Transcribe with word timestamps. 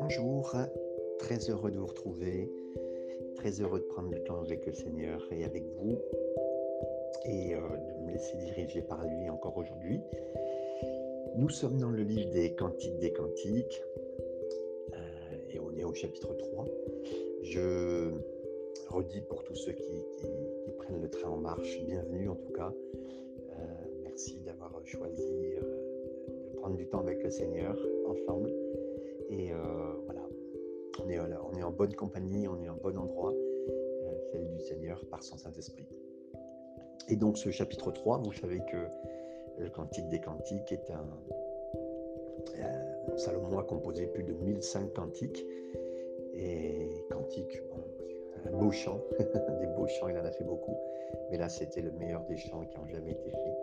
Bonjour, 0.00 0.54
très 1.18 1.38
heureux 1.48 1.70
de 1.70 1.78
vous 1.78 1.86
retrouver, 1.86 2.50
très 3.36 3.60
heureux 3.60 3.80
de 3.80 3.84
prendre 3.84 4.10
le 4.10 4.22
temps 4.24 4.42
avec 4.42 4.66
le 4.66 4.72
Seigneur 4.74 5.26
et 5.30 5.44
avec 5.44 5.64
vous 5.78 5.98
et 7.24 7.54
euh, 7.54 7.60
de 7.60 8.04
me 8.04 8.12
laisser 8.12 8.36
diriger 8.36 8.82
par 8.82 9.06
lui 9.06 9.30
encore 9.30 9.56
aujourd'hui. 9.56 10.00
Nous 11.36 11.48
sommes 11.48 11.78
dans 11.78 11.90
le 11.90 12.02
livre 12.02 12.30
des 12.30 12.54
Cantiques 12.54 12.98
des 12.98 13.12
Cantiques 13.14 13.82
euh, 14.92 14.96
et 15.50 15.58
on 15.58 15.74
est 15.78 15.84
au 15.84 15.94
chapitre 15.94 16.34
3. 16.34 16.66
Je 17.42 18.10
redis 18.88 19.22
pour 19.22 19.44
tous 19.44 19.54
ceux 19.54 19.72
qui, 19.72 20.04
prennent 20.76 21.00
le 21.00 21.08
train 21.08 21.30
en 21.30 21.38
marche, 21.38 21.80
bienvenue 21.86 22.28
en 22.28 22.34
tout 22.34 22.52
cas. 22.52 22.72
Euh, 24.94 24.98
choisi 24.98 25.54
de 26.28 26.56
prendre 26.56 26.76
du 26.76 26.86
temps 26.86 27.00
avec 27.00 27.22
le 27.22 27.30
Seigneur 27.30 27.76
ensemble. 28.06 28.50
Et 29.30 29.50
voilà, 30.04 30.20
on 31.02 31.08
est, 31.08 31.18
on 31.18 31.58
est 31.58 31.62
en 31.62 31.70
bonne 31.70 31.94
compagnie, 31.94 32.46
on 32.48 32.60
est 32.62 32.68
en 32.68 32.76
bon 32.76 32.96
endroit, 32.98 33.32
celle 34.30 34.48
du 34.48 34.60
Seigneur 34.60 35.04
par 35.10 35.22
son 35.22 35.38
Saint-Esprit. 35.38 35.86
Et 37.08 37.16
donc 37.16 37.38
ce 37.38 37.50
chapitre 37.50 37.90
3, 37.90 38.18
vous 38.18 38.32
savez 38.32 38.60
que 38.70 38.86
le 39.58 39.70
Cantique 39.70 40.08
des 40.08 40.20
Cantiques 40.20 40.72
est 40.72 40.90
un... 40.90 41.06
Euh, 42.58 43.16
Salomon 43.16 43.58
a 43.58 43.64
composé 43.64 44.06
plus 44.06 44.24
de 44.24 44.32
1005 44.32 44.92
cantiques. 44.94 45.44
Et 46.34 46.88
cantiques, 47.10 47.60
un 48.46 48.50
beau 48.58 48.70
chant, 48.70 49.00
des 49.18 49.66
beaux 49.76 49.86
chants, 49.86 50.08
il 50.08 50.16
en 50.16 50.24
a 50.24 50.30
fait 50.30 50.44
beaucoup. 50.44 50.76
Mais 51.30 51.36
là, 51.36 51.48
c'était 51.48 51.82
le 51.82 51.92
meilleur 51.92 52.24
des 52.24 52.36
chants 52.36 52.64
qui 52.64 52.78
ont 52.78 52.86
jamais 52.86 53.12
été 53.12 53.30
faits. 53.30 53.58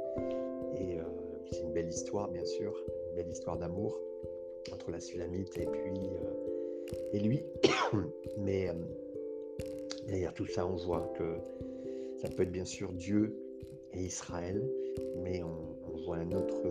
Et 0.76 1.00
euh, 1.00 1.04
c'est 1.52 1.62
une 1.62 1.74
belle 1.74 1.90
histoire, 1.90 2.30
bien 2.30 2.46
sûr, 2.46 2.74
une 3.10 3.16
belle 3.16 3.32
histoire 3.32 3.58
d'amour 3.58 4.00
entre 4.72 4.92
la 4.92 5.00
Sulamite 5.00 5.58
euh, 5.58 6.34
et 7.14 7.20
lui. 7.20 7.44
Mais 8.38 8.70
derrière 10.08 10.34
tout 10.34 10.48
ça, 10.48 10.66
on 10.66 10.76
voit 10.76 11.14
que 11.18 11.38
ça 12.22 12.30
peut 12.30 12.44
être 12.44 12.52
bien 12.52 12.66
sûr 12.66 12.92
Dieu 12.94 13.36
et 13.94 14.02
Israël, 14.02 14.62
mais 15.16 15.42
on, 15.44 15.98
voit 16.06 16.18
un 16.18 16.32
autre, 16.32 16.62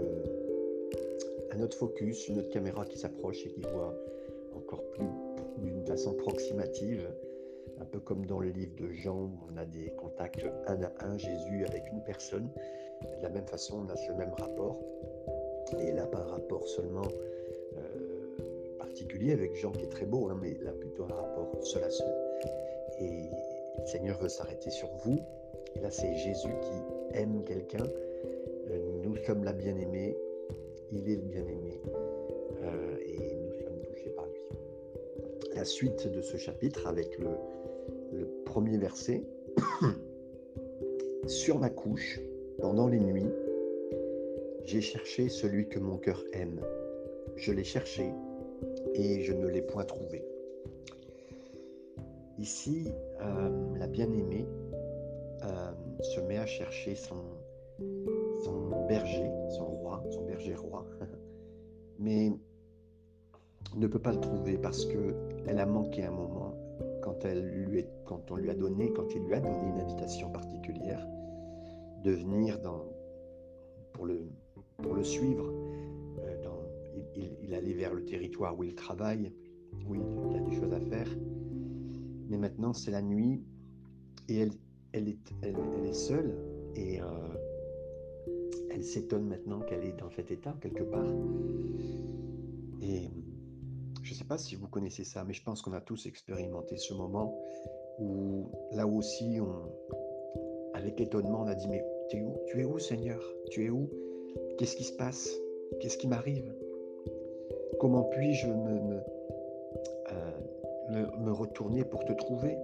un 1.51 1.61
autre 1.61 1.77
focus, 1.77 2.29
une 2.29 2.39
autre 2.39 2.51
caméra 2.51 2.85
qui 2.85 2.99
s'approche 2.99 3.45
et 3.47 3.51
qui 3.51 3.61
voit 3.61 3.95
encore 4.55 4.83
plus 4.91 5.07
d'une 5.59 5.85
façon 5.87 6.13
approximative, 6.13 7.09
un 7.81 7.85
peu 7.85 8.01
comme 8.01 8.27
dans 8.27 8.41
le 8.41 8.51
livre 8.51 8.75
de 8.77 8.93
Jean 8.93 9.31
on 9.51 9.57
a 9.57 9.65
des 9.65 9.91
contacts 9.97 10.45
un 10.67 10.83
à 10.83 10.93
un, 11.05 11.19
Jésus 11.19 11.65
avec 11.67 11.85
une 11.93 12.03
personne. 12.05 12.49
De 13.03 13.23
la 13.23 13.29
même 13.29 13.47
façon, 13.47 13.85
on 13.87 13.93
a 13.93 13.97
ce 13.97 14.13
même 14.13 14.33
rapport. 14.39 14.81
Et 15.79 15.93
là, 15.93 16.07
pas 16.07 16.19
un 16.19 16.31
rapport 16.31 16.67
seulement 16.67 17.09
euh, 17.77 18.77
particulier 18.79 19.33
avec 19.33 19.55
Jean 19.57 19.71
qui 19.73 19.85
est 19.85 19.91
très 19.91 20.07
beau, 20.07 20.29
hein, 20.29 20.39
mais 20.41 20.57
là 20.63 20.73
plutôt 20.73 21.05
un 21.05 21.15
rapport 21.15 21.57
seul 21.63 21.85
à 21.85 21.91
seul. 21.91 22.15
Et 23.01 23.31
le 23.79 23.87
Seigneur 23.87 24.19
veut 24.19 24.29
s'arrêter 24.29 24.71
sur 24.71 24.89
vous, 25.05 25.21
et 25.77 25.81
là, 25.81 25.91
c'est 25.91 26.15
Jésus 26.15 26.49
qui 26.63 27.19
aime 27.19 27.45
quelqu'un. 27.45 27.85
Euh, 28.71 29.03
nous 29.03 29.17
sommes 29.25 29.45
la 29.45 29.53
bien-aimée. 29.53 30.17
Il 30.91 31.09
est 31.11 31.17
le 31.17 31.23
bien-aimé. 31.23 31.81
Euh, 32.63 32.97
et 33.07 33.37
nous 33.37 33.65
sommes 33.65 33.81
touchés 33.83 34.11
par 34.11 34.27
lui. 34.27 35.55
La 35.55 35.65
suite 35.65 36.09
de 36.09 36.21
ce 36.21 36.37
chapitre 36.37 36.87
avec 36.87 37.19
le, 37.19 37.29
premier 38.45 38.79
verset. 38.79 39.23
Sur 41.27 41.59
ma 41.59 41.69
couche, 41.69 42.21
pendant 42.61 42.89
les 42.89 43.01
nuits, 43.01 43.31
j'ai 44.65 44.81
cherché 44.81 45.29
celui 45.29 45.69
que 45.69 45.79
mon 45.79 45.97
cœur 45.97 46.23
aime. 46.33 46.61
Je 47.37 47.53
l'ai 47.53 47.65
cherché 47.65 48.13
et 48.95 49.23
je 49.23 49.33
ne 49.33 49.47
l'ai 49.47 49.63
point 49.63 49.85
trouvé. 49.85 50.25
Ici, 52.39 52.89
euh, 53.21 53.77
la 53.79 53.87
bien-aimée 53.87 54.47
euh, 55.45 55.71
se 56.03 56.21
met 56.21 56.39
à 56.39 56.47
chercher 56.47 56.95
son, 56.95 57.17
berger, 58.89 59.31
son 59.51 59.67
roi, 59.67 60.05
son 60.11 60.23
berger 60.23 60.55
roi, 60.55 60.85
mais 61.99 62.33
ne 63.77 63.87
peut 63.87 63.99
pas 63.99 64.13
le 64.13 64.21
trouver 64.21 64.57
parce 64.57 64.87
que 64.87 65.15
elle 65.47 65.59
a 65.59 65.67
manqué 65.67 66.05
un 66.05 66.11
moment 66.11 66.55
quand, 67.03 67.25
quand 68.05 68.31
on 68.31 68.37
lui 68.37 68.51
a 68.51 68.55
donné, 68.55 68.93
quand 68.93 69.15
il 69.15 69.23
lui 69.23 69.35
a 69.35 69.41
donné 69.41 69.69
une 69.75 69.81
invitation 69.81 70.31
particulière 70.31 71.07
de 72.09 72.15
venir 72.15 72.59
dans, 72.61 72.87
pour, 73.93 74.07
le, 74.07 74.31
pour 74.79 74.95
le 74.95 75.05
suivre. 75.05 75.45
Euh, 76.21 76.43
dans, 76.43 76.59
il, 77.15 77.31
il, 77.43 77.55
allait 77.55 77.75
vers 77.75 77.93
le 77.93 78.05
territoire 78.05 78.59
où 78.59 78.65
il 78.65 78.75
travaille, 78.75 79.31
où 79.87 79.95
il, 79.95 80.37
a 80.37 80.41
des 80.41 80.57
choses 80.57 80.73
à 80.73 80.81
faire. 80.81 81.09
Mais 82.29 82.39
maintenant, 82.39 82.73
c'est 82.73 82.91
la 82.91 83.03
nuit 83.03 83.43
et 84.29 84.39
elle, 84.39 84.53
elle 84.93 85.09
est, 85.09 85.35
elle, 85.43 85.57
est 85.87 85.93
seule 85.93 86.35
et 86.75 87.01
euh, 87.01 87.05
elle 88.71 88.85
s'étonne 88.85 89.27
maintenant 89.27 89.61
qu'elle 89.61 89.85
est 89.85 89.99
dans 89.99 90.11
cet 90.11 90.31
état 90.31 90.55
quelque 90.63 90.85
part. 90.85 91.13
Et 92.81 93.11
je 94.03 94.13
ne 94.13 94.17
sais 94.17 94.25
pas 94.25 94.39
si 94.39 94.57
vous 94.57 94.69
connaissez 94.69 95.05
ça, 95.05 95.25
mais 95.25 95.35
je 95.35 95.43
pense 95.43 95.61
qu'on 95.61 95.73
a 95.75 95.81
tous 95.83 96.07
expérimenté 96.07 96.79
ce 96.79 96.95
moment 96.95 97.39
où 97.99 98.51
là 98.73 98.87
aussi, 98.87 99.39
on, 99.41 99.71
avec 100.75 101.01
étonnement, 101.01 101.43
on 101.43 101.47
a 101.49 101.55
dit, 101.55 101.69
mais 101.69 101.85
Tu 102.09 102.61
es 102.61 102.65
où? 102.65 102.79
Seigneur? 102.79 103.21
Tu 103.51 103.67
es 103.67 103.71
où? 103.71 103.89
Qu'est-ce 104.57 104.77
qui 104.77 104.85
se 104.85 104.97
passe? 104.97 105.31
Qu'est-ce 105.81 105.99
qui 105.99 106.09
m'arrive? 106.09 106.53
Comment 107.79 108.05
puis-je 108.05 108.49
me, 108.49 108.99
euh, 110.13 111.33
retourner 111.33 111.85
pour 111.85 112.05
te 112.05 112.13
trouver? 112.13 112.57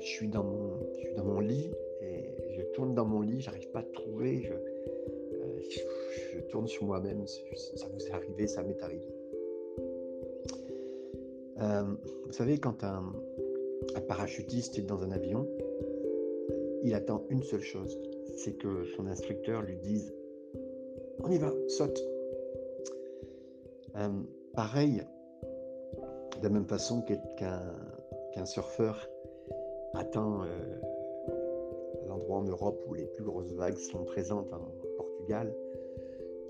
Je 0.00 0.06
suis 0.06 0.28
dans 0.28 0.44
mon, 0.44 1.40
lit 1.40 1.70
et 2.02 2.30
je 2.50 2.62
tourne 2.74 2.94
dans 2.94 3.04
mon 3.04 3.20
lit, 3.20 3.40
j'arrive 3.40 3.68
pas 3.70 3.80
à 3.80 3.82
trouver, 3.82 4.42
je, 4.42 4.52
euh, 4.52 6.40
tourne 6.50 6.68
sur 6.68 6.84
moi-même, 6.84 7.26
ça 7.26 7.86
vous 7.92 8.06
est 8.06 8.12
arrivé, 8.12 8.46
ça 8.46 8.62
m'est 8.62 8.80
arrivé. 8.80 9.08
Euh, 11.60 11.82
vous 12.26 12.32
savez, 12.32 12.58
quand 12.58 12.84
un, 12.84 13.12
parachutiste 14.06 14.78
est 14.78 14.82
dans 14.82 15.02
un 15.02 15.10
avion, 15.10 15.48
il 16.84 16.94
attend 16.94 17.24
une 17.30 17.42
seule 17.42 17.62
chose, 17.62 17.98
c'est 18.38 18.52
que 18.52 18.84
son 18.96 19.06
instructeur 19.06 19.62
lui 19.62 19.76
dise 19.78 20.14
On 21.22 21.30
y 21.30 21.38
va, 21.38 21.52
saute. 21.66 22.00
Euh, 23.96 24.08
pareil, 24.54 25.02
de 26.38 26.44
la 26.44 26.50
même 26.50 26.66
façon 26.66 27.02
qu'un 27.02 28.44
surfeur 28.44 29.08
attend 29.94 30.42
euh, 30.42 30.46
l'endroit 32.06 32.38
en 32.38 32.44
Europe 32.44 32.80
où 32.86 32.94
les 32.94 33.06
plus 33.06 33.24
grosses 33.24 33.52
vagues 33.54 33.76
sont 33.76 34.04
présentes 34.04 34.52
en 34.52 34.70
Portugal. 34.96 35.52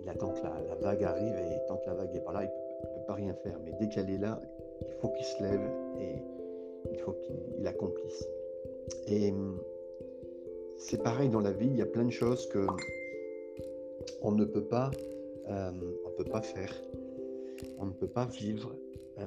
Il 0.02 0.08
attend 0.08 0.32
que 0.32 0.42
la, 0.42 0.74
vague 0.80 1.04
arrive 1.04 1.34
et 1.34 1.66
tant 1.66 1.76
que 1.78 1.86
la 1.86 1.94
vague 1.94 2.12
n'est 2.12 2.20
pas 2.20 2.32
là, 2.32 2.44
il 2.44 2.90
ne 2.90 2.94
peut, 2.94 3.06
pas 3.06 3.14
rien 3.14 3.34
faire. 3.34 3.58
Mais 3.64 3.72
dès 3.80 3.88
qu'elle 3.88 4.10
est 4.10 4.18
là, 4.18 4.40
il 4.86 4.92
faut 5.00 5.08
qu'il 5.08 5.24
se 5.24 5.42
lève 5.42 5.70
et 5.98 6.22
il 6.92 6.98
faut 6.98 7.12
qu'il 7.12 7.66
accomplisse. 7.66 8.28
Et 9.06 9.32
c'est 10.78 11.02
pareil 11.02 11.28
dans 11.28 11.40
la 11.40 11.52
vie, 11.52 11.66
il 11.66 11.76
y 11.76 11.82
a 11.82 11.86
plein 11.86 12.04
de 12.04 12.10
choses 12.10 12.48
que 12.48 12.66
on 14.22 14.32
ne 14.32 14.44
peut 14.44 14.64
pas, 14.64 14.90
euh, 15.48 15.70
peut 16.16 16.24
pas 16.24 16.42
faire, 16.42 16.74
on 17.78 17.86
ne 17.86 17.92
peut 17.92 18.08
pas 18.08 18.26
vivre. 18.26 18.74
Euh, 19.18 19.24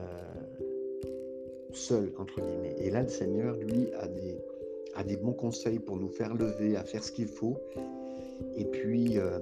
seul, 1.73 2.11
entre 2.17 2.41
guillemets. 2.41 2.75
Et 2.79 2.89
là, 2.89 3.03
le 3.03 3.09
Seigneur, 3.09 3.55
lui, 3.55 3.91
a 3.93 4.07
des, 4.07 4.37
a 4.95 5.03
des 5.03 5.17
bons 5.17 5.33
conseils 5.33 5.79
pour 5.79 5.97
nous 5.97 6.09
faire 6.09 6.33
lever, 6.33 6.75
à 6.75 6.83
faire 6.83 7.03
ce 7.03 7.11
qu'il 7.11 7.27
faut. 7.27 7.57
Et 8.55 8.65
puis, 8.65 9.17
euh, 9.17 9.39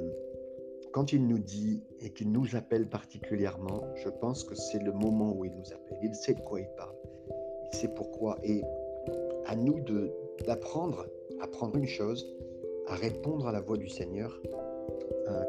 quand 0.91 1.13
il 1.13 1.27
nous 1.27 1.39
dit 1.39 1.83
et 2.01 2.09
qu'il 2.11 2.31
nous 2.31 2.55
appelle 2.55 2.87
particulièrement, 2.87 3.83
je 3.95 4.09
pense 4.09 4.43
que 4.43 4.55
c'est 4.55 4.81
le 4.83 4.91
moment 4.91 5.35
où 5.35 5.45
il 5.45 5.51
nous 5.51 5.73
appelle. 5.73 5.97
Il 6.03 6.15
sait 6.15 6.33
de 6.33 6.41
quoi 6.41 6.59
il 6.59 6.69
parle. 6.77 6.95
Il 7.71 7.77
sait 7.77 7.93
pourquoi. 7.95 8.37
Et 8.43 8.63
à 9.45 9.55
nous 9.55 9.79
d'apprendre 10.45 11.07
à 11.39 11.47
prendre 11.47 11.75
une 11.75 11.87
chose, 11.87 12.35
à 12.87 12.95
répondre 12.95 13.47
à 13.47 13.51
la 13.51 13.61
voix 13.61 13.77
du 13.77 13.87
Seigneur. 13.87 14.41
Euh, 15.27 15.43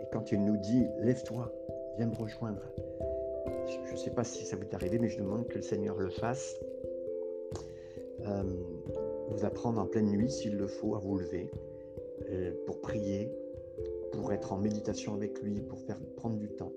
et 0.00 0.06
quand 0.12 0.32
il 0.32 0.44
nous 0.44 0.56
dit, 0.56 0.86
lève-toi, 1.00 1.52
viens 1.96 2.06
me 2.06 2.14
rejoindre, 2.14 2.62
je 3.66 3.92
ne 3.92 3.96
sais 3.96 4.10
pas 4.10 4.24
si 4.24 4.44
ça 4.44 4.56
vous 4.56 4.62
est 4.62 4.74
arrivé, 4.74 4.98
mais 4.98 5.08
je 5.08 5.18
demande 5.18 5.46
que 5.48 5.56
le 5.56 5.62
Seigneur 5.62 5.96
le 5.96 6.10
fasse. 6.10 6.56
Euh, 8.26 8.42
vous 9.28 9.44
apprendre 9.44 9.80
en 9.80 9.86
pleine 9.86 10.10
nuit, 10.10 10.30
s'il 10.30 10.56
le 10.56 10.66
faut, 10.66 10.94
à 10.94 10.98
vous 10.98 11.18
lever 11.18 11.50
euh, 12.30 12.52
pour 12.64 12.80
prier, 12.80 13.30
pour 14.12 14.32
être 14.32 14.52
en 14.52 14.58
méditation 14.58 15.14
avec 15.14 15.40
lui, 15.42 15.60
pour 15.60 15.80
faire 15.80 15.98
prendre 16.16 16.36
du 16.36 16.48
temps. 16.48 16.72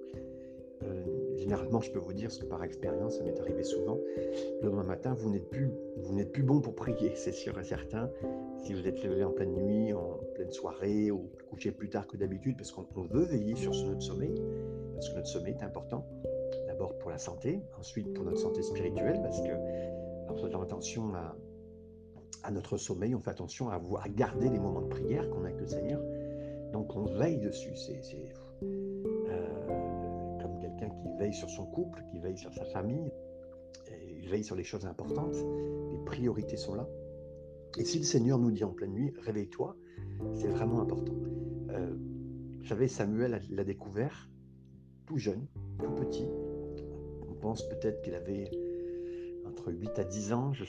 Généralement, 1.39 1.81
je 1.81 1.91
peux 1.91 2.00
vous 2.00 2.13
dire, 2.13 2.31
ce 2.31 2.39
que 2.39 2.45
par 2.45 2.63
expérience, 2.63 3.18
ça 3.18 3.24
m'est 3.24 3.39
arrivé 3.39 3.63
souvent, 3.63 3.97
le 4.62 4.68
lendemain 4.68 4.83
matin, 4.83 5.13
vous 5.13 5.30
n'êtes 5.30 5.50
plus, 5.50 6.44
bon 6.44 6.62
pour 6.62 6.75
prier, 6.75 7.12
c'est 7.15 7.31
sûr 7.31 7.57
et 7.59 7.63
certain. 7.63 8.09
Si 8.63 8.74
vous 8.74 8.88
êtes 8.88 9.03
levé 9.03 9.24
en 9.24 9.31
pleine 9.31 9.53
nuit, 9.53 9.94
en 9.94 10.19
pleine 10.36 10.51
soirée, 10.51 11.12
ou 11.12 11.30
couché 11.50 11.71
plus 11.71 11.89
tard 11.89 12.07
que 12.07 12.18
d'habitude, 12.18 12.57
parce 12.57 12.71
qu'on 12.71 12.86
veut 13.03 13.25
veiller 13.25 13.56
sur 13.56 13.71
notre 13.71 14.01
sommeil, 14.01 14.36
parce 14.94 15.09
que 15.09 15.15
notre 15.15 15.27
sommeil 15.27 15.56
est 15.59 15.63
important. 15.63 16.06
D'abord 16.68 16.97
pour 17.00 17.09
la 17.09 17.18
santé, 17.18 17.62
ensuite 17.80 18.13
pour 18.13 18.25
notre 18.25 18.39
santé 18.39 18.62
spirituelle, 18.62 19.19
parce 19.24 19.39
que 19.42 19.51
en 20.30 20.35
faisant 20.35 20.62
attention 20.62 21.13
à, 21.15 22.51
notre 22.51 22.77
sommeil, 22.77 23.15
on 23.15 23.19
fait 23.19 23.31
attention 23.31 23.69
à, 23.69 23.80
garder 24.09 24.50
les 24.50 24.59
moments 24.59 24.81
de 24.81 24.88
prière 24.89 25.30
qu'on 25.30 25.44
a 25.44 25.47
avec 25.47 25.59
le 25.59 25.68
Seigneur. 25.68 26.01
Donc 26.71 26.95
on 26.95 27.06
veille 27.06 27.38
dessus. 27.38 27.75
C'est 27.75 28.01
veille 31.19 31.33
sur 31.33 31.50
son 31.50 31.66
couple, 31.66 32.04
qui 32.10 32.19
veille 32.19 32.38
sur 32.38 32.54
sa 32.54 32.66
famille, 32.66 33.12
il 34.21 34.30
veille 34.30 34.44
sur 34.44 34.56
les 34.56 34.63
choses 34.63 34.86
importantes. 34.86 35.36
Les 35.92 35.98
priorités 36.06 36.57
sont 36.57 36.75
là. 36.75 36.88
Et 37.77 37.86
si 37.86 38.00
le 38.00 38.04
Seigneur 38.04 38.39
nous 38.39 38.51
dit 38.51 38.63
en 38.63 38.71
pleine 38.71 38.94
nuit, 38.94 39.13
réveille-toi, 39.21 39.75
c'est 40.33 40.48
vraiment 40.48 40.81
important. 40.81 41.13
Euh, 41.69 41.95
vous 42.60 42.66
savez, 42.66 42.88
Samuel 42.88 43.42
l'a 43.50 43.63
découvert 43.63 44.30
tout 45.06 45.18
jeune, 45.18 45.45
tout 45.80 45.92
petit. 45.92 46.27
On 47.27 47.33
pense 47.33 47.68
peut-être 47.68 48.01
qu'il 48.01 48.16
avait 48.16 48.50
entre 49.48 49.71
8 49.71 50.00
à 50.00 50.04
10 50.04 50.33
ans, 50.33 50.54
je, 50.54 50.66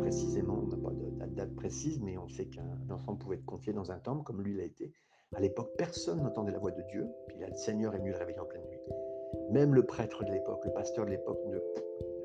précisément, 0.00 0.62
on 0.62 0.66
n'a 0.68 0.76
pas 0.76 0.92
de 1.26 1.34
date 1.34 1.54
précise, 1.54 2.00
mais 2.00 2.16
on 2.18 2.28
sait 2.28 2.46
qu'un 2.46 2.78
enfant 2.90 3.16
pouvait 3.16 3.36
être 3.36 3.44
confié 3.44 3.72
dans 3.72 3.90
un 3.90 3.98
temple 3.98 4.22
comme 4.24 4.42
lui 4.42 4.56
l'a 4.56 4.64
été. 4.64 4.92
À 5.34 5.40
l'époque, 5.40 5.70
personne 5.76 6.22
n'entendait 6.22 6.52
la 6.52 6.58
voix 6.58 6.70
de 6.70 6.82
Dieu, 6.82 7.08
puis 7.26 7.38
là, 7.38 7.48
le 7.48 7.56
Seigneur 7.56 7.94
est 7.94 7.98
venu 7.98 8.10
le 8.10 8.18
réveiller 8.18 8.38
en 8.38 8.44
pleine 8.44 8.62
nuit. 8.68 9.11
Même 9.52 9.74
le 9.74 9.82
prêtre 9.82 10.24
de 10.24 10.32
l'époque, 10.32 10.64
le 10.64 10.72
pasteur 10.72 11.04
de 11.04 11.10
l'époque 11.10 11.38
ne, 11.46 11.58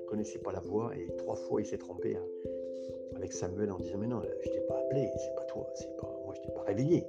connaissait 0.08 0.40
pas 0.40 0.54
la 0.54 0.62
voix 0.62 0.94
et 0.96 1.14
trois 1.18 1.36
fois 1.36 1.60
il 1.62 1.66
s'est 1.66 1.78
trompé 1.78 2.16
hein, 2.16 2.26
avec 3.18 3.34
Samuel 3.34 3.70
en 3.70 3.78
disant 3.78 3.98
Mais 3.98 4.08
non, 4.08 4.22
je 4.22 4.50
t'ai 4.50 4.62
pas 4.62 4.80
appelé, 4.80 5.10
c'est 5.18 5.36
pas 5.36 5.44
toi, 5.44 5.70
c'est 5.76 5.94
pas 5.98 6.20
moi, 6.24 6.34
je 6.36 6.42
t'ai 6.42 6.54
pas 6.54 6.62
réveillé. 6.62 7.04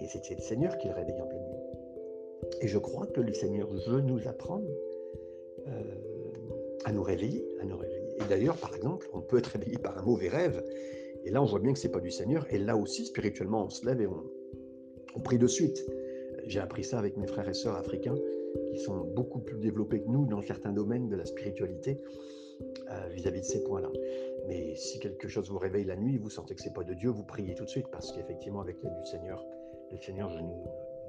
Et 0.00 0.06
c'était 0.06 0.36
le 0.36 0.40
Seigneur 0.40 0.78
qui 0.78 0.88
le 0.88 0.94
réveillait 0.94 1.20
en 1.20 1.26
pleine 1.26 1.42
nuit. 1.42 2.62
Et 2.62 2.68
je 2.68 2.78
crois 2.78 3.06
que 3.06 3.20
le 3.20 3.34
Seigneur 3.34 3.68
veut 3.70 4.00
nous 4.00 4.26
apprendre 4.26 4.66
euh, 5.68 5.82
à 6.86 6.92
nous 6.92 7.02
réveiller, 7.02 7.44
à 7.60 7.66
nous 7.66 7.76
réveiller. 7.76 8.16
Et 8.16 8.28
d'ailleurs, 8.30 8.56
par 8.56 8.74
exemple, 8.74 9.06
on 9.12 9.20
peut 9.20 9.36
être 9.36 9.48
réveillé 9.48 9.76
par 9.76 9.98
un 9.98 10.02
mauvais 10.02 10.28
rêve. 10.28 10.64
Et 11.26 11.30
là, 11.30 11.42
on 11.42 11.44
voit 11.44 11.60
bien 11.60 11.74
que 11.74 11.78
c'est 11.78 11.90
pas 11.90 12.00
du 12.00 12.10
Seigneur. 12.10 12.46
Et 12.50 12.58
là 12.58 12.74
aussi, 12.74 13.04
spirituellement, 13.04 13.66
on 13.66 13.68
se 13.68 13.84
lève 13.84 14.00
et 14.00 14.06
on, 14.06 14.24
on 15.14 15.20
prie 15.20 15.36
de 15.36 15.46
suite. 15.46 15.84
J'ai 16.46 16.60
appris 16.60 16.84
ça 16.84 16.98
avec 16.98 17.18
mes 17.18 17.26
frères 17.26 17.48
et 17.48 17.54
sœurs 17.54 17.76
africains 17.76 18.16
qui 18.72 18.78
sont 18.80 19.04
beaucoup 19.14 19.40
plus 19.40 19.58
développés 19.58 20.00
que 20.00 20.08
nous 20.08 20.26
dans 20.26 20.42
certains 20.42 20.72
domaines 20.72 21.08
de 21.08 21.16
la 21.16 21.24
spiritualité 21.24 22.00
euh, 22.90 23.08
vis-à-vis 23.12 23.40
de 23.40 23.46
ces 23.46 23.64
points-là. 23.64 23.90
Mais 24.48 24.74
si 24.74 24.98
quelque 24.98 25.28
chose 25.28 25.48
vous 25.50 25.58
réveille 25.58 25.84
la 25.84 25.96
nuit, 25.96 26.18
vous 26.18 26.30
sentez 26.30 26.54
que 26.54 26.60
c'est 26.60 26.74
pas 26.74 26.84
de 26.84 26.94
Dieu, 26.94 27.10
vous 27.10 27.22
priez 27.22 27.54
tout 27.54 27.64
de 27.64 27.68
suite 27.68 27.86
parce 27.90 28.12
qu'effectivement, 28.12 28.60
avec 28.60 28.82
l'aide 28.82 28.96
du 28.98 29.06
Seigneur, 29.06 29.44
le 29.90 29.98
Seigneur 29.98 30.28
veut 30.28 30.40
nous 30.40 30.64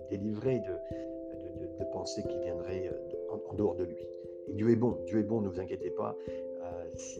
délivrer 0.09 0.59
de, 0.59 1.79
de, 1.79 1.85
pensées 1.91 2.23
qui 2.23 2.37
viendraient 2.39 2.89
euh, 2.89 3.49
en, 3.49 3.53
dehors 3.55 3.75
de 3.75 3.83
lui. 3.83 4.07
Et 4.47 4.53
Dieu 4.53 4.69
est 4.69 4.75
bon, 4.75 4.97
Dieu 5.05 5.19
est 5.19 5.23
bon, 5.23 5.41
ne 5.41 5.49
vous 5.49 5.59
inquiétez 5.59 5.91
pas. 5.91 6.15
Euh, 6.29 6.83
si, 6.95 7.19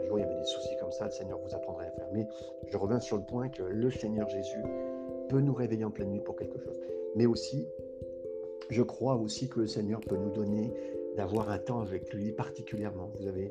un 0.00 0.06
jour 0.06 0.18
il 0.18 0.22
y 0.22 0.24
avait 0.24 0.38
des 0.38 0.44
soucis 0.44 0.76
comme 0.80 0.92
ça, 0.92 1.06
le 1.06 1.10
Seigneur 1.10 1.38
vous 1.38 1.54
apprendrait 1.54 1.86
à 1.86 1.92
faire. 1.92 2.08
Mais 2.12 2.26
je 2.66 2.76
reviens 2.76 3.00
sur 3.00 3.16
le 3.16 3.24
point 3.24 3.48
que 3.48 3.62
le 3.62 3.90
Seigneur 3.90 4.28
Jésus 4.28 4.62
peut 5.28 5.40
nous 5.40 5.54
réveiller 5.54 5.84
en 5.84 5.90
pleine 5.90 6.10
nuit 6.10 6.20
pour 6.20 6.36
quelque 6.36 6.58
chose. 6.58 6.78
Mais 7.14 7.26
aussi, 7.26 7.66
je 8.70 8.82
crois 8.82 9.16
aussi 9.16 9.48
que 9.48 9.60
le 9.60 9.66
Seigneur 9.66 10.00
peut 10.00 10.16
nous 10.16 10.30
donner 10.30 10.72
d'avoir 11.16 11.50
un 11.50 11.58
temps 11.58 11.80
avec 11.80 12.12
lui 12.12 12.32
particulièrement. 12.32 13.10
Vous 13.18 13.26
avez 13.26 13.48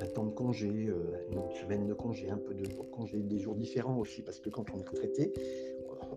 un 0.00 0.06
temps 0.06 0.24
de 0.24 0.30
congé, 0.30 0.68
euh, 0.68 0.94
une 1.30 1.50
semaine 1.60 1.86
de 1.86 1.94
congé, 1.94 2.30
un 2.30 2.36
peu 2.36 2.54
de 2.54 2.66
congé, 2.90 3.18
des 3.18 3.38
jours 3.38 3.54
différents 3.54 3.98
aussi, 3.98 4.22
parce 4.22 4.38
que 4.38 4.48
quand 4.48 4.64
on 4.74 4.80
est 4.80 4.88
retraité, 4.88 5.32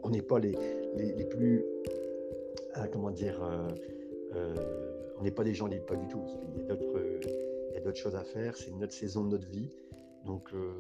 on 0.03 0.09
n'est 0.09 0.21
pas 0.21 0.39
les, 0.39 0.56
les, 0.95 1.25
plus, 1.25 1.63
ah, 2.75 2.88
comment 2.88 3.12
dire, 3.12 3.41
euh, 3.44 3.68
euh, 4.35 4.56
on 5.19 5.24
n'est 5.24 5.31
pas 5.31 5.44
des 5.44 5.53
gens 5.53 5.68
libres, 5.68 5.85
pas 5.85 5.95
du 5.95 6.07
tout. 6.07 6.21
Il 6.56 7.74
y 7.74 7.77
a 7.77 7.81
d'autres 7.81 7.97
choses 7.97 8.15
à 8.15 8.24
faire, 8.24 8.56
c'est 8.56 8.71
notre 8.71 8.94
saison 8.94 9.24
de 9.24 9.30
notre 9.30 9.47
vie. 9.47 9.69
Donc, 10.25 10.54
euh, 10.54 10.72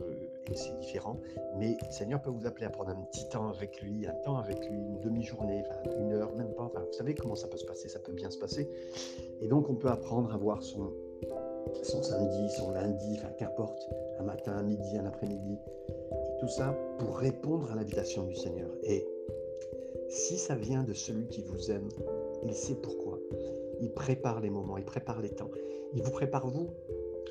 c'est 0.53 0.77
différent. 0.79 1.19
Mais 1.57 1.77
le 1.81 1.91
Seigneur 1.91 2.21
peut 2.21 2.29
vous 2.29 2.45
appeler 2.45 2.65
à 2.65 2.69
prendre 2.69 2.91
un 2.91 3.01
petit 3.11 3.27
temps 3.29 3.49
avec 3.49 3.81
lui, 3.81 4.07
un 4.07 4.13
temps 4.23 4.37
avec 4.37 4.59
lui, 4.69 4.77
une 4.77 4.99
demi-journée, 5.01 5.63
une 5.99 6.13
heure, 6.13 6.33
même 6.35 6.53
pas. 6.53 6.71
vous 6.75 6.93
savez 6.93 7.13
comment 7.13 7.35
ça 7.35 7.47
peut 7.47 7.57
se 7.57 7.65
passer, 7.65 7.89
ça 7.89 7.99
peut 7.99 8.13
bien 8.13 8.29
se 8.29 8.37
passer. 8.37 8.69
Et 9.41 9.47
donc, 9.47 9.69
on 9.69 9.75
peut 9.75 9.89
apprendre 9.89 10.33
à 10.33 10.37
voir 10.37 10.63
son, 10.63 10.93
son 11.83 12.01
samedi, 12.01 12.49
son 12.51 12.71
lundi, 12.71 13.17
enfin, 13.17 13.29
qu'importe, 13.37 13.89
un 14.19 14.23
matin, 14.23 14.53
un 14.53 14.63
midi, 14.63 14.97
un 14.97 15.05
après-midi. 15.05 15.57
Tout 16.39 16.47
ça 16.47 16.77
pour 16.99 17.17
répondre 17.17 17.71
à 17.71 17.75
l'invitation 17.75 18.23
du 18.23 18.35
Seigneur. 18.35 18.69
Et 18.83 19.05
si 20.09 20.37
ça 20.37 20.55
vient 20.55 20.83
de 20.83 20.93
celui 20.93 21.27
qui 21.27 21.41
vous 21.41 21.71
aime, 21.71 21.89
il 22.43 22.53
sait 22.53 22.75
pourquoi. 22.75 23.19
Il 23.81 23.91
prépare 23.91 24.39
les 24.39 24.49
moments, 24.49 24.77
il 24.77 24.85
prépare 24.85 25.21
les 25.21 25.29
temps. 25.29 25.49
Il 25.93 26.03
vous 26.03 26.11
prépare 26.11 26.47
vous 26.47 26.69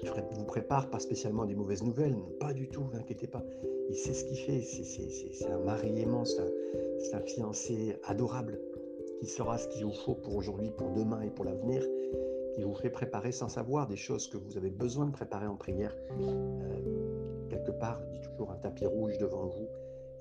ne 0.05 0.37
vous 0.37 0.44
prépare 0.44 0.91
pas 0.91 0.99
spécialement 0.99 1.44
des 1.44 1.55
mauvaises 1.55 1.83
nouvelles, 1.83 2.17
pas 2.41 2.53
du 2.53 2.69
tout, 2.69 2.85
n'inquiétez 2.93 3.27
pas. 3.27 3.43
Il 3.89 3.97
sait 3.97 4.15
ce 4.15 4.25
qu'il 4.25 4.39
fait, 4.39 4.61
c'est 4.62 5.47
un 5.47 5.59
mari 5.59 6.00
aimant, 6.00 6.25
c'est 6.25 7.15
un, 7.15 7.21
fiancé 7.21 7.97
adorable 8.05 8.59
qui 9.21 9.27
saura 9.27 9.59
ce 9.59 9.69
qu'il 9.69 9.85
vous 9.85 9.93
faut 9.93 10.15
pour 10.15 10.35
aujourd'hui, 10.37 10.71
pour 10.77 10.91
demain 10.91 11.21
et 11.23 11.31
pour 11.31 11.44
l'avenir, 11.44 11.85
qui 12.55 12.62
vous 12.62 12.75
fait 12.75 12.91
préparer 12.91 13.33
sans 13.33 13.49
savoir 13.49 13.87
des 13.87 13.97
choses 13.97 14.29
que 14.29 14.37
vous 14.37 14.56
avez 14.56 14.71
besoin 14.71 15.06
de 15.06 15.12
préparer 15.12 15.47
en 15.47 15.56
prière. 15.56 15.94
Euh, 16.21 17.49
quelque 17.49 17.71
part, 17.71 18.00
dit 18.12 18.21
toujours 18.21 18.50
un 18.50 18.56
tapis 18.56 18.87
rouge 18.87 19.19
devant 19.19 19.47
vous, 19.47 19.69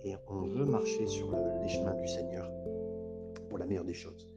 et 0.04 0.16
on 0.28 0.42
veut 0.42 0.66
marcher 0.66 1.08
sur 1.08 1.32
les 1.32 1.70
chemins 1.70 1.96
du 1.96 2.08
Seigneur 2.08 2.50
pour 3.50 3.58
la 3.58 3.66
meilleure 3.66 3.86
des 3.86 3.94
choses. 3.94 4.30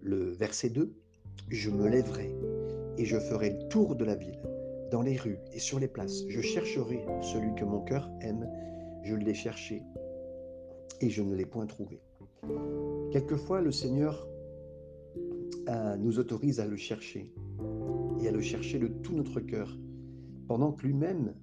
Le 0.00 0.30
verset 0.32 0.70
2, 0.70 0.92
je 1.48 1.70
me 1.70 1.88
lèverai 1.88 2.34
et 2.98 3.04
je 3.04 3.18
ferai 3.18 3.50
le 3.50 3.68
tour 3.68 3.96
de 3.96 4.04
la 4.04 4.14
ville 4.14 4.38
dans 4.94 5.02
les 5.02 5.16
rues 5.16 5.40
et 5.52 5.58
sur 5.58 5.80
les 5.80 5.88
places. 5.88 6.22
Je 6.28 6.40
chercherai 6.40 7.04
celui 7.20 7.52
que 7.56 7.64
mon 7.64 7.80
cœur 7.80 8.08
aime. 8.20 8.48
Je 9.02 9.16
l'ai 9.16 9.34
cherché 9.34 9.82
et 11.00 11.10
je 11.10 11.20
ne 11.20 11.34
l'ai 11.34 11.46
point 11.46 11.66
trouvé. 11.66 12.00
Quelquefois, 13.10 13.60
le 13.60 13.72
Seigneur 13.72 14.28
euh, 15.68 15.96
nous 15.96 16.20
autorise 16.20 16.60
à 16.60 16.66
le 16.66 16.76
chercher 16.76 17.34
et 18.22 18.28
à 18.28 18.30
le 18.30 18.40
chercher 18.40 18.78
de 18.78 18.86
tout 18.86 19.16
notre 19.16 19.40
cœur, 19.40 19.76
pendant 20.46 20.70
que 20.70 20.86
lui-même 20.86 21.34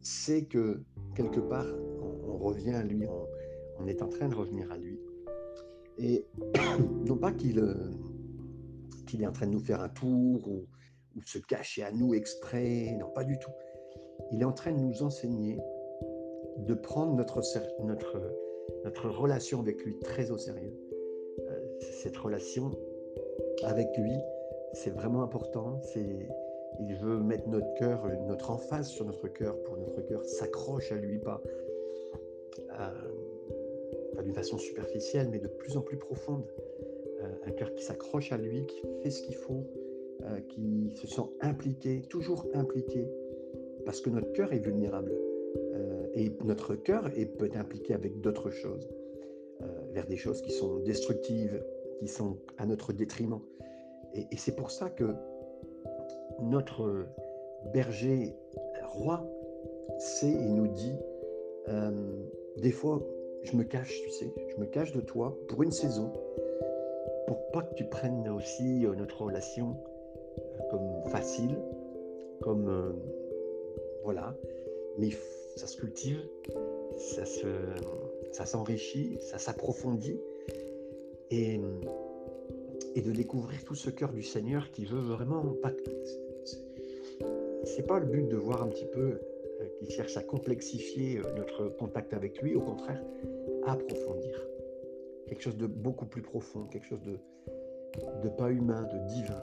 sait 0.00 0.46
que 0.46 0.80
quelque 1.14 1.40
part, 1.40 1.66
on, 2.24 2.38
revient 2.38 2.70
à 2.70 2.82
lui, 2.82 3.06
on, 3.78 3.86
est 3.86 4.00
en 4.00 4.08
train 4.08 4.30
de 4.30 4.34
revenir 4.34 4.72
à 4.72 4.78
lui. 4.78 4.98
Et 5.98 6.24
non 7.04 7.18
pas 7.18 7.32
qu'il 7.32 7.58
euh, 7.58 7.90
qu'il 9.06 9.22
est 9.22 9.26
en 9.26 9.32
train 9.32 9.48
de 9.48 9.52
nous 9.52 9.60
faire 9.60 9.82
un 9.82 9.90
tour 9.90 10.48
ou, 10.48 10.66
ou 11.16 11.22
se 11.22 11.38
cacher 11.38 11.82
à 11.82 11.90
nous 11.92 12.14
exprès. 12.14 12.96
Non, 12.98 13.10
pas 13.10 13.24
du 13.24 13.38
tout. 13.38 13.50
Il 14.32 14.42
est 14.42 14.44
en 14.44 14.52
train 14.52 14.72
de 14.72 14.80
nous 14.80 15.02
enseigner 15.02 15.58
de 16.58 16.74
prendre 16.74 17.14
notre, 17.14 17.40
notre, 17.84 18.20
notre 18.84 19.08
relation 19.08 19.60
avec 19.60 19.82
lui 19.84 19.98
très 20.00 20.30
au 20.30 20.38
sérieux. 20.38 20.74
Euh, 21.38 21.60
cette 21.80 22.16
relation 22.16 22.70
avec 23.64 23.96
lui, 23.96 24.14
c'est 24.72 24.90
vraiment 24.90 25.22
important. 25.22 25.80
C'est, 25.82 26.28
il 26.80 26.94
veut 26.96 27.18
mettre 27.18 27.48
notre 27.48 27.72
cœur, 27.74 28.06
notre 28.26 28.50
emphase 28.50 28.88
sur 28.88 29.04
notre 29.04 29.28
cœur 29.28 29.62
pour 29.64 29.76
notre 29.76 30.00
cœur 30.02 30.24
s'accroche 30.24 30.92
à 30.92 30.96
lui, 30.96 31.18
pas, 31.18 31.42
euh, 32.58 32.90
pas 34.14 34.22
d'une 34.22 34.34
façon 34.34 34.58
superficielle, 34.58 35.28
mais 35.30 35.38
de 35.38 35.48
plus 35.48 35.76
en 35.76 35.82
plus 35.82 35.96
profonde. 35.96 36.44
Euh, 37.22 37.28
un 37.46 37.50
cœur 37.52 37.74
qui 37.74 37.84
s'accroche 37.84 38.32
à 38.32 38.36
lui, 38.36 38.66
qui 38.66 38.82
fait 39.02 39.10
ce 39.10 39.22
qu'il 39.22 39.36
faut, 39.36 39.64
euh, 40.26 40.40
qui 40.48 40.90
se 40.96 41.06
sont 41.06 41.30
impliqués, 41.40 42.02
toujours 42.08 42.46
impliqués, 42.52 43.08
parce 43.84 44.00
que 44.00 44.10
notre 44.10 44.32
cœur 44.32 44.52
est 44.52 44.58
vulnérable. 44.58 45.12
Euh, 45.74 46.06
et 46.14 46.32
notre 46.42 46.74
cœur 46.74 47.04
peut 47.38 47.46
être 47.46 47.56
impliqué 47.56 47.94
avec 47.94 48.20
d'autres 48.20 48.50
choses, 48.50 48.88
euh, 49.60 49.66
vers 49.92 50.06
des 50.06 50.16
choses 50.16 50.42
qui 50.42 50.50
sont 50.50 50.80
destructives, 50.80 51.62
qui 52.00 52.08
sont 52.08 52.38
à 52.58 52.66
notre 52.66 52.92
détriment. 52.92 53.40
Et 54.14 54.36
c'est 54.36 54.56
pour 54.56 54.72
ça 54.72 54.90
que 54.90 55.14
notre 56.42 57.06
berger 57.72 58.34
roi 58.82 59.24
sait 59.98 60.32
et 60.32 60.48
nous 60.48 60.68
dit, 60.68 60.94
des 62.56 62.70
fois, 62.72 63.00
je 63.42 63.54
me 63.56 63.62
cache, 63.62 64.00
tu 64.02 64.10
sais, 64.10 64.32
je 64.48 64.56
me 64.56 64.66
cache 64.66 64.92
de 64.92 65.00
toi 65.00 65.38
pour 65.48 65.62
une 65.62 65.70
saison, 65.70 66.12
pour 67.26 67.50
pas 67.52 67.62
que 67.62 67.74
tu 67.74 67.84
prennes 67.84 68.28
aussi 68.28 68.86
notre 68.96 69.22
relation 69.22 69.76
comme 70.70 71.10
facile, 71.10 71.58
comme 72.40 72.68
euh, 72.68 72.92
voilà, 74.04 74.36
mais 74.98 75.10
ça 75.56 75.66
se 75.66 75.76
cultive, 75.76 76.20
ça 76.96 77.24
se, 77.24 77.46
ça 78.32 78.46
s'enrichit, 78.46 79.18
ça 79.20 79.38
s'approfondit, 79.38 80.20
et, 81.30 81.60
et 82.94 83.02
de 83.02 83.12
découvrir 83.12 83.64
tout 83.64 83.74
ce 83.74 83.90
cœur 83.90 84.12
du 84.12 84.22
Seigneur 84.22 84.70
qui 84.70 84.84
veut 84.84 85.00
vraiment 85.00 85.42
pas. 85.62 85.72
C'est 87.64 87.86
pas 87.86 87.98
le 87.98 88.06
but 88.06 88.28
de 88.28 88.36
voir 88.36 88.62
un 88.62 88.68
petit 88.68 88.86
peu 88.86 89.18
euh, 89.60 89.66
qui 89.78 89.90
cherche 89.90 90.16
à 90.16 90.22
complexifier 90.22 91.18
euh, 91.18 91.22
notre 91.36 91.68
contact 91.68 92.12
avec 92.14 92.40
lui, 92.40 92.54
au 92.54 92.60
contraire, 92.60 93.02
approfondir. 93.66 94.40
Quelque 95.26 95.42
chose 95.42 95.56
de 95.56 95.66
beaucoup 95.66 96.06
plus 96.06 96.22
profond, 96.22 96.64
quelque 96.66 96.86
chose 96.86 97.02
de, 97.02 97.18
de 98.22 98.28
pas 98.28 98.50
humain, 98.50 98.82
de 98.82 99.08
divin, 99.08 99.34
de 99.34 99.34
divin, 99.34 99.42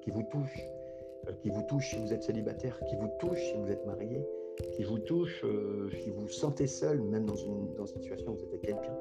qui 0.00 0.10
vous 0.10 0.22
touche, 0.24 0.58
euh, 1.28 1.32
qui 1.42 1.50
vous 1.50 1.62
touche 1.62 1.90
si 1.90 1.96
vous 1.96 2.12
êtes 2.12 2.22
célibataire, 2.22 2.78
qui 2.88 2.96
vous 2.96 3.10
touche 3.18 3.38
si 3.38 3.54
vous 3.56 3.70
êtes 3.70 3.84
marié, 3.86 4.26
qui 4.72 4.84
vous 4.84 4.98
touche 4.98 5.44
si 6.02 6.10
vous 6.10 6.22
vous 6.22 6.28
sentez 6.28 6.66
seul, 6.66 7.00
même 7.00 7.24
dans 7.24 7.36
une, 7.36 7.74
dans 7.74 7.86
une 7.86 8.00
situation 8.00 8.32
où 8.32 8.36
vous 8.36 8.54
êtes 8.54 8.62
quelqu'un, 8.62 8.96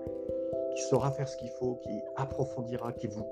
qui 0.76 0.82
saura 0.84 1.12
faire 1.12 1.28
ce 1.28 1.38
qu'il 1.38 1.52
faut, 1.60 1.76
qui 1.84 2.00
approfondira, 2.16 2.94
qui 2.94 3.08
vous... 3.08 3.26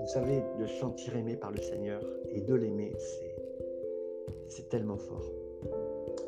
vous 0.00 0.06
savez, 0.06 0.42
de 0.58 0.66
sentir 0.66 1.16
aimé 1.16 1.36
par 1.36 1.52
le 1.52 1.62
Seigneur 1.62 2.02
et 2.28 2.40
de 2.40 2.54
l'aimer, 2.54 2.92
c'est, 2.98 3.36
c'est 4.48 4.68
tellement 4.68 4.98
fort 4.98 5.30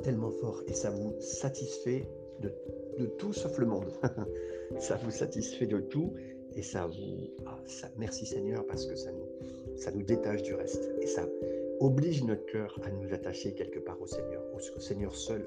tellement 0.06 0.30
fort 0.30 0.62
et 0.68 0.72
ça 0.72 0.90
vous 0.90 1.20
satisfait 1.20 2.08
de, 2.40 2.52
de 2.96 3.06
tout 3.06 3.32
sauf 3.32 3.58
le 3.58 3.66
monde. 3.66 3.90
ça 4.78 4.96
vous 4.96 5.10
satisfait 5.10 5.66
de 5.66 5.80
tout 5.80 6.14
et 6.54 6.62
ça 6.62 6.86
vous... 6.86 7.30
Ah, 7.44 7.58
ça, 7.66 7.88
merci 7.96 8.24
Seigneur 8.24 8.64
parce 8.66 8.86
que 8.86 8.94
ça 8.94 9.10
nous, 9.10 9.25
ça 9.76 9.90
nous 9.90 10.02
détache 10.02 10.42
du 10.42 10.54
reste 10.54 10.90
et 11.00 11.06
ça 11.06 11.26
oblige 11.80 12.24
notre 12.24 12.46
cœur 12.46 12.78
à 12.84 12.90
nous 12.90 13.12
attacher 13.12 13.52
quelque 13.52 13.78
part 13.78 14.00
au 14.00 14.06
Seigneur, 14.06 14.42
au, 14.54 14.80
Seigneur 14.80 15.14
seul. 15.14 15.44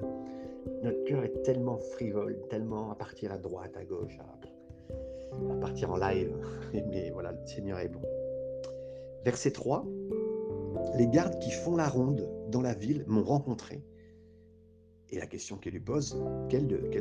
Notre 0.82 1.02
cœur 1.04 1.24
est 1.24 1.42
tellement 1.42 1.78
frivole, 1.78 2.38
tellement 2.48 2.90
à 2.90 2.94
partir 2.94 3.32
à 3.32 3.38
droite, 3.38 3.76
à 3.76 3.84
gauche, 3.84 4.18
à, 4.20 5.54
partir 5.60 5.90
en 5.90 5.96
live. 5.96 6.32
Mais 6.72 7.10
voilà, 7.10 7.32
le 7.32 7.46
Seigneur 7.46 7.78
est 7.80 7.88
bon. 7.88 8.02
Verset 9.24 9.50
3. 9.50 9.84
Les 10.96 11.08
gardes 11.08 11.38
qui 11.40 11.50
font 11.50 11.76
la 11.76 11.88
ronde 11.88 12.28
dans 12.48 12.62
la 12.62 12.74
ville 12.74 13.04
m'ont 13.06 13.24
rencontré 13.24 13.82
et 15.12 15.18
la 15.18 15.26
question 15.26 15.56
qu'elle 15.56 15.82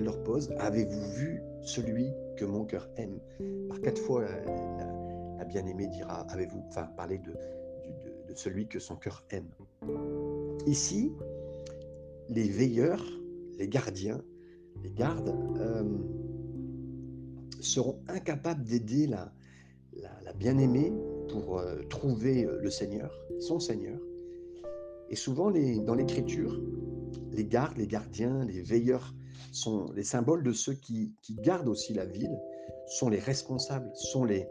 leur 0.04 0.24
pose, 0.24 0.52
avez-vous 0.58 1.12
vu 1.14 1.44
celui 1.62 2.12
que 2.38 2.46
mon 2.46 2.66
cœur 2.66 2.90
aime? 2.98 3.20
Par 3.68 3.80
quatre 3.82 4.02
fois, 4.02 4.24
la, 4.24 4.99
bien-aimée 5.46 5.88
dira, 5.88 6.22
avez-vous, 6.30 6.64
enfin, 6.68 6.90
de, 7.08 8.36
celui 8.36 8.68
que 8.68 8.80
son 8.80 8.96
cœur 8.96 9.24
aime. 9.32 9.50
Ici, 10.68 11.12
les 12.30 12.48
veilleurs, 12.48 13.04
les 13.58 13.68
gardiens, 13.68 14.22
les 14.84 14.92
gardes, 14.92 15.34
euh, 15.60 15.84
seront 17.60 18.00
incapables 18.08 18.64
d'aider 18.64 19.08
la, 19.08 19.34
la, 20.24 20.34
bien-aimée 20.34 20.94
pour 21.30 21.60
euh, 21.60 21.82
trouver 21.90 22.46
euh, 22.46 22.60
le 22.62 22.70
Seigneur, 22.70 23.12
son 23.40 23.60
Seigneur. 23.60 24.00
Et 25.10 25.16
souvent, 25.16 25.52
dans 25.52 25.96
l'Écriture, 25.96 26.62
les 27.32 27.46
gardes, 27.46 27.78
les 27.78 27.88
gardiens, 27.88 28.46
les 28.46 28.62
veilleurs 28.62 29.14
sont 29.52 29.92
les 29.94 30.04
symboles 30.04 30.44
de 30.44 30.54
ceux 30.54 30.74
qui, 30.74 31.16
gardent 31.42 31.68
aussi 31.68 31.94
la 31.94 32.06
ville, 32.06 32.38
sont 32.88 33.10
les 33.10 33.20
responsables, 33.20 33.90
sont 33.96 34.24
les, 34.24 34.48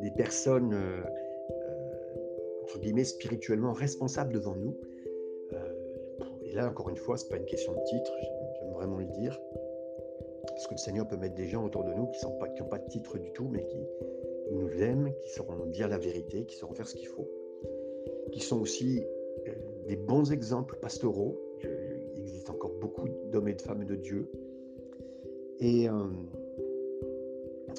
les 0.00 0.10
personnes, 0.10 0.74
euh, 0.74 1.02
euh, 1.50 2.62
entre 2.62 2.78
guillemets, 2.78 3.04
spirituellement 3.04 3.72
responsables 3.72 4.32
devant 4.32 4.56
nous. 4.56 4.76
Euh, 5.52 5.58
et 6.42 6.52
là, 6.52 6.68
encore 6.68 6.88
une 6.88 6.96
fois, 6.96 7.16
ce 7.16 7.24
n'est 7.24 7.30
pas 7.30 7.36
une 7.36 7.46
question 7.46 7.72
de 7.72 7.82
titre, 7.84 8.12
j'aime 8.60 8.72
vraiment 8.72 8.98
le 8.98 9.06
dire, 9.06 9.40
parce 10.48 10.66
que 10.66 10.74
le 10.74 10.78
Seigneur 10.78 11.06
peut 11.06 11.16
mettre 11.16 11.34
des 11.34 11.48
gens 11.48 11.64
autour 11.64 11.84
de 11.84 11.92
nous 11.92 12.06
qui 12.08 12.24
n'ont 12.24 12.38
pas, 12.38 12.78
de 12.78 12.88
titre 12.88 13.18
du 13.18 13.32
tout, 13.32 13.48
mais 13.48 13.64
qui, 13.66 13.78
nous 14.52 14.82
aiment, 14.82 15.12
qui 15.24 15.30
sauront 15.30 15.66
dire 15.66 15.88
la 15.88 15.98
vérité, 15.98 16.44
qui 16.46 16.56
sauront 16.56 16.74
faire 16.74 16.86
ce 16.86 16.94
qu'il 16.94 17.08
faut, 17.08 17.28
qui 18.30 18.40
sont 18.40 18.60
aussi 18.60 19.04
des 19.88 19.96
bons 19.96 20.30
exemples 20.30 20.76
pastoraux, 20.80 21.36
encore 22.48 22.72
beaucoup 22.80 23.08
d'hommes 23.30 23.48
et 23.48 23.54
de 23.54 23.62
femmes 23.62 23.84
de 23.84 23.96
Dieu. 23.96 24.30
Et 25.58 25.88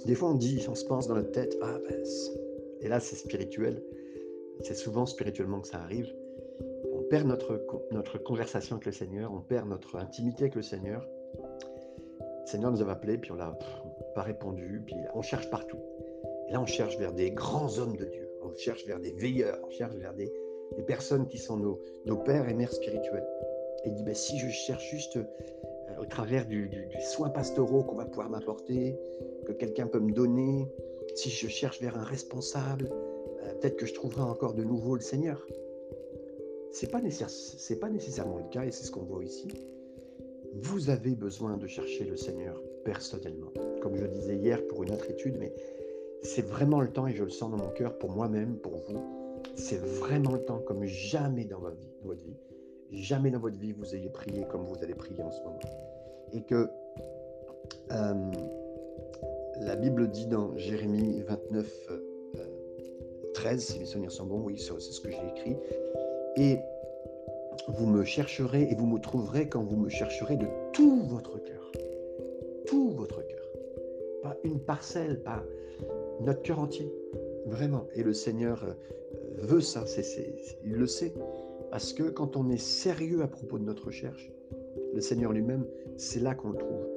des 0.06 0.16
fois, 0.16 0.30
on 0.30 0.36
dit, 0.36 0.66
on 0.70 0.76
se 0.76 0.86
pense 0.86 1.08
dans 1.08 1.16
notre 1.16 1.32
tête, 1.32 1.58
ah 1.62 1.80
ben, 1.88 2.04
et 2.82 2.88
là, 2.88 3.00
c'est 3.00 3.16
spirituel. 3.16 3.82
C'est 4.62 4.76
souvent 4.76 5.06
spirituellement 5.06 5.62
que 5.62 5.68
ça 5.68 5.80
arrive. 5.80 6.14
On 6.94 7.02
perd 7.04 7.28
notre, 7.28 7.66
notre 7.92 8.18
conversation 8.18 8.76
avec 8.76 8.86
le 8.86 8.92
Seigneur, 8.92 9.32
on 9.34 9.42
perd 9.42 9.68
notre 9.68 9.98
intimité 9.98 10.44
avec 10.44 10.56
le 10.56 10.62
Seigneur. 10.62 11.08
Le 12.20 12.46
Seigneur 12.46 12.72
nous 12.72 12.82
avait 12.82 12.92
appelés, 12.92 13.18
puis 13.18 13.32
on 13.32 13.36
n'a 13.36 13.58
pas 14.16 14.24
répondu, 14.24 14.82
puis 14.86 14.96
on 15.14 15.22
cherche 15.22 15.50
partout. 15.50 15.80
Et 16.48 16.54
là, 16.54 16.62
on 16.62 16.66
cherche 16.66 16.98
vers 16.98 17.14
des 17.14 17.32
grands 17.32 17.78
hommes 17.78 17.98
de 17.98 18.06
Dieu, 18.06 18.30
on 18.42 18.56
cherche 18.56 18.86
vers 18.86 19.00
des 19.00 19.12
veilleurs, 19.12 19.60
on 19.66 19.70
cherche 19.70 19.96
vers 19.96 20.14
des, 20.14 20.32
des 20.76 20.84
personnes 20.84 21.28
qui 21.28 21.38
sont 21.38 21.58
nos, 21.58 21.82
nos 22.06 22.18
pères 22.18 22.48
et 22.48 22.54
mères 22.54 22.72
spirituels 22.72 23.28
et 23.84 23.92
dit, 23.92 24.04
ben, 24.04 24.16
si 24.16 24.38
je 24.38 24.50
cherche 24.50 24.90
juste 24.90 25.20
au 26.00 26.06
travers 26.06 26.46
du, 26.46 26.70
soin 27.00 27.30
pastoraux 27.30 27.84
qu'on 27.84 27.96
va 27.96 28.06
pouvoir 28.06 28.30
m'apporter, 28.30 28.96
que 29.46 29.52
quelqu'un 29.54 29.88
peut 29.88 30.00
me 30.00 30.12
donner, 30.12 30.68
si 31.16 31.30
je 31.30 31.48
cherche 31.48 31.82
vers 31.82 31.98
un 31.98 32.04
responsable, 32.04 32.90
euh, 33.44 33.54
peut-être 33.56 33.78
que 33.78 33.86
je 33.86 33.94
trouverai 33.94 34.22
encore 34.22 34.54
de 34.54 34.64
nouveau 34.64 34.96
le 34.96 35.02
Seigneur. 35.02 35.46
C'est 36.72 36.92
pas 36.92 37.02
c'est 37.10 37.80
pas 37.80 37.90
nécessairement 37.90 38.38
le 38.38 38.50
cas 38.52 38.66
et 38.66 38.72
c'est 38.72 38.86
ce 38.86 38.92
qu'on 38.92 39.04
voit 39.04 39.24
ici. 39.24 39.48
Vous 40.54 40.90
avez 40.90 41.16
besoin 41.16 41.58
de 41.58 41.68
chercher 41.68 42.04
le 42.04 42.18
Seigneur 42.18 42.62
personnellement. 42.84 43.52
Comme 43.82 43.96
je 43.96 44.06
disais 44.06 44.36
hier 44.36 44.66
pour 44.68 44.84
une 44.84 44.92
autre 44.92 45.10
étude, 45.10 45.38
mais 45.40 45.54
c'est 46.24 46.46
vraiment 46.46 46.82
le 46.82 46.92
temps 46.92 47.08
et 47.08 47.14
je 47.14 47.24
le 47.24 47.30
sens 47.30 47.52
dans 47.52 47.58
mon 47.58 47.70
cœur 47.70 47.98
pour 47.98 48.12
moi-même, 48.12 48.58
pour 48.58 48.78
vous. 48.78 49.00
C'est 49.56 49.80
vraiment 49.80 50.34
le 50.34 50.44
temps 50.44 50.60
comme 50.60 50.84
jamais 50.86 51.46
dans 51.46 51.60
votre 51.60 51.78
vie, 51.78 51.94
dans 52.02 52.10
votre 52.10 52.24
vie 52.24 52.38
jamais 52.92 53.32
dans 53.32 53.40
votre 53.40 53.58
vie 53.58 53.74
vous 53.74 53.96
ayez 53.96 54.10
prié 54.10 54.46
comme 54.50 54.64
vous 54.64 54.82
allez 54.82 54.96
prier 54.96 55.22
en 55.22 55.32
ce 55.32 55.42
moment. 55.42 55.60
Et 56.34 56.42
que 56.42 56.70
euh, 57.92 58.32
la 59.62 59.76
Bible 59.76 60.10
dit 60.10 60.28
dans 60.28 60.56
Jérémie 60.58 61.22
29, 61.22 61.90
13, 63.34 63.56
euh, 63.56 63.74
si 63.74 63.80
mes 63.80 63.86
souvenirs 63.86 64.12
sont 64.12 64.26
bons, 64.26 64.42
oui, 64.42 64.58
c'est 64.58 64.80
ce 64.80 65.02
que 65.02 65.10
j'ai 65.10 65.28
écrit. 65.36 65.58
Et 66.36 66.60
vous 67.68 67.86
me 67.88 68.04
chercherez 68.04 68.64
et 68.70 68.76
vous 68.76 68.86
me 68.86 69.00
trouverez 69.00 69.50
quand 69.50 69.64
vous 69.64 69.78
me 69.78 69.90
chercherez 69.90 70.38
de 70.38 70.48
tout 70.74 71.04
votre 71.04 71.42
cœur. 71.44 71.72
Tout 72.68 72.92
votre 72.92 73.26
cœur. 73.26 73.46
Pas 74.22 74.38
une 74.44 74.60
parcelle, 74.60 75.22
pas 75.22 75.44
notre 76.22 76.42
cœur 76.42 76.60
entier. 76.60 76.92
Vraiment. 77.46 77.86
Et 77.96 78.04
le 78.04 78.14
Seigneur 78.14 78.64
euh, 78.64 78.74
veut 79.38 79.62
ça, 79.62 79.86
il 80.64 80.74
le 80.74 80.88
sait. 80.88 81.14
Parce 81.78 81.94
que 81.94 82.10
quand 82.10 82.36
on 82.38 82.50
est 82.50 82.58
sérieux 82.58 83.22
à 83.22 83.28
propos 83.28 83.60
de 83.60 83.64
notre 83.64 83.86
recherche, 83.86 84.32
le 84.96 85.00
Seigneur 85.00 85.32
lui-même, 85.32 85.64
c'est 85.96 86.20
là 86.20 86.34
qu'on 86.34 86.50
le 86.50 86.58
trouve. 86.58 86.88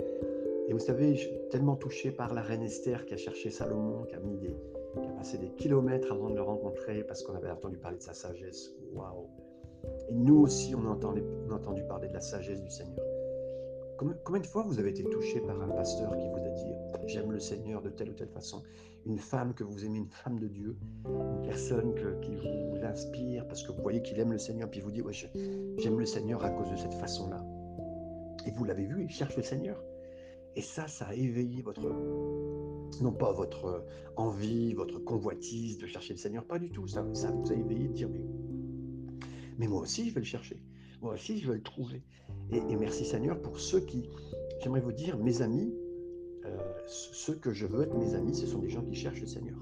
Et 0.68 0.72
vous 0.72 0.78
savez, 0.78 1.16
je 1.16 1.20
suis 1.20 1.48
tellement 1.50 1.76
touché 1.76 2.10
par 2.10 2.32
la 2.32 2.40
reine 2.40 2.62
Esther 2.62 3.04
qui 3.04 3.12
a 3.12 3.18
cherché 3.18 3.50
Salomon, 3.50 4.04
qui 4.04 4.14
a, 4.14 4.20
passé 5.18 5.36
des 5.36 5.50
kilomètres 5.50 6.10
avant 6.10 6.30
de 6.30 6.36
le 6.36 6.40
rencontrer 6.40 7.04
parce 7.04 7.22
qu'on 7.22 7.34
avait 7.34 7.50
entendu 7.50 7.76
parler 7.76 7.98
de 7.98 8.02
sa 8.02 8.14
sagesse. 8.14 8.72
Waouh! 8.94 9.26
Et 10.08 10.14
nous 10.14 10.38
aussi, 10.38 10.74
on 10.74 10.86
a 10.86 10.94
entendu 10.94 11.82
parler 11.86 12.08
de 12.08 12.14
la 12.14 12.22
sagesse 12.22 12.62
du 12.62 12.70
Seigneur. 12.70 12.99
Combien 14.24 14.40
de 14.40 14.46
fois 14.46 14.62
vous 14.62 14.78
avez 14.78 14.90
été 14.90 15.04
touché 15.04 15.40
par 15.40 15.60
un 15.60 15.68
pasteur 15.68 16.16
qui 16.16 16.26
vous 16.28 16.38
a 16.38 16.48
dit 16.48 16.72
J'aime 17.06 17.32
le 17.32 17.38
Seigneur 17.38 17.82
de 17.82 17.90
telle 17.90 18.08
ou 18.08 18.14
telle 18.14 18.30
façon 18.30 18.62
Une 19.04 19.18
femme 19.18 19.52
que 19.52 19.62
vous 19.62 19.84
aimez, 19.84 19.98
une 19.98 20.08
femme 20.08 20.38
de 20.38 20.48
Dieu, 20.48 20.74
une 21.04 21.42
personne 21.42 21.94
qui 22.22 22.34
vous 22.34 22.82
inspire 22.82 23.46
parce 23.46 23.62
que 23.62 23.72
vous 23.72 23.82
voyez 23.82 24.00
qu'il 24.00 24.18
aime 24.18 24.32
le 24.32 24.38
Seigneur, 24.38 24.70
puis 24.70 24.80
vous 24.80 24.90
dit 24.90 25.02
ouais, 25.02 25.12
J'aime 25.12 25.98
le 25.98 26.06
Seigneur 26.06 26.42
à 26.42 26.48
cause 26.48 26.70
de 26.70 26.76
cette 26.76 26.94
façon-là. 26.94 27.44
Et 28.46 28.52
vous 28.52 28.64
l'avez 28.64 28.86
vu, 28.86 29.04
il 29.04 29.10
cherche 29.10 29.36
le 29.36 29.42
Seigneur. 29.42 29.82
Et 30.56 30.62
ça, 30.62 30.88
ça 30.88 31.08
a 31.08 31.14
éveillé 31.14 31.60
votre, 31.60 31.82
non 33.02 33.12
pas 33.12 33.32
votre 33.32 33.84
envie, 34.16 34.72
votre 34.72 34.98
convoitise 34.98 35.76
de 35.76 35.86
chercher 35.86 36.14
le 36.14 36.18
Seigneur, 36.18 36.44
pas 36.46 36.58
du 36.58 36.70
tout. 36.70 36.86
Ça, 36.86 37.04
ça 37.12 37.30
vous 37.30 37.52
a 37.52 37.54
éveillé 37.54 37.88
de 37.88 37.92
dire 37.92 38.08
mais, 38.08 38.24
mais 39.58 39.66
moi 39.66 39.82
aussi, 39.82 40.08
je 40.08 40.14
vais 40.14 40.20
le 40.20 40.26
chercher. 40.26 40.62
Moi 41.00 41.14
aussi, 41.14 41.38
je 41.38 41.48
veux 41.48 41.54
le 41.54 41.62
trouver. 41.62 42.02
Et, 42.52 42.60
merci 42.76 43.04
Seigneur 43.04 43.40
pour 43.40 43.58
ceux 43.58 43.80
qui, 43.80 44.08
j'aimerais 44.60 44.80
vous 44.80 44.92
dire, 44.92 45.16
mes 45.16 45.42
amis, 45.42 45.74
euh, 46.44 46.56
ceux 46.86 47.34
que 47.34 47.52
je 47.52 47.66
veux 47.66 47.82
être 47.82 47.94
mes 47.94 48.14
amis, 48.14 48.34
ce 48.34 48.46
sont 48.46 48.58
des 48.58 48.68
gens 48.68 48.82
qui 48.82 48.94
cherchent 48.94 49.20
le 49.20 49.26
Seigneur. 49.26 49.56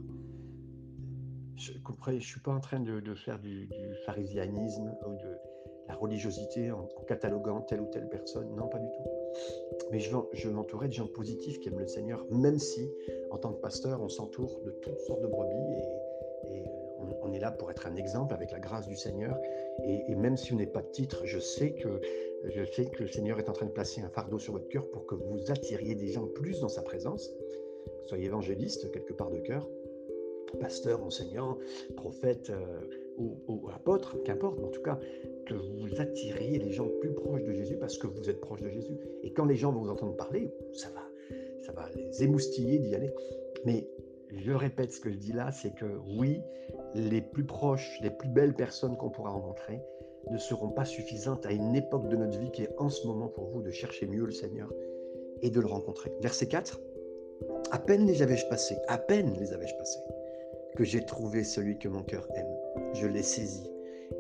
Je 1.57 1.73
ne 1.73 2.21
suis 2.21 2.41
pas 2.41 2.53
en 2.53 2.61
train 2.61 2.81
de, 2.81 3.15
faire 3.15 3.39
du, 3.39 3.69
pharisianisme 4.07 4.95
ou 5.07 5.15
de 5.15 5.37
la 5.89 5.95
religiosité 5.95 6.71
en, 6.71 6.89
cataloguant 7.07 7.61
telle 7.63 7.81
ou 7.81 7.87
telle 7.87 8.09
personne. 8.09 8.55
Non, 8.55 8.69
pas 8.69 8.79
du 8.79 8.87
tout. 8.87 9.81
Mais 9.91 9.99
je, 9.99 10.15
je 10.33 10.49
m'entourer 10.49 10.89
de 10.89 10.93
gens 10.93 11.07
positifs 11.07 11.59
qui 11.61 11.69
aiment 11.69 11.81
le 11.81 11.87
Seigneur, 11.87 12.25
même 12.31 12.59
si, 12.59 12.89
en 13.31 13.39
tant 13.39 13.53
que 13.53 13.61
pasteur, 13.61 14.01
on 14.01 14.09
s'entoure 14.09 14.61
de 14.65 14.71
toutes 14.83 15.01
sortes 15.01 15.23
de 15.23 15.27
brebis 15.27 15.55
et, 15.55 16.18
et 16.45 16.63
on, 17.23 17.33
est 17.33 17.39
là 17.39 17.51
pour 17.51 17.71
être 17.71 17.87
un 17.87 17.97
exemple 17.97 18.35
avec 18.35 18.51
la 18.51 18.59
grâce 18.59 18.87
du 18.87 18.97
Seigneur. 18.97 19.39
Et, 19.85 20.15
même 20.15 20.37
si 20.37 20.51
vous 20.51 20.57
n'avez 20.57 20.71
pas 20.71 20.83
de 20.83 20.91
titre, 20.91 21.23
je 21.25 21.39
sais, 21.39 21.73
que, 21.73 22.01
je 22.45 22.65
sais 22.65 22.87
que 22.87 23.03
le 23.03 23.09
Seigneur 23.09 23.39
est 23.39 23.49
en 23.49 23.53
train 23.53 23.67
de 23.67 23.71
placer 23.71 24.01
un 24.01 24.09
fardeau 24.09 24.39
sur 24.39 24.53
votre 24.53 24.69
cœur 24.69 24.89
pour 24.91 25.07
que 25.07 25.15
vous 25.15 25.51
attiriez 25.51 25.95
des 25.95 26.09
gens 26.09 26.27
plus 26.27 26.61
dans 26.61 26.69
sa 26.69 26.83
présence. 26.83 27.31
Soyez 28.07 28.27
évangéliste 28.27 28.91
quelque 28.91 29.13
part 29.13 29.31
de 29.31 29.39
cœur. 29.39 29.69
pasteur, 30.61 31.03
enseignant, 31.03 31.59
prophète 31.97 32.51
euh, 32.51 32.81
ou, 33.19 33.69
apôtre, 33.75 34.17
qu'importe, 34.25 34.59
en 34.61 34.69
tout 34.69 34.83
cas, 34.83 34.99
que 35.47 35.55
vous 35.55 36.01
attiriez 36.01 36.59
les 36.59 36.73
gens 36.73 36.89
plus 37.01 37.13
proches 37.13 37.43
de 37.43 37.53
Jésus 37.53 37.77
parce 37.77 37.99
que 37.99 38.07
vous 38.07 38.31
êtes 38.31 38.41
proche 38.41 38.63
de 38.63 38.69
Jésus. 38.69 38.97
Et 39.23 39.33
quand 39.33 39.45
les 39.45 39.57
gens 39.57 39.73
vont 39.73 39.83
vous 39.83 39.91
entendre 39.91 40.17
parler, 40.17 40.51
ça 40.73 40.89
va, 40.91 41.37
ça 41.65 41.73
va 41.73 41.89
les 41.95 42.23
émoustiller 42.23 42.79
d'y 42.79 42.95
aller. 42.95 43.11
Mais 43.65 43.89
je 44.37 44.53
répète 44.53 44.93
ce 44.93 45.01
que 45.01 45.11
je 45.11 45.17
dis 45.17 45.33
là, 45.33 45.51
c'est 45.53 45.75
que 45.75 45.87
oui, 46.19 46.41
les 46.95 47.21
plus 47.21 47.45
proches, 47.45 47.99
les 48.03 48.11
plus 48.11 48.29
belles 48.29 48.55
personnes 48.55 48.97
qu'on 48.97 49.11
pourra 49.11 49.31
rencontrer 49.31 49.81
ne 50.31 50.39
seront 50.39 50.69
pas 50.69 50.85
suffisantes 50.85 51.47
à 51.47 51.53
une 51.53 51.75
époque 51.75 52.09
de 52.09 52.17
notre 52.17 52.39
vie 52.39 52.51
qui 52.51 52.63
est 52.63 52.75
en 52.79 52.91
ce 52.91 53.07
moment 53.07 53.29
pour 53.29 53.47
vous 53.49 53.63
de 53.63 53.71
chercher 53.71 54.07
mieux 54.07 54.25
le 54.25 54.33
Seigneur 54.33 54.73
et 55.43 55.51
de 55.51 55.61
le 55.61 55.67
rencontrer. 55.67 56.13
Verset 56.21 56.49
4, 56.49 56.81
à 57.71 57.79
peine 57.79 58.07
les 58.07 58.23
avais-je 58.23 58.47
passés, 58.49 58.77
à 58.89 58.99
peine 58.99 59.35
les 59.39 59.53
avais-je 59.53 59.77
passés, 59.77 60.01
que 60.77 60.85
j'ai 60.85 61.05
trouvé 61.05 61.45
celui 61.45 61.79
que 61.79 61.89
mon 61.89 62.03
cœur 62.03 62.29
aime. 62.35 62.57
Je 62.95 63.07
l'ai 63.07 63.23
saisi 63.23 63.71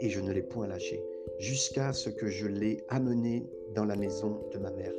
et 0.01 0.09
je 0.09 0.21
ne 0.21 0.33
l'ai 0.33 0.43
point 0.43 0.67
lâché, 0.67 1.03
jusqu'à 1.39 1.93
ce 1.93 2.11
que 2.11 2.29
je 2.29 2.47
l'ai 2.47 2.85
amené 2.89 3.47
dans 3.75 3.85
la 3.85 3.97
maison 3.97 4.41
de 4.53 4.59
ma 4.59 4.71
mère, 4.71 4.93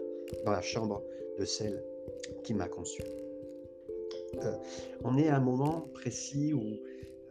dans 0.45 0.51
la 0.51 0.61
chambre 0.61 1.03
de 1.37 1.45
celle 1.45 1.83
qui 2.43 2.53
m'a 2.53 2.67
conçu. 2.67 3.01
Euh, 4.35 4.53
on 5.03 5.17
est 5.17 5.29
à 5.29 5.37
un 5.37 5.41
moment 5.41 5.87
précis 5.93 6.53
où 6.53 6.79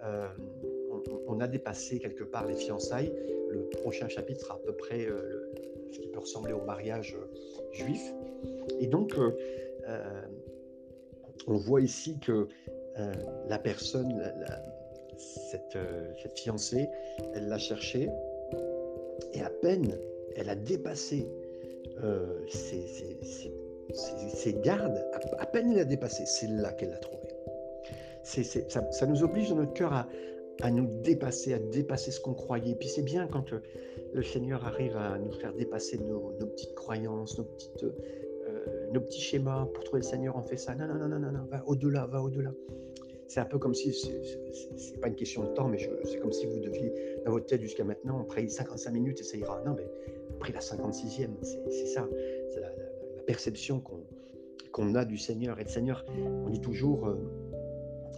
euh, 0.05 0.27
on, 1.27 1.41
a 1.41 1.49
dépassé 1.49 1.99
quelque 1.99 2.25
part 2.25 2.47
les 2.47 2.57
fiançailles. 2.57 3.13
Le 3.51 3.69
prochain 3.81 4.09
chapitre 4.09 4.41
sera 4.41 4.55
à 4.55 4.59
peu 4.59 4.73
près 4.73 5.07
euh, 5.07 5.53
ce 5.93 6.01
qui 6.01 6.09
peut 6.09 6.21
ressembler 6.21 6.53
au 6.53 6.63
mariage 6.65 7.17
juif. 7.73 8.03
Et 8.81 8.87
donc, 8.87 9.15
on 11.47 11.57
voit 11.57 11.81
ici 11.81 12.19
que 12.21 12.49
la 13.49 13.59
personne, 13.59 14.23
cette, 15.17 15.79
fiancée, 16.37 16.89
elle 17.35 17.49
l'a 17.49 17.59
cherché 17.59 18.11
et 19.33 19.41
à 19.41 19.51
peine 19.51 19.99
elle 20.37 20.51
a 20.51 20.55
dépassé 20.55 21.27
ses, 22.49 22.87
ses, 22.87 23.53
gardes, 24.63 25.05
à, 25.39 25.47
peine 25.47 25.73
elle 25.73 25.81
a 25.81 25.85
dépassé, 25.85 26.25
c'est 26.27 26.49
là 26.49 26.73
qu'elle 26.73 26.91
l'a 26.91 26.99
trouvé. 26.99 27.29
ça, 28.23 29.07
nous 29.07 29.23
oblige 29.23 29.51
dans 29.51 29.57
notre 29.57 29.73
cœur 29.73 29.93
à, 29.93 30.71
nous 30.71 30.87
dépasser, 31.03 31.55
à 31.55 31.59
dépasser 31.59 32.11
ce 32.11 32.21
qu'on 32.21 32.35
croyait. 32.35 32.75
Puis 32.75 32.89
c'est 32.89 33.03
bien 33.03 33.29
quand 33.29 33.53
euh, 33.53 33.61
le 34.13 34.23
Seigneur 34.23 34.67
arrive 34.67 34.97
à 34.97 35.19
nous 35.19 35.33
faire 35.33 35.53
dépasser 35.55 35.99
nos, 35.99 36.33
petites 36.47 36.75
croyances, 36.75 37.39
nos, 37.39 37.45
petites, 37.45 37.85
euh, 37.85 38.91
nos 38.93 39.01
petits 39.01 39.21
schémas. 39.21 39.67
Pour 39.73 39.85
trouver 39.85 40.01
le 40.01 40.07
Seigneur, 40.07 40.37
on 40.37 40.43
fait 40.43 40.57
ça. 40.57 40.75
Non, 40.75 40.87
non, 40.89 40.95
non, 40.95 41.19
non, 41.19 41.31
non, 41.31 41.45
va 41.49 41.63
au-delà, 41.67 42.07
va 42.07 42.23
au-delà. 42.23 42.51
C'est 43.29 43.41
un 43.41 43.45
peu 43.45 43.59
comme 43.59 43.75
si, 43.75 43.93
c'est 43.93 45.01
pas 45.01 45.09
une 45.09 45.15
question 45.15 45.45
de 45.45 45.49
temps, 45.49 45.69
mais 45.69 45.79
c'est 46.05 46.19
comme 46.19 46.33
si 46.33 46.47
vous 46.47 46.61
deviez, 46.61 46.93
dans 47.27 47.33
votre 47.33 47.45
tête 47.45 47.61
jusqu'à 47.61 47.85
maintenant, 47.85 48.21
on 48.23 48.25
prie 48.25 48.49
55 48.49 48.91
minutes 48.91 49.21
et 49.21 49.23
ça 49.23 49.37
ira. 49.37 49.63
Non, 49.67 49.75
mais 49.75 49.87
prie 50.39 50.53
la 50.53 50.61
56e, 50.61 51.29
c'est 51.43 51.87
ça. 51.87 52.09
La, 52.57 52.78
perception 53.29 53.83
qu'on 54.73 54.95
a 54.95 55.05
du 55.05 55.19
Seigneur. 55.19 55.61
Et 55.61 55.65
le 55.65 55.69
Seigneur, 55.69 56.05
on 56.47 56.49
dit 56.49 56.63
toujours, 56.63 57.07
euh, 57.07 57.17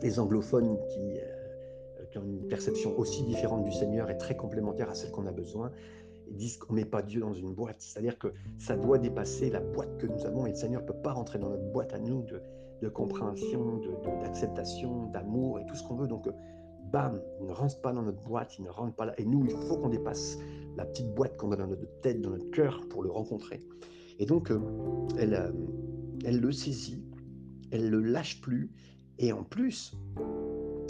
les 0.03 0.21
anglophones 0.21 0.79
qui, 0.89 1.19
euh, 1.19 2.05
qui, 2.13 2.19
ont 2.19 2.23
une 2.23 2.47
perception 2.47 2.97
aussi 2.97 3.25
différente 3.25 3.65
du 3.65 3.73
Seigneur 3.73 4.09
et 4.09 4.17
très 4.17 4.37
complémentaire 4.37 4.89
à 4.89 4.95
celle 4.95 5.11
qu'on 5.11 5.27
a 5.27 5.33
besoin, 5.33 5.73
ils 6.29 6.37
disent 6.37 6.59
qu'on 6.59 6.75
ne 6.75 6.79
met 6.79 6.85
pas 6.85 7.03
Dieu 7.03 7.21
dans 7.21 7.35
une 7.35 7.53
boîte. 7.55 7.81
C'est-à-dire 7.81 8.17
que 8.21 8.29
ça 8.59 8.77
doit 8.77 8.99
dépasser 8.99 9.51
la 9.51 9.59
boîte 9.59 9.99
que 9.99 10.07
nous 10.07 10.25
avons 10.25 10.47
et 10.47 10.51
le 10.51 10.55
Seigneur 10.55 10.83
ne 10.83 10.87
peut 10.87 11.03
pas 11.03 11.13
rentrer 11.13 11.41
dans 11.41 11.51
notre 11.51 11.73
boîte 11.73 11.93
à 11.93 11.99
nous 11.99 12.23
de, 12.23 12.41
de 12.81 12.89
compréhension, 12.89 13.81
d'acceptation, 14.23 15.07
d'amour 15.07 15.59
et 15.59 15.67
tout 15.67 15.75
ce 15.75 15.83
qu'on 15.83 15.97
veut. 15.97 16.07
Donc, 16.07 16.29
bam, 16.93 17.21
il 17.41 17.49
ne 17.49 17.53
rentre 17.53 17.81
pas 17.81 17.93
dans 17.93 18.03
notre 18.03 18.23
boîte, 18.23 18.57
il 18.59 18.65
ne 18.65 18.71
rentre 18.71 18.95
pas 18.95 19.07
là. 19.07 19.15
Et 19.19 19.25
nous, 19.25 19.45
il 19.45 19.51
faut 19.51 19.77
qu'on 19.77 19.89
dépasse 19.89 20.39
la 20.77 20.85
petite 20.85 21.13
boîte 21.15 21.37
qu'on 21.37 21.51
a 21.51 21.57
dans 21.57 21.67
notre 21.67 22.01
tête, 22.01 22.21
dans 22.21 22.31
notre 22.31 22.51
cœur 22.53 22.81
pour 22.91 23.03
le 23.03 23.11
rencontrer. 23.11 23.61
Et 24.21 24.27
donc, 24.27 24.51
euh, 24.51 24.61
elle, 25.19 25.35
euh, 25.35 25.51
elle 26.27 26.41
le 26.41 26.53
saisit, 26.53 27.03
elle 27.73 27.89
le 27.89 28.01
lâche 28.01 28.43
plus, 28.43 28.71
et 29.19 29.33
en 29.33 29.43
plus, 29.43 29.97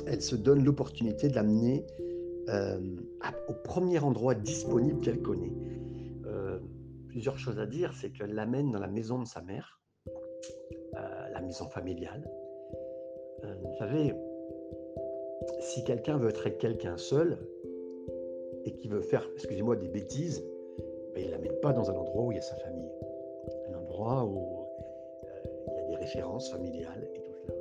elle 0.06 0.20
se 0.20 0.34
donne 0.34 0.64
l'opportunité 0.64 1.28
de 1.28 1.36
l'amener 1.36 1.86
euh, 2.48 2.80
au 3.48 3.54
premier 3.54 4.00
endroit 4.00 4.34
disponible 4.34 5.00
qu'elle 5.00 5.22
connaît. 5.22 5.52
plusieurs 7.08 7.38
choses 7.38 7.58
à 7.58 7.66
dire, 7.66 7.92
c'est 7.92 8.10
qu'elle 8.10 8.34
l'amène 8.34 8.70
dans 8.70 8.78
la 8.78 8.86
maison 8.86 9.18
de 9.18 9.26
sa 9.26 9.42
mère, 9.42 9.80
la 10.94 11.40
maison 11.40 11.68
familiale. 11.68 12.30
vous 13.42 13.74
savez, 13.78 14.14
si 15.60 15.82
quelqu'un 15.82 16.18
veut 16.18 16.28
être 16.28 16.48
quelqu'un 16.58 16.96
seul 16.96 17.36
et 18.64 18.72
qui 18.74 18.86
veut 18.86 19.02
faire, 19.02 19.28
excusez-moi, 19.34 19.74
des 19.74 19.88
bêtises, 19.88 20.44
ben, 21.14 21.24
il 21.24 21.26
ne 21.26 21.32
l'amène 21.32 21.60
pas 21.60 21.72
dans 21.72 21.90
un 21.90 21.94
endroit 21.94 22.26
où 22.26 22.32
il 22.32 22.36
y 22.36 22.38
a 22.38 22.42
sa 22.42 22.54
famille 22.56 22.90
où 24.00 24.66
euh, 25.24 25.28
il 25.68 25.72
y 25.72 25.78
a 25.78 25.88
des 25.88 25.96
références 25.96 26.50
familiales 26.50 27.08
et 27.08 27.12
tout 27.12 27.22
cela. 27.22 27.54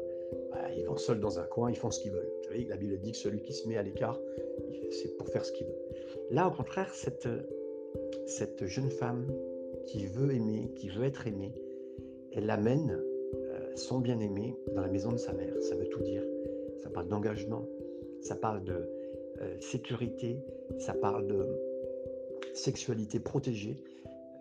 Bah, 0.51 0.73
ils 0.75 0.85
vont 0.85 0.97
seuls 0.97 1.19
dans 1.19 1.39
un 1.39 1.43
coin, 1.43 1.69
ils 1.69 1.77
font 1.77 1.91
ce 1.91 1.99
qu'ils 1.99 2.11
veulent. 2.11 2.31
Vous 2.37 2.43
savez, 2.43 2.65
la 2.65 2.77
Bible 2.77 2.97
dit 2.99 3.11
que 3.11 3.17
celui 3.17 3.41
qui 3.41 3.53
se 3.53 3.67
met 3.67 3.77
à 3.77 3.83
l'écart, 3.83 4.19
c'est 4.91 5.17
pour 5.17 5.27
faire 5.27 5.45
ce 5.45 5.51
qu'il 5.51 5.67
veut. 5.67 5.79
Là, 6.31 6.47
au 6.47 6.51
contraire, 6.51 6.93
cette, 6.93 7.27
cette 8.25 8.65
jeune 8.65 8.89
femme 8.89 9.27
qui 9.85 10.05
veut 10.05 10.33
aimer, 10.33 10.71
qui 10.75 10.89
veut 10.89 11.05
être 11.05 11.27
aimée, 11.27 11.53
elle 12.31 12.49
amène 12.49 13.01
euh, 13.35 13.75
son 13.75 13.99
bien-aimé 13.99 14.55
dans 14.75 14.81
la 14.81 14.87
maison 14.87 15.11
de 15.11 15.17
sa 15.17 15.33
mère. 15.33 15.53
Ça 15.61 15.75
veut 15.75 15.87
tout 15.87 16.01
dire. 16.01 16.23
Ça 16.77 16.89
parle 16.89 17.07
d'engagement, 17.07 17.65
ça 18.21 18.35
parle 18.35 18.63
de 18.63 18.89
euh, 19.41 19.59
sécurité, 19.59 20.37
ça 20.77 20.93
parle 20.93 21.27
de 21.27 21.45
sexualité 22.53 23.19
protégée, 23.19 23.77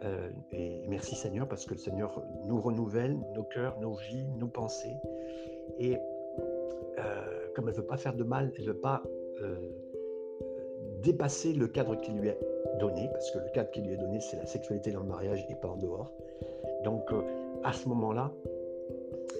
euh, 0.05 0.31
et 0.53 0.87
merci 0.89 1.17
Seigneur 1.17 1.49
parce 1.49 1.67
que 1.67 1.75
le 1.75 1.81
Seigneur 1.81 2.23
nous 2.47 2.61
renouvelle 2.61 3.19
nos 3.35 3.43
cœurs, 3.43 3.79
nos 3.81 3.95
vies, 3.95 4.27
nos 4.39 4.47
pensées. 4.47 4.97
Et 5.79 5.97
euh, 6.99 7.49
comme 7.55 7.69
elle 7.69 7.75
ne 7.75 7.81
veut 7.81 7.87
pas 7.87 7.97
faire 7.97 8.15
de 8.15 8.25
mal, 8.25 8.53
elle 8.57 8.65
ne 8.65 8.71
veut 8.71 8.79
pas 8.79 9.03
euh, 9.43 9.57
dépasser 11.03 11.53
le 11.53 11.67
cadre 11.67 11.97
qui 11.97 12.13
lui 12.13 12.29
est 12.29 12.39
donné, 12.81 13.09
parce 13.13 13.31
que 13.31 13.39
le 13.39 13.49
cadre 13.53 13.71
qui 13.71 13.81
lui 13.83 13.95
est 13.95 13.97
donné, 13.97 14.21
c'est 14.21 14.37
la 14.37 14.47
sexualité 14.47 14.93
dans 14.93 15.01
le 15.01 15.09
mariage 15.09 15.45
et 15.49 15.55
pas 15.57 15.69
en 15.69 15.77
dehors. 15.77 16.13
Donc 16.85 17.11
à 17.65 17.73
ce 17.73 17.89
moment-là, 17.89 18.33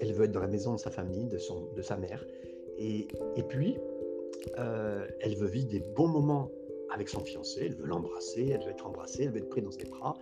elle 0.01 0.13
veut 0.13 0.25
être 0.25 0.31
dans 0.31 0.41
la 0.41 0.47
maison 0.47 0.73
de 0.73 0.79
sa 0.79 0.91
famille, 0.91 1.25
de, 1.27 1.37
son, 1.37 1.71
de 1.73 1.81
sa 1.81 1.95
mère. 1.95 2.25
Et, 2.77 3.07
et 3.35 3.43
puis, 3.43 3.77
elle 4.55 5.35
veut 5.35 5.47
vivre 5.47 5.69
des 5.69 5.79
bons 5.79 6.07
moments 6.07 6.49
avec 6.91 7.09
son 7.09 7.19
fiancé, 7.23 7.65
elle 7.65 7.75
veut 7.75 7.85
l'embrasser, 7.85 8.49
elle 8.49 8.63
veut 8.63 8.71
être 8.71 8.87
embrassée, 8.87 9.23
elle 9.23 9.31
veut 9.31 9.39
être 9.39 9.49
prise 9.49 9.63
dans 9.63 9.71
ses 9.71 9.85
bras, 9.85 10.17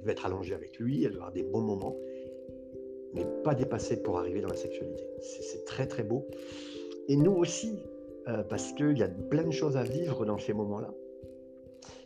elle 0.00 0.06
veut 0.06 0.12
être 0.12 0.26
allongée 0.26 0.54
avec 0.54 0.78
lui, 0.78 1.04
elle 1.04 1.12
veut 1.12 1.18
avoir 1.18 1.32
des 1.32 1.42
bons 1.42 1.60
moments, 1.60 1.96
mais 3.14 3.26
pas 3.44 3.54
dépasser 3.54 4.02
pour 4.02 4.18
arriver 4.18 4.40
dans 4.40 4.48
la 4.48 4.56
sexualité. 4.56 5.04
C'est 5.20 5.64
très 5.64 5.86
très 5.86 6.02
beau. 6.02 6.26
Et 7.08 7.16
nous 7.16 7.32
aussi, 7.32 7.78
euh, 8.28 8.42
parce 8.44 8.72
qu'il 8.72 8.96
y 8.98 9.02
a 9.02 9.08
plein 9.08 9.44
de 9.44 9.50
choses 9.50 9.76
à 9.76 9.82
vivre 9.82 10.24
dans 10.24 10.38
ces 10.38 10.52
moments-là. 10.52 10.92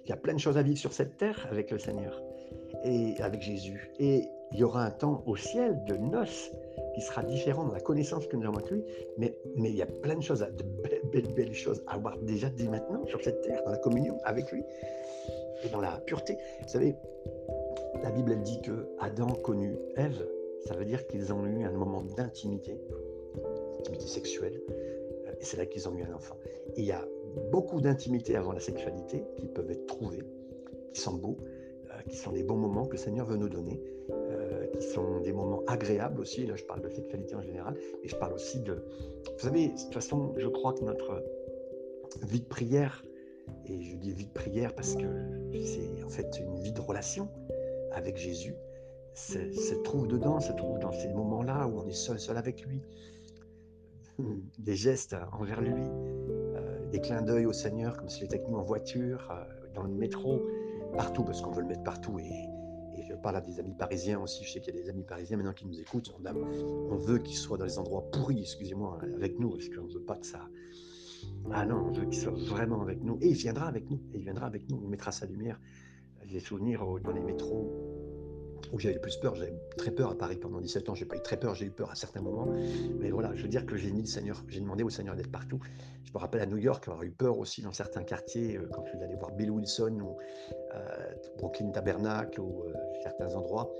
Il 0.05 0.11
y 0.11 0.13
a 0.13 0.17
plein 0.17 0.35
de 0.35 0.39
choses 0.39 0.59
à 0.59 0.63
vivre 0.63 0.79
sur 0.79 0.93
cette 0.93 1.17
terre 1.17 1.47
avec 1.51 1.71
le 1.71 1.79
Seigneur 1.79 2.23
et 2.85 3.15
avec 3.21 3.43
Jésus. 3.43 3.91
Et 3.99 4.25
il 4.53 4.59
y 4.59 4.65
aura 4.65 4.85
un 4.85 4.91
temps 4.91 5.23
au 5.27 5.37
ciel 5.37 5.83
de 5.87 5.97
noces 5.97 6.51
qui 6.95 7.01
sera 7.01 7.23
différent 7.23 7.65
dans 7.65 7.73
la 7.73 7.81
connaissance 7.81 8.27
que 8.27 8.37
nous 8.37 8.47
avons 8.47 8.59
avec 8.59 8.71
lui, 8.71 8.85
mais, 9.19 9.35
il 9.57 9.75
y 9.75 9.83
a 9.83 9.87
plein 9.87 10.15
de 10.15 10.23
choses, 10.23 10.41
de 10.41 10.63
belles, 10.83 11.03
belles, 11.13 11.35
belles 11.35 11.55
choses 11.55 11.83
à 11.87 11.95
avoir 11.95 12.17
déjà 12.19 12.49
dès 12.51 12.69
maintenant 12.69 13.05
sur 13.07 13.23
cette 13.23 13.41
terre, 13.43 13.63
dans 13.65 13.73
la 13.73 13.79
communion 13.79 14.19
avec 14.25 14.51
lui 14.53 14.63
et 15.65 15.69
dans 15.71 15.81
la 15.81 15.99
pureté. 16.07 16.39
Vous 16.63 16.69
savez, 16.69 16.95
la 18.03 18.11
Bible, 18.11 18.33
elle 18.33 18.43
dit 18.43 18.61
que 18.63 18.87
Adam 18.99 19.29
connut 19.43 19.77
Ève, 19.97 20.27
ça 20.67 20.75
veut 20.75 20.85
dire 20.85 21.07
qu'ils 21.07 21.33
ont 21.33 21.45
eu 21.47 21.65
un 21.65 21.73
moment 21.73 22.03
d'intimité, 22.03 22.81
d'intimité 23.77 24.07
sexuelle, 24.07 24.61
euh, 24.71 25.33
et 25.41 25.45
c'est 25.45 25.57
là 25.57 25.67
qu'ils 25.67 25.89
ont 25.89 25.97
eu 25.97 26.03
un 26.03 26.15
enfant. 26.15 26.37
Il 26.77 26.85
y 26.85 26.93
a 26.93 27.07
beaucoup 27.51 27.81
d'intimité 27.81 28.37
avant 28.37 28.53
la 28.53 28.61
sexualité 28.61 29.25
qui 29.37 29.49
peuvent 29.49 29.71
être 29.71 29.87
trouvées, 29.87 30.25
qui 30.93 31.01
sont 31.01 31.15
beaux, 31.15 31.37
euh, 31.43 32.03
qui 32.09 32.17
sont 32.17 32.33
des 32.33 32.43
bons 32.43 32.57
moments 32.57 32.87
que 32.87 32.93
le 32.93 32.99
Seigneur 32.99 33.27
veut 33.27 33.37
nous 33.37 33.49
donner, 33.49 33.83
euh, 34.11 34.67
qui 34.79 34.87
sont 34.87 35.21
des 35.21 35.33
moments 35.33 35.63
agréables 35.67 36.21
aussi. 36.21 36.47
Là, 36.47 36.57
je 36.57 36.65
parle 36.65 36.83
de 36.83 36.89
sexualité 36.89 37.35
en 37.35 37.43
général, 37.43 37.77
et 38.03 38.09
je 38.09 38.17
parle 38.17 38.33
aussi 38.33 38.61
de. 38.61 38.73
Vous 38.73 39.39
savez, 39.39 39.69
de 39.69 39.73
toute 39.73 39.95
façon, 39.95 40.35
je 40.37 40.49
crois 40.49 40.73
que 40.73 40.85
notre 40.85 41.23
vie 42.23 42.41
de 42.41 42.47
prière, 42.47 43.05
et 43.67 43.83
je 43.83 43.97
dis 43.97 44.13
vie 44.13 44.27
de 44.27 44.33
prière 44.33 44.75
parce 44.75 44.95
que 44.95 45.05
c'est 45.65 46.03
en 46.05 46.09
fait 46.09 46.39
une 46.41 46.57
vie 46.61 46.73
de 46.73 46.81
relation 46.81 47.29
avec 47.95 48.17
Jésus, 48.17 48.55
se 49.15 49.75
trouve 49.83 50.09
dedans, 50.09 50.41
se 50.41 50.53
trouve 50.53 50.79
dans 50.79 50.93
ces 50.93 51.09
moments-là 51.09 51.67
où 51.69 51.79
on 51.79 51.87
est 51.87 51.93
seul, 51.93 52.19
seul 52.19 52.37
avec 52.37 52.65
lui. 52.67 52.83
Des 54.59 54.77
gestes 54.77 55.17
envers 55.33 55.61
lui, 55.61 55.73
euh, 55.75 56.89
des 56.91 57.01
clins 57.01 57.23
d'œil 57.23 57.47
au 57.47 57.53
Seigneur, 57.53 57.97
comme 57.97 58.09
s'il 58.09 58.25
était 58.25 58.37
avec 58.37 58.49
nous 58.49 58.57
en 58.57 58.63
voiture, 58.63 59.29
euh, 59.31 59.45
dans 59.75 59.83
le 59.83 59.93
métro, 59.93 60.41
partout, 60.97 61.25
parce 61.25 61.41
qu'on 61.43 61.51
veut 61.51 61.63
le 61.63 61.69
mettre 61.69 61.83
partout 61.83 62.19
et, 62.19 62.51
je 63.07 63.13
parle 63.15 63.37
à 63.37 63.41
des 63.41 63.61
amis 63.61 63.75
parisiens 63.75 64.19
aussi. 64.21 64.45
Je 64.45 64.53
sais 64.53 64.61
qu'il 64.61 64.75
y 64.75 64.79
a 64.79 64.83
des 64.83 64.89
amis 64.89 65.03
parisiens 65.03 65.37
maintenant 65.37 65.53
qui 65.53 65.67
nous 65.67 65.79
écoutent. 65.79 66.15
On, 66.19 66.91
on 66.91 66.97
veut 66.97 67.19
qu'ils 67.19 67.37
soient 67.37 67.59
dans 67.59 67.67
les 67.67 67.79
endroits 67.79 68.09
pourris, 68.11 68.41
excusez-moi, 68.41 68.99
avec 69.15 69.39
nous, 69.39 69.51
parce 69.51 69.69
qu'on 69.69 69.85
ne 69.85 69.93
veut 69.93 70.05
pas 70.05 70.17
que 70.17 70.27
ça. 70.27 70.49
Ah 71.53 71.67
non, 71.67 71.89
on 71.89 71.93
veut 71.93 72.07
qu'il 72.07 72.19
soit 72.19 72.33
vraiment 72.33 72.81
avec 72.81 73.03
nous. 73.03 73.19
Et 73.21 73.29
il 73.29 73.35
viendra 73.35 73.67
avec 73.67 73.91
nous. 73.91 74.01
Et 74.13 74.19
il 74.19 74.23
viendra 74.23 74.47
avec 74.47 74.69
nous. 74.71 74.81
Il 74.83 74.89
mettra 74.89 75.13
sa 75.13 75.27
lumière. 75.27 75.61
J'ai 76.27 76.41
souvenirs 76.41 76.85
dans 77.03 77.13
les 77.13 77.21
métros 77.21 77.95
où 78.73 78.79
j'avais 78.79 78.95
le 78.95 79.01
plus 79.01 79.17
peur. 79.17 79.35
J'avais 79.35 79.55
très 79.77 79.91
peur 79.91 80.11
à 80.11 80.19
Paris 80.19 80.37
pendant 80.37 80.61
17 80.61 80.89
ans. 80.89 80.95
J'ai 80.95 81.05
pas 81.05 81.17
eu 81.17 81.23
très 81.23 81.39
peur, 81.39 81.55
j'ai 81.55 81.67
eu 81.67 81.71
peur 81.71 81.91
à 81.91 81.95
certains 81.95 82.21
moments. 82.21 82.49
Mais 82.99 83.11
voilà, 83.11 83.33
je 83.35 83.43
veux 83.43 83.49
dire 83.49 83.67
que 83.67 83.77
j'ai 83.77 83.91
mis 83.91 84.01
le 84.01 84.07
Seigneur, 84.07 84.43
j'ai 84.49 84.61
demandé 84.61 84.83
au 84.83 84.91
Seigneur 84.91 85.15
d'être 85.15 85.31
partout. 85.31 85.61
Je 86.05 86.13
me 86.13 86.19
rappelle 86.19 86.41
à 86.41 86.47
New 86.47 86.59
York 86.59 86.87
avoir 86.89 87.03
eu 87.03 87.11
peur 87.11 87.39
aussi 87.39 87.63
dans 87.63 87.73
certains 87.73 88.05
quartiers, 88.05 88.57
euh, 88.57 88.69
quand 88.73 88.85
je 88.85 88.91
suis 88.91 89.03
allé 89.03 89.15
voir 89.17 89.33
Bill 89.33 89.51
Wilson 89.51 89.99
ou 90.01 90.17
euh, 90.75 91.15
Brooklyn 91.39 91.71
Tabernacle 91.71 92.41
ou 92.41 92.65
euh, 92.65 92.73
certains 93.03 93.35
endroits. 93.35 93.73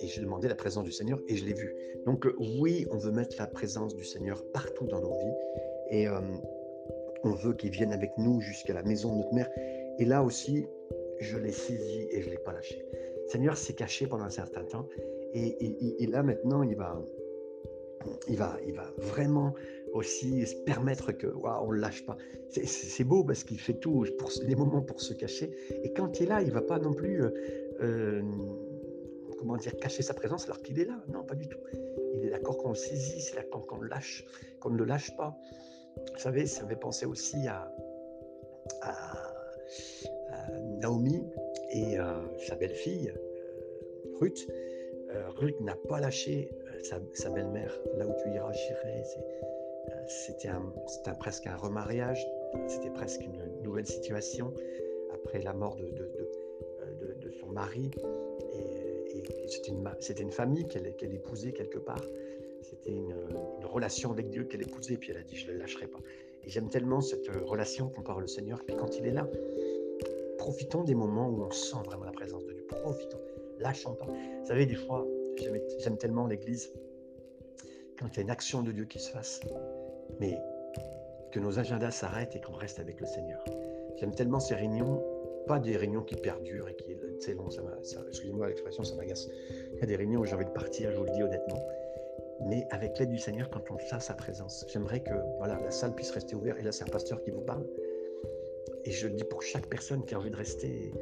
Et 0.00 0.08
je 0.08 0.20
demandais 0.20 0.48
la 0.48 0.54
présence 0.54 0.84
du 0.84 0.92
Seigneur 0.92 1.20
et 1.28 1.36
je 1.36 1.44
l'ai 1.44 1.54
vu. 1.54 1.74
Donc 2.06 2.26
oui, 2.38 2.86
on 2.90 2.98
veut 2.98 3.12
mettre 3.12 3.36
la 3.38 3.46
présence 3.46 3.94
du 3.94 4.04
Seigneur 4.04 4.42
partout 4.52 4.86
dans 4.86 5.00
nos 5.00 5.12
vies. 5.12 5.34
Et 5.90 6.06
on 7.24 7.30
veut 7.30 7.54
qu'il 7.54 7.70
vienne 7.70 7.92
avec 7.92 8.12
nous 8.18 8.40
jusqu'à 8.40 8.74
la 8.74 8.82
maison 8.84 9.12
de 9.12 9.18
notre 9.18 9.34
mère. 9.34 9.48
Et 9.98 10.04
là 10.04 10.22
aussi, 10.22 10.66
je 11.20 11.38
l'ai 11.38 11.52
saisi 11.52 12.08
et 12.10 12.22
je 12.22 12.26
ne 12.26 12.32
l'ai 12.32 12.38
pas 12.38 12.52
lâché. 12.52 12.84
Seigneur 13.28 13.56
s'est 13.56 13.74
caché 13.74 14.06
pendant 14.06 14.24
un 14.24 14.30
certain 14.30 14.64
temps. 14.64 14.86
Et, 15.34 16.06
là, 16.06 16.22
maintenant, 16.22 16.62
il 16.62 16.76
va, 16.76 16.98
il, 18.28 18.36
va, 18.36 18.56
il 18.66 18.74
va 18.74 18.90
vraiment 18.98 19.54
aussi 19.92 20.46
se 20.46 20.56
permettre 20.56 21.12
que 21.12 21.26
on 21.26 21.72
ne 21.72 21.78
lâche 21.78 22.04
pas. 22.06 22.16
C'est 22.48 23.04
beau 23.04 23.24
parce 23.24 23.44
qu'il 23.44 23.60
fait 23.60 23.74
tout 23.74 24.06
pour 24.18 24.30
les 24.42 24.54
moments 24.54 24.80
pour 24.80 25.00
se 25.00 25.12
cacher. 25.12 25.50
Et 25.82 25.92
quand 25.92 26.18
il 26.20 26.24
est 26.24 26.26
là, 26.26 26.42
il 26.42 26.50
va 26.50 26.62
pas 26.62 26.78
non 26.78 26.94
plus, 26.94 27.22
euh, 27.22 27.30
euh, 27.80 28.22
comment 29.38 29.56
dire, 29.56 29.76
cacher 29.76 30.02
sa 30.02 30.14
présence 30.14 30.44
alors 30.44 30.62
qu'il 30.62 30.80
est 30.80 30.86
là. 30.86 30.98
Non, 31.08 31.24
pas 31.24 31.34
du 31.34 31.48
tout. 31.48 31.58
Il 32.14 32.24
est 32.24 32.30
d'accord 32.30 32.56
qu'on 32.56 32.70
le 32.70 32.74
saisisse, 32.74 33.34
d'accord 33.34 33.66
qu'on 33.66 33.82
lâche, 33.82 34.24
qu'on 34.60 34.70
ne 34.70 34.78
le 34.78 34.84
lâche 34.84 35.14
pas. 35.16 35.36
Vous 36.14 36.18
savez, 36.18 36.46
ça 36.46 36.66
fait 36.66 36.76
penser 36.76 37.04
aussi 37.04 37.46
à 37.46 37.70
Naomi 40.80 41.22
et 41.70 41.98
euh, 41.98 42.20
sa 42.46 42.56
belle-fille, 42.56 43.12
euh, 43.14 44.18
Ruth, 44.20 44.48
euh, 45.10 45.28
Ruth 45.36 45.60
n'a 45.60 45.74
pas 45.74 46.00
lâché 46.00 46.50
sa, 46.82 47.30
belle-mère. 47.30 47.78
Là 47.96 48.06
où 48.06 48.12
tu 48.22 48.30
iras, 48.30 48.52
j'irai. 48.52 49.02
C'était 50.06 50.48
presque 51.18 51.46
un 51.46 51.56
remariage, 51.56 52.26
c'était 52.66 52.90
presque 52.90 53.22
une 53.22 53.62
nouvelle 53.62 53.86
situation 53.86 54.54
après 55.12 55.42
la 55.42 55.52
mort 55.52 55.76
de, 55.76 57.30
son 57.40 57.48
mari. 57.48 57.90
C'était 60.00 60.22
une, 60.22 60.30
famille 60.30 60.66
qu'elle 60.66 61.14
épousait 61.14 61.52
quelque 61.52 61.78
part. 61.78 62.04
C'était 62.62 62.90
une, 62.90 63.14
une, 63.58 63.66
relation 63.66 64.10
avec 64.12 64.30
Dieu 64.30 64.44
qu'elle 64.44 64.62
épousait, 64.62 64.96
puis 64.96 65.10
elle 65.10 65.18
a 65.18 65.22
dit 65.22 65.36
Je 65.36 65.48
ne 65.48 65.52
le 65.52 65.58
lâcherai 65.58 65.86
pas. 65.86 66.00
Et 66.44 66.48
j'aime 66.48 66.68
tellement 66.68 67.00
cette 67.00 67.28
relation 67.28 67.90
qu'on 67.90 68.02
parle 68.02 68.22
le 68.22 68.28
Seigneur, 68.28 68.62
puis 68.64 68.76
quand 68.76 68.96
il 68.96 69.06
est 69.06 69.12
là, 69.12 69.28
profitons 70.48 70.82
des 70.82 70.94
moments 70.94 71.28
où 71.28 71.42
on 71.42 71.50
sent 71.50 71.76
vraiment 71.84 72.06
la 72.06 72.12
présence 72.12 72.42
de 72.46 72.52
Dieu. 72.54 72.64
Profitons. 72.68 73.20
Lâchons 73.58 73.92
pas. 73.92 74.06
Vous 74.06 74.46
savez, 74.46 74.64
des 74.64 74.76
fois, 74.76 75.06
j'aime 75.78 75.98
tellement 75.98 76.26
l'Église 76.26 76.72
quand 77.98 78.06
il 78.12 78.16
y 78.16 78.20
a 78.20 78.22
une 78.22 78.30
action 78.30 78.62
de 78.62 78.72
Dieu 78.72 78.86
qui 78.86 78.98
se 78.98 79.10
fasse, 79.10 79.42
mais 80.18 80.38
que 81.32 81.38
nos 81.38 81.58
agendas 81.58 81.90
s'arrêtent 81.90 82.34
et 82.34 82.40
qu'on 82.40 82.54
reste 82.54 82.80
avec 82.80 82.98
le 82.98 83.06
Seigneur. 83.06 83.44
J'aime 83.96 84.14
tellement 84.14 84.40
ces 84.40 84.54
réunions, 84.54 85.04
pas 85.46 85.58
des 85.58 85.76
réunions 85.76 86.02
qui 86.02 86.14
perdurent 86.14 86.68
et 86.68 86.76
qui, 86.76 86.96
tu 87.20 87.34
long, 87.34 87.48
excusez-moi 88.08 88.48
l'expression, 88.48 88.84
ça 88.84 88.94
m'agace. 88.94 89.28
Il 89.74 89.80
y 89.80 89.82
a 89.82 89.86
des 89.86 89.96
réunions 89.96 90.20
où 90.20 90.24
j'ai 90.24 90.34
envie 90.34 90.46
de 90.46 90.50
partir, 90.50 90.90
je 90.92 90.96
vous 90.96 91.04
le 91.04 91.12
dis 91.12 91.22
honnêtement, 91.22 91.60
mais 92.46 92.66
avec 92.70 92.98
l'aide 92.98 93.10
du 93.10 93.18
Seigneur, 93.18 93.50
quand 93.50 93.70
on 93.70 93.78
sent 93.78 94.00
sa 94.00 94.14
présence, 94.14 94.64
j'aimerais 94.68 95.00
que 95.00 95.12
voilà, 95.36 95.60
la 95.60 95.70
salle 95.70 95.94
puisse 95.94 96.10
rester 96.10 96.36
ouverte. 96.36 96.58
Et 96.58 96.62
là, 96.62 96.72
c'est 96.72 96.84
un 96.84 96.90
pasteur 96.90 97.20
qui 97.20 97.32
vous 97.32 97.42
parle. 97.42 97.66
Et 98.88 98.90
je 98.90 99.06
le 99.06 99.12
dis 99.12 99.24
pour 99.24 99.42
chaque 99.42 99.66
personne 99.66 100.02
qui 100.06 100.14
a 100.14 100.18
envie 100.18 100.30
de 100.30 100.36
rester. 100.36 100.94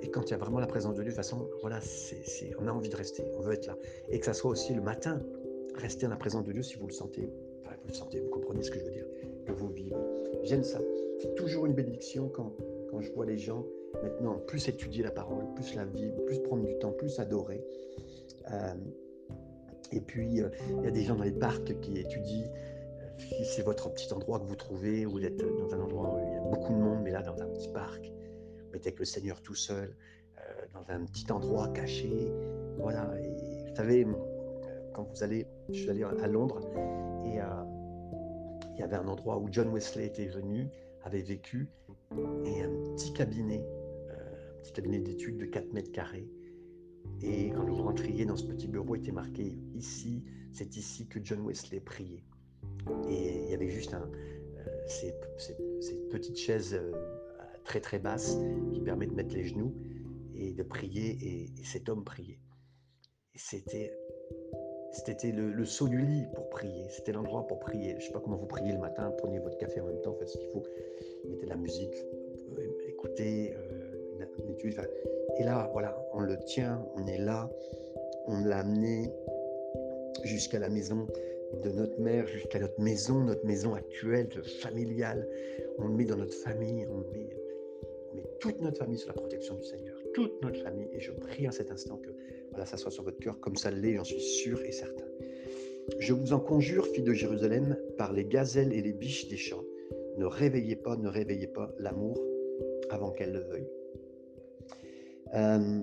Et 0.00 0.08
quand 0.08 0.22
il 0.22 0.30
y 0.30 0.34
a 0.34 0.38
vraiment 0.38 0.60
la 0.60 0.66
présence 0.66 0.94
de 0.94 1.02
Dieu, 1.02 1.12
de 1.12 1.14
toute 1.14 1.22
façon, 1.22 1.46
voilà, 1.60 1.78
on 2.58 2.66
a 2.66 2.72
envie 2.72 2.88
de 2.88 2.96
rester, 2.96 3.22
on 3.36 3.40
veut 3.40 3.52
être 3.52 3.66
là. 3.66 3.76
Et 4.08 4.18
que 4.18 4.24
ça 4.24 4.32
soit 4.32 4.50
aussi 4.50 4.72
le 4.72 4.80
matin, 4.80 5.20
rester 5.74 6.06
en 6.06 6.08
la 6.08 6.16
présence 6.16 6.44
de 6.44 6.52
Dieu 6.52 6.62
si 6.62 6.76
vous 6.76 6.86
le 6.86 6.92
sentez. 6.94 7.28
Enfin, 7.60 7.74
vous 7.82 7.88
le 7.88 7.92
sentez, 7.92 8.18
vous 8.18 8.30
comprenez 8.30 8.62
ce 8.62 8.70
que 8.70 8.78
je 8.78 8.84
veux 8.84 8.92
dire, 8.92 9.04
que 9.44 9.52
vous 9.52 9.68
vivez. 9.68 9.94
J'aime 10.44 10.64
ça. 10.64 10.80
C'est 11.20 11.34
toujours 11.34 11.66
une 11.66 11.74
bénédiction 11.74 12.30
quand, 12.30 12.54
quand 12.90 13.02
je 13.02 13.12
vois 13.12 13.26
les 13.26 13.36
gens 13.36 13.66
maintenant 14.02 14.38
plus 14.46 14.66
étudier 14.68 15.02
la 15.02 15.10
parole, 15.10 15.44
plus 15.54 15.74
la 15.74 15.84
vivre, 15.84 16.18
plus 16.24 16.38
prendre 16.38 16.64
du 16.64 16.78
temps, 16.78 16.92
plus 16.92 17.18
adorer. 17.18 17.62
Euh, 18.50 18.72
et 19.92 20.00
puis, 20.00 20.40
euh, 20.40 20.48
il 20.78 20.84
y 20.84 20.86
a 20.86 20.90
des 20.90 21.02
gens 21.02 21.16
dans 21.16 21.24
les 21.24 21.30
parcs 21.30 21.78
qui 21.82 21.98
étudient 21.98 22.48
si 23.18 23.44
c'est 23.44 23.62
votre 23.62 23.92
petit 23.92 24.12
endroit 24.12 24.40
que 24.40 24.44
vous 24.46 24.56
trouvez, 24.56 25.04
vous 25.04 25.24
êtes 25.24 25.36
dans 25.36 25.74
un 25.74 25.80
endroit 25.80 26.14
où 26.14 26.18
il 26.18 26.32
y 26.32 26.36
a 26.36 26.40
beaucoup 26.40 26.72
de 26.72 26.78
monde, 26.78 27.00
mais 27.02 27.10
là 27.10 27.22
dans 27.22 27.40
un 27.40 27.46
petit 27.46 27.68
parc, 27.68 28.12
êtes 28.74 28.86
avec 28.86 28.98
le 28.98 29.04
Seigneur 29.04 29.40
tout 29.42 29.54
seul, 29.54 29.94
euh, 30.38 30.66
dans 30.72 30.84
un 30.92 31.04
petit 31.04 31.30
endroit 31.30 31.68
caché, 31.68 32.32
voilà. 32.78 33.10
Vous 33.68 33.76
savez, 33.76 34.06
quand 34.94 35.04
vous 35.04 35.22
allez, 35.22 35.46
je 35.68 35.74
suis 35.74 35.90
allé 35.90 36.04
à 36.04 36.26
Londres 36.26 36.60
et 37.24 37.40
euh, 37.40 37.44
il 38.74 38.80
y 38.80 38.82
avait 38.82 38.96
un 38.96 39.08
endroit 39.08 39.38
où 39.38 39.48
John 39.50 39.68
Wesley 39.68 40.06
était 40.06 40.26
venu, 40.26 40.68
avait 41.04 41.22
vécu, 41.22 41.68
et 42.44 42.62
un 42.62 42.94
petit 42.94 43.12
cabinet, 43.12 43.64
euh, 44.10 44.58
un 44.58 44.62
petit 44.62 44.72
cabinet 44.72 44.98
d'études 44.98 45.38
de 45.38 45.46
4 45.46 45.72
mètres 45.72 45.92
carrés. 45.92 46.28
Et 47.22 47.50
quand 47.50 47.64
vous 47.64 47.82
rentriez 47.82 48.24
dans 48.24 48.36
ce 48.36 48.44
petit 48.44 48.68
bureau, 48.68 48.96
il 48.96 49.00
était 49.00 49.12
marqué 49.12 49.58
ici, 49.74 50.24
c'est 50.52 50.76
ici 50.76 51.06
que 51.06 51.20
John 51.22 51.40
Wesley 51.46 51.80
priait. 51.80 52.24
Et 53.08 53.44
il 53.44 53.50
y 53.50 53.54
avait 53.54 53.68
juste 53.68 53.94
un, 53.94 54.10
euh, 54.58 54.86
ces, 54.86 55.14
petites 56.10 56.38
chaises 56.38 56.74
euh, 56.74 56.92
très 57.64 57.80
très 57.80 57.98
basses 57.98 58.38
qui 58.72 58.80
permettent 58.80 59.10
de 59.10 59.16
mettre 59.16 59.34
les 59.34 59.44
genoux 59.44 59.74
et 60.34 60.52
de 60.52 60.62
prier. 60.62 61.18
Et, 61.22 61.64
cet 61.64 61.88
homme 61.88 62.04
priait. 62.04 62.40
C'était 63.34 63.96
c'était 64.92 65.32
le, 65.32 65.50
le, 65.50 65.64
saut 65.64 65.88
du 65.88 66.02
lit 66.02 66.26
pour 66.34 66.50
prier. 66.50 66.84
C'était 66.90 67.12
l'endroit 67.12 67.46
pour 67.46 67.60
prier. 67.60 67.92
Je 67.92 67.96
ne 67.96 68.00
sais 68.00 68.12
pas 68.12 68.20
comment 68.20 68.36
vous 68.36 68.46
priez 68.46 68.72
le 68.72 68.78
matin. 68.78 69.10
Prenez 69.16 69.38
votre 69.38 69.56
café 69.56 69.80
en 69.80 69.86
même 69.86 70.02
temps, 70.02 70.14
faites 70.18 70.28
ce 70.28 70.36
qu'il 70.36 70.48
faut. 70.48 70.62
Mettez 71.30 71.46
de 71.46 71.50
la 71.50 71.56
musique, 71.56 71.94
euh, 72.58 72.88
écoutez 72.88 73.54
une, 74.38 74.50
étude. 74.50 74.80
et 75.38 75.44
là, 75.44 75.68
voilà, 75.72 75.96
on 76.12 76.20
le 76.20 76.38
tient, 76.38 76.84
on 76.96 77.06
est 77.06 77.18
là. 77.18 77.50
On 78.26 78.44
l'a 78.44 78.58
amené 78.58 79.10
jusqu'à 80.24 80.58
la 80.58 80.68
maison 80.68 81.06
de 81.62 81.70
notre 81.70 82.00
mère 82.00 82.26
jusqu'à 82.26 82.58
notre 82.58 82.80
maison, 82.80 83.20
notre 83.20 83.44
maison 83.44 83.74
actuelle, 83.74 84.28
familiale. 84.60 85.28
On 85.78 85.86
le 85.86 85.94
met 85.94 86.04
dans 86.04 86.16
notre 86.16 86.34
famille, 86.34 86.86
on 86.90 86.98
met, 87.12 87.28
toute 88.40 88.60
notre 88.60 88.78
famille 88.78 88.98
sous 88.98 89.08
la 89.08 89.14
protection 89.14 89.54
du 89.54 89.64
Seigneur, 89.64 89.96
toute 90.14 90.42
notre 90.42 90.60
famille. 90.62 90.88
Et 90.92 91.00
je 91.00 91.12
prie 91.12 91.46
en 91.48 91.52
cet 91.52 91.70
instant 91.70 91.96
que 91.96 92.10
voilà, 92.50 92.66
ça 92.66 92.76
soit 92.76 92.90
sur 92.90 93.04
votre 93.04 93.18
cœur 93.18 93.38
comme 93.40 93.56
ça 93.56 93.70
l'est, 93.70 93.96
j'en 93.96 94.04
suis 94.04 94.20
sûr 94.20 94.60
et 94.62 94.72
certain. 94.72 95.04
Je 95.98 96.12
vous 96.12 96.32
en 96.32 96.40
conjure, 96.40 96.86
filles 96.86 97.04
de 97.04 97.12
Jérusalem, 97.12 97.76
par 97.98 98.12
les 98.12 98.24
gazelles 98.24 98.72
et 98.72 98.82
les 98.82 98.92
biches 98.92 99.28
des 99.28 99.36
champs, 99.36 99.64
ne 100.16 100.26
réveillez 100.26 100.76
pas, 100.76 100.96
ne 100.96 101.08
réveillez 101.08 101.46
pas 101.46 101.72
l'amour 101.78 102.20
avant 102.90 103.10
qu'elle 103.10 103.32
le 103.32 103.40
veuille. 103.40 103.68
Euh, 105.34 105.80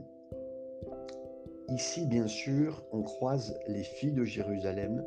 ici, 1.70 2.06
bien 2.06 2.28
sûr, 2.28 2.84
on 2.92 3.02
croise 3.02 3.58
les 3.68 3.84
filles 3.84 4.14
de 4.14 4.24
Jérusalem 4.24 5.04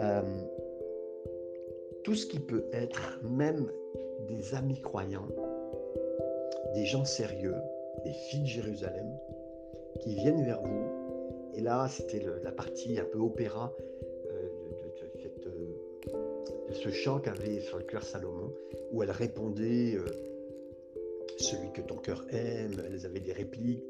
euh, 0.00 0.22
tout 2.02 2.14
ce 2.14 2.26
qui 2.26 2.38
peut 2.38 2.64
être, 2.72 3.20
même 3.22 3.70
des 4.28 4.54
amis 4.54 4.80
croyants, 4.80 5.28
des 6.74 6.84
gens 6.84 7.04
sérieux, 7.04 7.56
des 8.04 8.12
filles 8.12 8.42
de 8.42 8.48
Jérusalem, 8.48 9.10
qui 10.00 10.14
viennent 10.14 10.44
vers 10.44 10.60
vous. 10.62 10.84
Et 11.54 11.60
là, 11.60 11.88
c'était 11.88 12.22
la 12.42 12.52
partie 12.52 12.98
un 12.98 13.04
peu 13.04 13.18
opéra 13.18 13.72
euh, 14.30 14.48
de, 15.44 16.74
ce 16.74 16.90
chant 16.90 17.20
qu'avait 17.20 17.60
sur 17.60 17.78
le 17.78 17.84
cœur 17.84 18.02
Salomon, 18.02 18.52
où 18.92 19.02
elle 19.02 19.12
répondait 19.12 19.94
euh, 19.94 20.04
celui 21.38 21.72
que 21.72 21.80
ton 21.80 21.96
cœur 21.96 22.24
aime. 22.30 22.82
Elles 22.86 23.06
avaient 23.06 23.20
des 23.20 23.32
répliques 23.32 23.84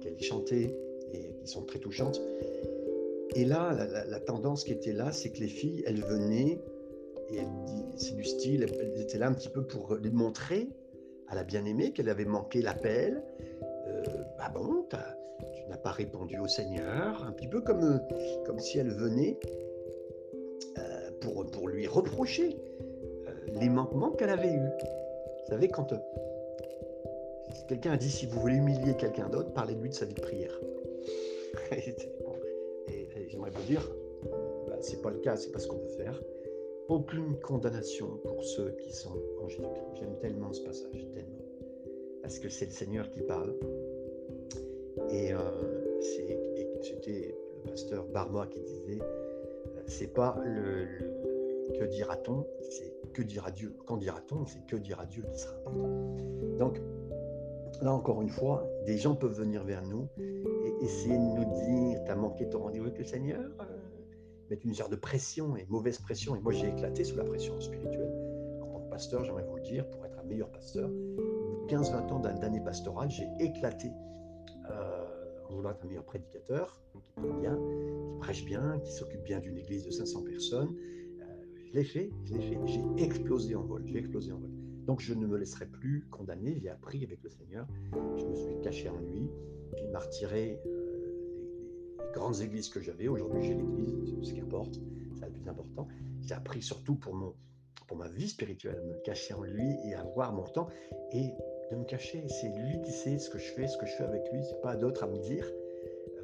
qu'elle 0.00 0.20
chantait 0.20 0.76
et 1.12 1.34
qui 1.40 1.46
sont 1.46 1.62
très 1.62 1.78
touchantes. 1.78 2.20
Et 3.34 3.44
là, 3.44 3.76
la, 4.06 4.20
tendance 4.20 4.64
qui 4.64 4.72
était 4.72 4.92
là, 4.92 5.10
c'est 5.12 5.30
que 5.30 5.40
les 5.40 5.48
filles, 5.48 5.82
elles 5.86 6.02
venaient, 6.02 6.60
et 7.30 7.40
c'est 7.96 8.14
du 8.14 8.24
style, 8.24 8.62
elles 8.62 9.00
étaient 9.00 9.18
là 9.18 9.26
un 9.26 9.34
petit 9.34 9.48
peu 9.48 9.66
pour 9.66 9.96
montrer 10.12 10.68
à 11.28 11.34
la 11.34 11.42
bien-aimée 11.42 11.92
qu'elle 11.92 12.08
avait 12.08 12.24
manqué 12.24 12.62
l'appel. 12.62 13.22
Euh, 13.88 14.02
bah 14.38 14.52
bon, 14.54 14.86
tu 14.90 14.96
n'as 15.68 15.76
pas 15.76 15.90
répondu 15.90 16.38
au 16.38 16.46
Seigneur, 16.46 17.24
un 17.24 17.32
petit 17.32 17.48
peu 17.48 17.60
comme, 17.60 18.00
comme 18.46 18.58
si 18.60 18.78
elle 18.78 18.90
venait 18.90 19.38
euh, 20.78 21.10
pour, 21.20 21.44
pour 21.46 21.68
lui 21.68 21.86
reprocher 21.86 22.56
euh, 23.26 23.58
les 23.60 23.68
manquements 23.68 24.12
qu'elle 24.12 24.30
avait 24.30 24.52
eus. 24.52 24.70
Vous 25.44 25.50
savez, 25.50 25.68
quand 25.68 25.92
quelqu'un 27.68 27.92
a 27.92 27.96
dit 27.96 28.10
si 28.10 28.26
vous 28.26 28.40
voulez 28.40 28.56
humilier 28.56 28.94
quelqu'un 28.96 29.28
d'autre, 29.28 29.52
parlez-lui 29.52 29.88
de 29.88 29.94
sa 29.94 30.04
vie 30.04 30.14
de 30.14 30.20
prière. 30.20 30.60
j'aimerais 33.44 33.60
vous 33.60 33.66
dire, 33.66 33.90
bah, 34.68 34.76
c'est 34.80 35.02
pas 35.02 35.10
le 35.10 35.18
cas, 35.18 35.36
c'est 35.36 35.52
pas 35.52 35.58
ce 35.58 35.68
qu'on 35.68 35.78
veut 35.78 35.88
faire. 35.88 36.20
Aucune 36.88 37.38
condamnation 37.40 38.18
pour 38.24 38.44
ceux 38.44 38.76
qui 38.82 38.92
sont 38.92 39.16
en 39.42 39.48
Jésus-Christ. 39.48 39.96
J'aime 39.96 40.18
tellement 40.18 40.52
ce 40.52 40.62
passage, 40.62 41.06
tellement. 41.14 41.44
Parce 42.22 42.38
que 42.38 42.48
c'est 42.48 42.66
le 42.66 42.70
Seigneur 42.70 43.10
qui 43.10 43.20
parle. 43.22 43.54
Et 45.10 45.32
euh, 45.32 46.00
c'était 46.00 47.34
le 47.64 47.70
pasteur 47.70 48.06
Barmois 48.06 48.46
qui 48.46 48.60
disait 48.60 49.00
euh, 49.00 49.82
c'est 49.86 50.12
pas 50.12 50.40
le, 50.44 50.86
que 51.78 51.84
dira-t-on, 51.84 52.46
c'est 52.70 52.94
que 53.12 53.22
dira 53.22 53.50
Dieu. 53.50 53.74
Quand 53.86 53.96
dira-t-on, 53.96 54.46
c'est 54.46 54.66
que 54.66 54.76
dira 54.76 55.06
Dieu 55.06 55.24
qui 55.32 55.38
sera 55.38 55.56
Donc, 56.58 56.80
là 57.82 57.92
encore 57.92 58.22
une 58.22 58.28
fois, 58.28 58.66
des 58.86 58.98
gens 58.98 59.14
peuvent 59.14 59.38
venir 59.38 59.64
vers 59.64 59.82
nous 59.82 60.08
essayer 60.84 61.16
de 61.16 61.22
nous 61.22 61.44
dire 61.66 62.00
T'as 62.06 62.14
manqué 62.14 62.48
ton 62.48 62.60
rendez-vous 62.60 62.86
avec 62.86 62.98
le 62.98 63.04
Seigneur 63.04 63.40
euh, 63.60 63.64
Mettre 64.50 64.66
une 64.66 64.74
sorte 64.74 64.90
de 64.90 64.96
pression 64.96 65.56
et 65.56 65.66
mauvaise 65.68 65.98
pression. 65.98 66.36
Et 66.36 66.40
moi, 66.40 66.52
j'ai 66.52 66.68
éclaté 66.68 67.04
sous 67.04 67.16
la 67.16 67.24
pression 67.24 67.58
spirituelle. 67.60 68.12
En 68.62 68.66
tant 68.66 68.80
que 68.80 68.90
pasteur, 68.90 69.24
j'aimerais 69.24 69.44
vous 69.44 69.56
le 69.56 69.62
dire, 69.62 69.88
pour 69.88 70.04
être 70.04 70.18
un 70.18 70.24
meilleur 70.24 70.50
pasteur, 70.50 70.90
15-20 71.68 72.12
ans 72.12 72.20
d'année 72.20 72.60
pastorale, 72.60 73.10
j'ai 73.10 73.26
éclaté 73.40 73.90
euh, 74.70 75.04
en 75.48 75.54
voulant 75.54 75.70
être 75.70 75.82
un 75.84 75.88
meilleur 75.88 76.04
prédicateur, 76.04 76.80
qui 77.02 77.12
parle 77.12 77.40
bien, 77.40 77.56
qui 77.56 78.18
prêche 78.18 78.44
bien, 78.44 78.78
qui 78.80 78.92
s'occupe 78.92 79.22
bien 79.22 79.40
d'une 79.40 79.56
église 79.56 79.84
de 79.84 79.90
500 79.90 80.22
personnes. 80.24 80.76
Euh, 81.20 81.24
je 81.66 81.72
l'ai 81.72 81.84
fait, 81.84 82.10
je 82.24 82.34
l'ai 82.34 82.40
fait. 82.40 82.58
J'ai 82.66 83.04
explosé 83.04 83.54
en 83.54 83.62
vol, 83.62 83.82
j'ai 83.86 83.98
explosé 83.98 84.32
en 84.32 84.38
vol. 84.38 84.50
Donc 84.86 85.00
je 85.00 85.14
ne 85.14 85.26
me 85.26 85.38
laisserai 85.38 85.66
plus 85.66 86.06
condamner. 86.10 86.58
J'ai 86.60 86.68
appris 86.68 87.02
avec 87.02 87.22
le 87.22 87.30
Seigneur. 87.30 87.66
Je 87.92 88.24
me 88.26 88.34
suis 88.34 88.60
caché 88.62 88.88
en 88.88 88.98
lui. 88.98 89.30
Il 89.82 89.90
m'a 89.90 90.00
retiré 90.00 90.60
euh, 90.66 92.00
les, 92.00 92.12
grandes 92.12 92.40
églises 92.40 92.68
que 92.68 92.80
j'avais. 92.80 93.08
Aujourd'hui, 93.08 93.42
j'ai 93.42 93.54
l'église, 93.54 94.14
ce 94.22 94.32
qui 94.32 94.40
importe. 94.40 94.74
C'est 95.18 95.26
le 95.26 95.32
plus 95.32 95.48
important. 95.48 95.88
J'ai 96.22 96.34
appris 96.34 96.62
surtout 96.62 96.94
pour, 96.94 97.14
mon, 97.14 97.34
pour 97.86 97.96
ma 97.96 98.08
vie 98.08 98.28
spirituelle, 98.28 98.80
me 98.86 98.94
cacher 99.02 99.34
en 99.34 99.42
lui 99.42 99.76
et 99.84 99.94
à 99.94 100.04
voir 100.14 100.32
mon 100.32 100.44
temps. 100.44 100.68
Et 101.12 101.32
de 101.70 101.76
me 101.76 101.84
cacher, 101.84 102.24
c'est 102.28 102.48
lui 102.48 102.80
qui 102.82 102.92
sait 102.92 103.18
ce 103.18 103.30
que 103.30 103.38
je 103.38 103.52
fais, 103.52 103.66
ce 103.66 103.76
que 103.76 103.86
je 103.86 103.92
fais 103.92 104.04
avec 104.04 104.22
lui. 104.32 104.42
C'est 104.44 104.60
pas 104.60 104.76
d'autre 104.76 105.04
à 105.04 105.06
me 105.06 105.18
dire. 105.18 105.46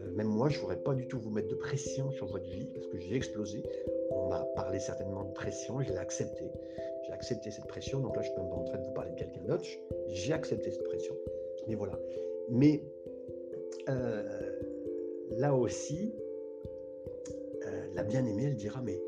Euh, 0.00 0.12
même 0.12 0.28
moi, 0.28 0.48
je 0.48 0.56
ne 0.56 0.60
voudrais 0.60 0.82
pas 0.82 0.94
du 0.94 1.06
tout 1.08 1.18
vous 1.18 1.30
mettre 1.30 1.48
de 1.48 1.56
pression 1.56 2.10
sur 2.12 2.26
votre 2.26 2.48
vie 2.48 2.66
parce 2.74 2.86
que 2.86 2.98
j'ai 2.98 3.14
explosé. 3.14 3.62
On 4.10 4.28
m'a 4.28 4.44
parlé 4.56 4.80
certainement 4.80 5.24
de 5.24 5.32
pression, 5.32 5.80
je 5.80 5.90
l'ai 5.90 5.98
accepté 5.98 6.50
j'ai 7.10 7.12
accepté 7.12 7.50
cette 7.50 7.66
pression. 7.66 8.00
Donc 8.00 8.16
là, 8.16 8.22
je 8.22 8.30
peux 8.32 8.40
en 8.40 8.64
train 8.64 8.78
de 8.78 8.84
vous 8.84 8.92
parler 8.92 9.10
de 9.10 9.16
quelqu'un 9.16 9.42
d'autre. 9.42 9.64
J'ai 10.08 10.32
accepté 10.32 10.70
cette 10.70 10.84
pression. 10.84 11.14
Mais 11.66 11.74
voilà. 11.74 11.98
Mais 12.48 12.82
euh, 13.88 14.22
là 15.30 15.54
aussi, 15.54 16.14
euh, 17.66 17.86
la 17.94 18.02
bien-aimée, 18.02 18.44
elle 18.46 18.56
dira, 18.56 18.82
mais 18.82 19.00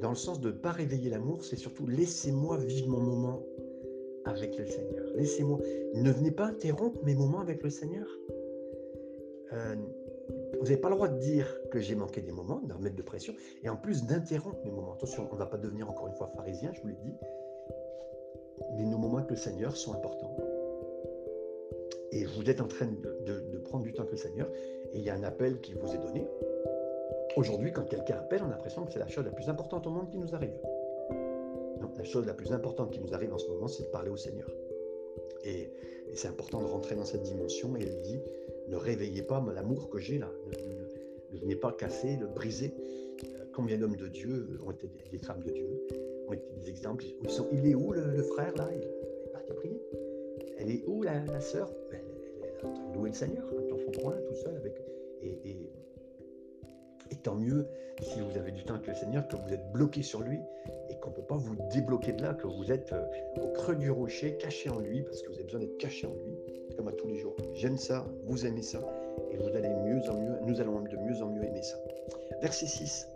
dans 0.00 0.10
le 0.10 0.16
sens 0.16 0.40
de 0.40 0.48
ne 0.48 0.56
pas 0.56 0.72
réveiller 0.72 1.10
l'amour, 1.10 1.44
c'est 1.44 1.56
surtout 1.56 1.86
laissez-moi 1.86 2.58
vivre 2.58 2.88
mon 2.88 3.00
moment 3.00 3.42
avec 4.24 4.56
le 4.58 4.66
Seigneur. 4.66 5.06
Laissez-moi. 5.14 5.58
Ne 5.94 6.10
venez 6.10 6.30
pas 6.30 6.46
interrompre 6.46 7.02
mes 7.04 7.14
moments 7.14 7.40
avec 7.40 7.62
le 7.62 7.70
Seigneur. 7.70 8.06
Euh, 9.52 9.76
vous 10.58 10.64
n'avez 10.64 10.76
pas 10.76 10.88
le 10.88 10.96
droit 10.96 11.08
de 11.08 11.18
dire 11.18 11.46
que 11.70 11.80
j'ai 11.80 11.94
manqué 11.94 12.20
des 12.20 12.32
moments, 12.32 12.60
de 12.60 12.72
remettre 12.72 12.96
de 12.96 13.02
pression, 13.02 13.34
et 13.62 13.68
en 13.68 13.76
plus 13.76 14.04
d'interrompre 14.04 14.58
mes 14.64 14.70
moments. 14.70 14.94
Attention, 14.94 15.28
on 15.30 15.34
ne 15.34 15.38
va 15.38 15.46
pas 15.46 15.58
devenir 15.58 15.88
encore 15.88 16.08
une 16.08 16.14
fois 16.14 16.28
pharisien, 16.34 16.72
je 16.72 16.80
vous 16.80 16.88
l'ai 16.88 16.96
dit, 16.96 17.14
mais 18.76 18.84
nos 18.84 18.98
moments 18.98 19.18
avec 19.18 19.30
le 19.30 19.36
Seigneur 19.36 19.76
sont 19.76 19.94
importants. 19.94 20.36
Et 22.16 22.24
vous 22.24 22.48
êtes 22.48 22.62
en 22.62 22.66
train 22.66 22.86
de, 22.86 23.58
prendre 23.58 23.84
du 23.84 23.92
temps 23.92 24.02
avec 24.02 24.12
le 24.12 24.16
Seigneur, 24.16 24.48
et 24.92 24.98
il 24.98 25.02
y 25.02 25.10
a 25.10 25.14
un 25.14 25.22
appel 25.22 25.60
qui 25.60 25.74
vous 25.74 25.92
est 25.92 25.98
donné. 25.98 26.26
Aujourd'hui, 27.36 27.72
quand 27.72 27.84
quelqu'un 27.84 28.16
appelle, 28.16 28.40
on 28.42 28.46
a 28.46 28.50
l'impression 28.52 28.86
que 28.86 28.92
c'est 28.92 28.98
la 28.98 29.08
chose 29.08 29.26
la 29.26 29.32
plus 29.32 29.50
importante 29.50 29.86
au 29.86 29.90
monde 29.90 30.08
qui 30.08 30.16
nous 30.16 30.34
arrive. 30.34 30.54
Donc, 31.80 31.98
la 31.98 32.04
chose 32.04 32.24
la 32.24 32.32
plus 32.32 32.52
importante 32.52 32.90
qui 32.90 33.00
nous 33.00 33.12
arrive 33.12 33.34
en 33.34 33.38
ce 33.38 33.46
moment, 33.48 33.68
c'est 33.68 33.82
de 33.82 33.88
parler 33.88 34.08
au 34.08 34.16
Seigneur. 34.16 34.48
Et, 35.44 35.70
et 36.08 36.16
c'est 36.16 36.28
important 36.28 36.60
de 36.62 36.66
rentrer 36.66 36.94
dans 36.94 37.04
cette 37.04 37.22
dimension, 37.22 37.76
et 37.76 37.82
il 37.82 38.00
dit, 38.00 38.20
ne 38.68 38.76
réveillez 38.76 39.22
pas 39.22 39.44
l'amour 39.54 39.90
que 39.90 39.98
j'ai 39.98 40.18
là. 40.18 40.30
Ne, 40.46 41.38
venez 41.38 41.56
pas 41.56 41.72
casser, 41.72 42.16
le 42.18 42.28
briser. 42.28 42.72
Euh, 43.24 43.44
combien 43.52 43.76
d'hommes 43.76 43.96
de 43.96 44.08
Dieu 44.08 44.58
ont 44.64 44.70
été 44.70 44.88
des, 45.10 45.18
femmes 45.18 45.42
de 45.42 45.50
Dieu, 45.50 45.68
ont 46.28 46.32
été 46.32 46.46
des 46.62 46.70
exemples. 46.70 47.04
Ils 47.22 47.30
sont, 47.30 47.46
il 47.52 47.66
est 47.66 47.74
où 47.74 47.92
le, 47.92 48.22
frère 48.22 48.56
là? 48.56 48.70
Il, 48.72 48.80
est 48.80 49.32
parti 49.32 49.52
prier. 49.52 49.82
Elle 50.58 50.70
est 50.70 50.82
où 50.86 51.02
la, 51.02 51.22
la 51.26 51.40
sœur? 51.40 51.70
Ben, 51.90 52.00
louer 52.96 53.10
le 53.10 53.14
Seigneur, 53.14 53.44
son 53.68 54.00
coin, 54.00 54.16
tout 54.26 54.34
seul. 54.34 54.56
Avec, 54.56 54.74
et, 55.22 55.38
et, 57.10 57.16
tant 57.22 57.34
mieux 57.34 57.66
si 58.02 58.20
vous 58.20 58.36
avez 58.36 58.52
du 58.52 58.62
temps 58.64 58.74
avec 58.74 58.86
le 58.86 58.94
Seigneur, 58.94 59.26
que 59.26 59.36
vous 59.36 59.52
êtes 59.52 59.72
bloqué 59.72 60.02
sur 60.02 60.20
lui 60.20 60.38
et 60.90 60.96
qu'on 61.00 61.10
ne 61.10 61.14
peut 61.14 61.22
pas 61.22 61.36
vous 61.36 61.56
débloquer 61.72 62.12
de 62.12 62.22
là, 62.22 62.34
que 62.34 62.46
vous 62.46 62.70
êtes 62.70 62.92
euh, 62.92 63.04
au 63.42 63.48
creux 63.48 63.74
du 63.74 63.90
rocher, 63.90 64.36
caché 64.36 64.68
en 64.68 64.78
lui, 64.78 65.02
parce 65.02 65.22
que 65.22 65.28
vous 65.28 65.34
avez 65.34 65.44
besoin 65.44 65.60
d'être 65.60 65.78
caché 65.78 66.06
en 66.06 66.14
lui 66.14 66.36
comme 66.76 66.88
à 66.88 66.92
tous 66.92 67.08
les 67.08 67.16
jours. 67.16 67.34
J'aime 67.54 67.78
ça, 67.78 68.06
vous 68.26 68.46
aimez 68.46 68.62
ça, 68.62 68.80
et 69.30 69.36
vous 69.36 69.48
allez 69.48 69.68
mieux 69.68 70.00
en 70.10 70.20
mieux, 70.20 70.36
nous 70.46 70.60
allons 70.60 70.80
de 70.82 70.96
mieux 70.96 71.22
en 71.22 71.30
mieux 71.30 71.42
aimer 71.44 71.62
ça. 71.62 71.76
Verset 72.42 72.66
6. 72.66 73.08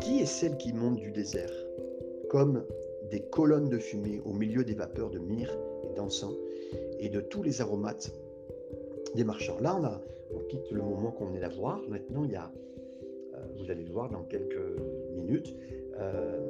Qui 0.00 0.20
est 0.20 0.26
celle 0.26 0.56
qui 0.56 0.72
monte 0.72 0.96
du 0.96 1.10
désert 1.10 1.52
comme 2.28 2.64
des 3.10 3.20
colonnes 3.20 3.68
de 3.68 3.78
fumée 3.78 4.20
au 4.24 4.32
milieu 4.32 4.64
des 4.64 4.74
vapeurs 4.74 5.10
de 5.10 5.18
myrrhe 5.18 5.56
et 5.84 5.94
d'encens 5.94 6.34
et 6.98 7.08
de 7.08 7.20
tous 7.20 7.42
les 7.42 7.60
aromates 7.60 8.10
Là, 9.24 10.02
on, 10.34 10.40
quitte 10.40 10.70
le 10.70 10.82
moment 10.82 11.10
qu'on 11.10 11.34
est 11.34 11.40
là 11.40 11.48
voir. 11.48 11.80
Maintenant, 11.88 12.24
il 12.24 12.32
y 12.32 12.36
a, 12.36 12.52
euh, 13.34 13.38
vous 13.56 13.70
allez 13.70 13.84
le 13.84 13.92
voir 13.92 14.10
dans 14.10 14.22
quelques 14.24 14.78
minutes, 15.14 15.54
euh, 15.98 16.46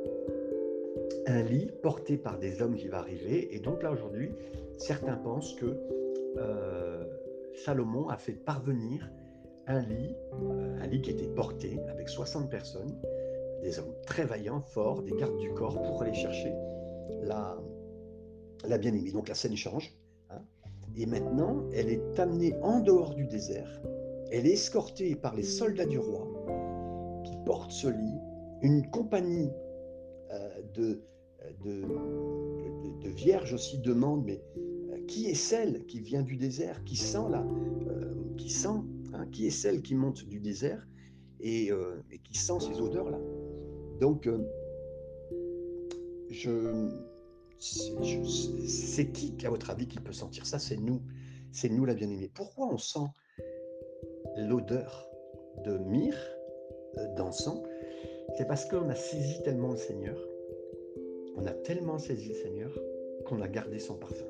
un 1.26 1.42
lit 1.42 1.70
porté 1.82 2.16
par 2.16 2.38
des 2.38 2.62
hommes 2.62 2.74
qui 2.74 2.88
va 2.88 2.98
arriver. 2.98 3.54
Et 3.54 3.60
donc 3.60 3.82
là, 3.82 3.92
aujourd'hui, 3.92 4.32
certains 4.78 5.16
pensent 5.16 5.54
que 5.54 5.76
euh, 6.38 7.04
Salomon 7.64 8.08
a 8.08 8.16
fait 8.16 8.32
parvenir 8.32 9.08
un 9.68 9.80
lit, 9.80 10.14
un 10.80 10.86
lit 10.86 11.02
qui 11.02 11.10
était 11.10 11.28
porté 11.28 11.78
avec 11.88 12.08
60 12.08 12.50
personnes, 12.50 12.94
des 13.62 13.78
hommes 13.78 13.94
très 14.06 14.24
vaillants, 14.24 14.60
forts, 14.60 15.02
des 15.02 15.12
gardes 15.12 15.38
du 15.38 15.52
corps 15.54 15.80
pour 15.82 16.02
aller 16.02 16.14
chercher 16.14 16.52
la, 17.22 17.58
la 18.64 18.78
bien-aimée. 18.78 19.12
Donc 19.12 19.28
la 19.28 19.34
scène 19.34 19.56
change. 19.56 19.92
Et 20.96 21.06
maintenant, 21.06 21.64
elle 21.72 21.88
est 21.88 22.18
amenée 22.18 22.54
en 22.62 22.80
dehors 22.80 23.14
du 23.14 23.26
désert. 23.26 23.80
Elle 24.30 24.46
est 24.46 24.52
escortée 24.52 25.14
par 25.14 25.34
les 25.34 25.42
soldats 25.42 25.86
du 25.86 25.98
roi 25.98 26.26
qui 27.24 27.36
portent 27.44 27.72
ce 27.72 27.88
lit. 27.88 28.18
Une 28.62 28.88
compagnie 28.90 29.50
euh, 30.32 30.62
de, 30.74 31.02
vierges 33.14 33.54
aussi 33.54 33.78
demande, 33.78 34.24
mais 34.24 34.42
qui 35.06 35.26
est 35.26 35.34
celle 35.34 35.86
qui 35.86 36.00
vient 36.00 36.22
du 36.22 36.36
désert, 36.36 36.82
qui 36.84 36.96
sent 36.96 37.28
là, 37.30 37.46
euh, 37.88 38.14
qui 38.36 38.50
sent, 38.50 38.80
hein, 39.12 39.26
qui 39.32 39.46
est 39.46 39.50
celle 39.50 39.82
qui 39.82 39.94
monte 39.94 40.24
du 40.24 40.40
désert 40.40 40.86
et, 41.40 41.70
euh, 41.70 42.02
qui 42.24 42.38
sent 42.38 42.60
ces 42.60 42.80
odeurs-là. 42.80 43.18
Donc, 44.00 44.26
euh, 44.26 44.38
je, 46.30 46.90
c'est 47.58 49.12
qui, 49.12 49.34
à 49.44 49.50
votre 49.50 49.70
avis, 49.70 49.88
qui 49.88 49.98
peut 49.98 50.12
sentir 50.12 50.46
ça? 50.46 50.58
C'est 50.58 50.76
nous. 50.76 51.00
C'est 51.52 51.68
nous 51.68 51.84
la 51.84 51.94
bien-aimée. 51.94 52.30
Pourquoi 52.34 52.66
on 52.66 52.78
sent 52.78 53.06
l'odeur 54.36 55.08
de 55.64 55.78
myrrhe, 55.78 56.36
d'encens? 57.16 57.62
C'est 58.36 58.46
parce 58.46 58.66
qu'on 58.66 58.88
a 58.88 58.94
saisi 58.94 59.42
tellement 59.42 59.72
le 59.72 59.78
Seigneur. 59.78 60.18
On 61.36 61.46
a 61.46 61.52
tellement 61.52 61.98
saisi 61.98 62.28
le 62.28 62.34
Seigneur 62.34 62.78
qu'on 63.24 63.40
a 63.40 63.48
gardé 63.48 63.78
son 63.78 63.94
parfum. 63.94 64.26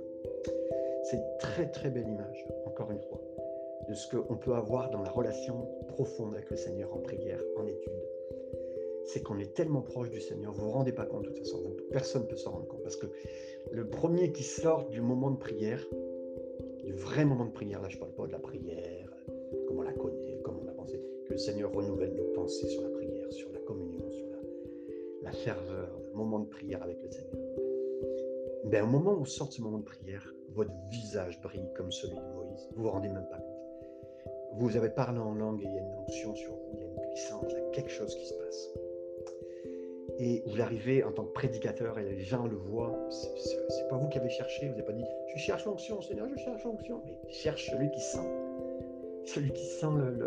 C'est 1.04 1.16
une 1.16 1.38
très 1.38 1.70
très 1.70 1.90
belle 1.90 2.08
image, 2.08 2.46
encore 2.66 2.90
une 2.90 3.00
fois, 3.00 3.20
de 3.88 3.94
ce 3.94 4.16
qu'on 4.16 4.36
peut 4.36 4.54
avoir 4.54 4.90
dans 4.90 5.02
la 5.02 5.10
relation 5.10 5.68
profonde 5.88 6.34
avec 6.34 6.50
le 6.50 6.56
Seigneur 6.56 6.92
en 6.94 6.98
prière, 6.98 7.40
en. 7.56 7.65
C'est 9.16 9.22
qu'on 9.22 9.38
est 9.38 9.54
tellement 9.54 9.80
proche 9.80 10.10
du 10.10 10.20
Seigneur, 10.20 10.52
vous 10.52 10.60
ne 10.60 10.66
vous 10.66 10.72
rendez 10.72 10.92
pas 10.92 11.06
compte 11.06 11.22
de 11.22 11.28
toute 11.28 11.38
façon, 11.38 11.74
personne 11.90 12.24
ne 12.24 12.26
peut 12.26 12.36
s'en 12.36 12.50
rendre 12.50 12.68
compte, 12.68 12.82
parce 12.82 12.96
que 12.96 13.06
le 13.72 13.88
premier 13.88 14.30
qui 14.30 14.42
sort 14.42 14.90
du 14.90 15.00
moment 15.00 15.30
de 15.30 15.38
prière, 15.38 15.82
du 16.84 16.92
vrai 16.92 17.24
moment 17.24 17.46
de 17.46 17.50
prière, 17.50 17.80
là 17.80 17.88
je 17.88 17.96
ne 17.96 18.00
parle 18.00 18.12
pas 18.12 18.26
de 18.26 18.32
la 18.32 18.38
prière, 18.38 19.10
comme 19.66 19.78
on 19.78 19.82
la 19.84 19.94
connaît, 19.94 20.38
comme 20.44 20.58
on 20.62 20.68
a 20.68 20.72
pensé, 20.72 21.00
que 21.24 21.32
le 21.32 21.38
Seigneur 21.38 21.72
renouvelle 21.72 22.12
nos 22.12 22.30
pensées 22.34 22.68
sur 22.68 22.82
la 22.82 22.90
prière, 22.90 23.32
sur 23.32 23.50
la 23.52 23.60
communion, 23.60 24.06
sur 24.10 24.26
la, 25.22 25.32
ferveur, 25.32 25.98
le 25.98 26.12
moment 26.12 26.40
de 26.40 26.48
prière 26.50 26.82
avec 26.82 27.02
le 27.02 27.10
Seigneur. 27.10 27.40
Ben, 28.66 28.84
au 28.84 28.86
moment 28.86 29.14
où 29.14 29.24
sort 29.24 29.50
ce 29.50 29.62
moment 29.62 29.78
de 29.78 29.84
prière, 29.84 30.30
votre 30.50 30.74
visage 30.90 31.40
brille 31.40 31.70
comme 31.74 31.90
celui 31.90 32.16
de 32.16 32.34
Moïse. 32.34 32.68
Vous 32.74 32.82
vous 32.82 32.90
rendez 32.90 33.08
même 33.08 33.26
pas 33.30 33.38
compte. 33.38 34.58
Vous 34.58 34.76
avez 34.76 34.90
parlé 34.90 35.20
en 35.20 35.32
langue 35.32 35.62
et 35.62 35.64
il 35.64 35.74
y 35.74 35.78
a 35.78 35.80
une 35.80 35.96
onction 36.00 36.34
sur 36.34 36.52
vous, 36.52 36.72
il 36.74 36.80
y 36.80 36.82
a 36.82 36.86
une 36.86 37.00
puissance, 37.12 37.46
il 37.48 37.54
y 37.56 37.62
a 37.62 37.70
quelque 37.70 37.90
chose 37.90 38.14
qui 38.14 38.26
se 38.26 38.34
passe. 38.34 38.85
Et 40.18 40.42
vous 40.46 40.60
arrivez 40.60 41.04
en 41.04 41.12
tant 41.12 41.24
que 41.24 41.32
prédicateur 41.32 41.98
et 41.98 42.04
les 42.04 42.20
gens 42.20 42.46
le 42.46 42.56
voient, 42.56 42.96
c'est 43.10 43.88
pas 43.88 43.96
vous 43.96 44.08
qui 44.08 44.18
avez 44.18 44.30
cherché. 44.30 44.66
Vous 44.66 44.72
n'avez 44.72 44.82
pas 44.82 44.92
dit 44.92 45.04
Je 45.34 45.38
cherche 45.38 45.64
l'onction, 45.66 46.00
Seigneur, 46.00 46.26
je 46.28 46.36
cherche 46.36 46.64
l'onction. 46.64 47.02
Mais 47.04 47.32
cherche 47.32 47.70
celui 47.70 47.90
qui 47.90 48.00
sent. 48.00 48.26
Celui 49.26 49.52
qui 49.52 49.64
sent 49.64 49.86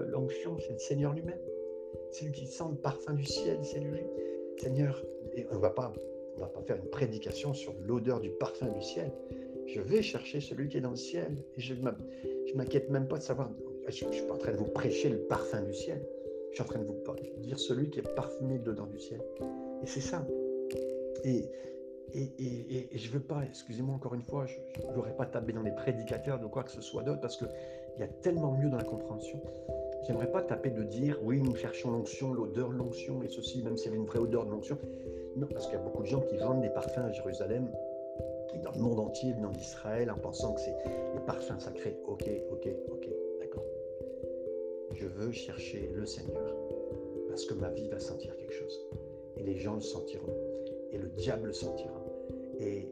l'onction, 0.10 0.58
c'est 0.60 0.74
le 0.74 0.80
Seigneur 0.80 1.14
lui-même. 1.14 1.40
Celui 2.12 2.32
qui 2.32 2.46
sent 2.46 2.66
le 2.70 2.78
parfum 2.78 3.14
du 3.14 3.26
ciel, 3.26 3.58
c'est 3.64 3.80
lui. 3.80 4.02
Seigneur, 4.58 5.04
et 5.36 5.48
on 5.52 5.56
ne 5.56 5.60
va 5.60 5.70
pas 5.70 5.94
va 6.40 6.48
pas 6.48 6.62
faire 6.62 6.78
une 6.78 6.90
prédication 6.90 7.54
sur 7.54 7.74
l'odeur 7.86 8.20
du 8.20 8.30
parfum 8.32 8.68
du 8.68 8.82
ciel. 8.82 9.12
Je 9.68 9.82
vais 9.82 10.02
chercher 10.02 10.40
celui 10.40 10.70
qui 10.70 10.78
est 10.78 10.82
dans 10.82 10.92
le 10.92 10.96
ciel. 10.96 11.36
Et 11.58 11.62
je 11.62 11.74
ne 11.74 11.82
m'inquiète 12.56 12.90
même 12.90 13.08
pas 13.08 13.18
de 13.18 13.24
savoir. 13.24 13.52
Je 13.88 14.06
ne 14.06 14.12
suis 14.12 14.24
pas 14.24 14.34
en 14.34 14.38
train 14.38 14.52
de 14.52 14.58
vous 14.58 14.72
prêcher 14.72 15.10
le 15.10 15.20
parfum 15.20 15.62
du 15.62 15.74
ciel. 15.74 16.02
Je 16.50 16.56
suis 16.56 16.64
en 16.64 16.66
train 16.66 16.80
de 16.80 16.86
vous 16.86 16.96
dire 17.40 17.60
celui 17.60 17.90
qui 17.90 18.00
est 18.00 18.16
parfumé 18.16 18.58
dedans 18.60 18.88
du 18.88 19.00
ciel. 19.00 19.22
Et 19.82 19.88
c'est 19.88 20.02
ça. 20.02 20.26
Et, 21.24 21.50
et, 22.14 22.98
je 22.98 23.08
ne 23.08 23.14
veux 23.14 23.20
pas, 23.20 23.44
excusez-moi 23.44 23.96
encore 23.96 24.16
une 24.16 24.24
fois, 24.24 24.46
je 24.46 24.58
ne 24.88 24.94
voudrais 24.94 25.16
pas 25.16 25.26
taper 25.26 25.54
dans 25.54 25.62
les 25.62 25.72
prédicateurs 25.72 26.40
de 26.40 26.48
quoi 26.48 26.64
que 26.64 26.72
ce 26.72 26.82
soit 26.82 27.04
d'autre, 27.04 27.22
parce 27.22 27.38
qu'il 27.38 27.50
y 28.00 28.04
a 28.04 28.08
tellement 28.08 28.54
mieux 28.54 28.70
dans 28.70 28.78
la 28.78 28.84
compréhension. 28.84 29.42
J'aimerais 30.08 30.32
pas 30.32 30.42
taper 30.42 30.72
de 30.72 30.84
dire, 30.84 31.20
oui, 31.24 31.42
nous 31.42 31.56
cherchons 31.56 31.92
l'onction, 31.92 32.34
l'odeur 32.34 32.70
de 32.70 32.76
l'onction, 32.76 33.22
et 33.22 33.28
ceci, 33.28 33.62
même 33.62 33.78
s'il 33.78 33.88
y 33.88 33.90
avait 33.90 33.98
une 33.98 34.08
vraie 34.08 34.20
odeur 34.20 34.46
de 34.46 34.52
l'onction. 34.52 34.78
Non, 35.36 35.48
parce 35.48 35.66
qu'il 35.66 35.76
y 35.76 35.78
a 35.78 35.84
beaucoup 35.84 36.04
de 36.04 36.08
gens 36.08 36.22
qui 36.22 36.38
vendent 36.38 36.62
des 36.62 36.70
parfums 36.70 37.00
à 37.00 37.12
Jérusalem, 37.12 37.70
dans 38.64 38.72
le 38.72 38.80
monde 38.80 39.00
entier, 39.00 39.34
dans 39.34 39.52
d'Israël, 39.52 40.10
en 40.10 40.18
pensant 40.18 40.54
que 40.54 40.62
c'est 40.62 40.76
les 41.14 41.22
parfums 41.26 41.60
sacrés. 41.60 41.98
Ok, 42.08 42.28
ok, 42.52 42.68
ok, 42.92 43.10
d'accord. 43.40 43.66
Je 44.94 45.06
veux 45.06 45.32
chercher 45.32 45.92
le 45.94 46.06
Seigneur, 46.06 46.56
parce 47.28 47.46
que 47.46 47.54
ma 47.54 47.70
vie 47.70 47.88
va 47.90 48.00
sentir 48.00 48.36
quelque 48.36 48.54
chose. 48.54 48.80
Et 49.40 49.44
les 49.44 49.58
gens 49.58 49.76
le 49.76 49.82
sentiront. 49.82 50.36
Et 50.92 50.98
le 51.00 51.10
diable 51.10 51.48
le 51.48 51.54
sentira. 51.54 52.04
Et, 52.60 52.88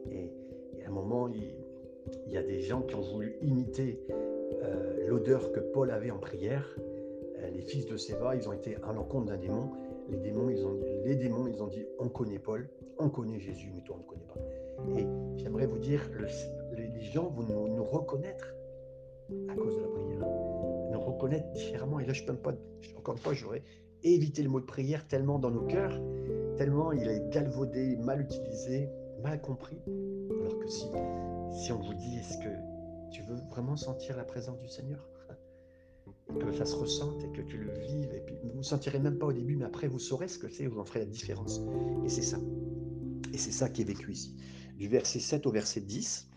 à 0.84 0.90
un 0.90 0.92
moment, 0.92 1.28
il, 1.28 2.32
y 2.32 2.36
a 2.36 2.42
des 2.42 2.60
gens 2.60 2.80
qui 2.82 2.94
ont 2.94 3.02
voulu 3.02 3.36
imiter 3.42 4.00
euh, 4.62 5.06
l'odeur 5.06 5.52
que 5.52 5.60
Paul 5.60 5.90
avait 5.90 6.10
en 6.10 6.18
prière. 6.18 6.66
Euh, 7.38 7.50
les 7.50 7.60
fils 7.60 7.86
de 7.86 7.96
Séva, 7.96 8.34
ils 8.34 8.48
ont 8.48 8.52
été 8.52 8.76
à 8.82 8.92
l'encontre 8.92 9.26
d'un 9.26 9.36
démon 9.36 9.70
les 10.10 10.18
démons, 10.18 10.48
ils 10.48 10.64
ont, 10.64 10.78
les 11.04 11.16
démons, 11.16 11.46
ils 11.46 11.62
ont 11.62 11.66
dit 11.66 11.86
on 11.98 12.08
connaît 12.08 12.38
Paul, 12.38 12.68
on 12.98 13.08
connaît 13.08 13.38
Jésus, 13.38 13.70
mais 13.74 13.82
toi 13.82 13.96
on 13.98 14.02
ne 14.02 14.08
connaît 14.08 14.26
pas. 14.26 14.98
Et 14.98 15.06
j'aimerais 15.42 15.66
vous 15.66 15.78
dire, 15.78 16.08
les 16.76 17.02
gens 17.02 17.28
vont 17.28 17.42
nous, 17.42 17.84
reconnaître 17.84 18.54
à 19.48 19.54
cause 19.54 19.76
de 19.76 19.82
la 19.82 19.88
prière, 19.88 20.26
nous 20.92 21.00
reconnaître 21.00 21.50
différemment. 21.52 22.00
Et 22.00 22.06
là, 22.06 22.12
je 22.12 22.24
peux 22.24 22.34
pas, 22.34 22.54
encore 22.96 23.14
une 23.14 23.20
fois, 23.20 23.34
j'aurais 23.34 23.62
évité 24.02 24.42
le 24.42 24.48
mot 24.48 24.60
de 24.60 24.66
prière 24.66 25.06
tellement 25.06 25.38
dans 25.38 25.50
nos 25.50 25.66
cœurs, 25.66 26.00
tellement 26.58 26.92
il 26.92 27.08
est 27.08 27.30
galvaudé, 27.30 27.96
mal 27.96 28.20
utilisé, 28.20 28.90
mal 29.22 29.40
compris. 29.40 29.78
Alors 30.40 30.58
que 30.58 30.68
si, 30.68 30.86
si 31.52 31.72
on 31.72 31.80
vous 31.80 31.94
dit, 31.94 32.18
est-ce 32.18 32.36
que 32.38 33.12
tu 33.12 33.22
veux 33.22 33.38
vraiment 33.48 33.76
sentir 33.76 34.16
la 34.16 34.24
présence 34.24 34.60
du 34.60 34.68
Seigneur? 34.68 35.08
Que 36.40 36.52
ça 36.52 36.66
se 36.66 36.76
ressente 36.76 37.24
et 37.24 37.30
que 37.30 37.40
tu 37.40 37.56
le 37.56 37.72
vives. 37.72 38.12
Et 38.12 38.20
puis 38.20 38.34
vous 38.42 38.58
ne 38.58 38.62
sentirez 38.62 38.98
même 38.98 39.18
pas 39.18 39.26
au 39.26 39.32
début, 39.32 39.56
mais 39.56 39.64
après 39.64 39.86
vous 39.86 39.98
saurez 39.98 40.28
ce 40.28 40.38
que 40.38 40.48
c'est, 40.50 40.66
vous 40.66 40.78
en 40.78 40.84
ferez 40.84 40.98
la 40.98 41.06
différence. 41.06 41.62
Et 42.04 42.08
c'est 42.08 42.22
ça. 42.22 42.38
Et 43.32 43.38
c'est 43.38 43.52
ça 43.52 43.70
qui 43.70 43.82
est 43.82 43.86
vécu 43.86 44.12
ici. 44.12 44.36
Du 44.76 44.88
verset 44.88 45.20
7 45.20 45.46
au 45.46 45.50
verset 45.50 45.80
10. 45.80 46.28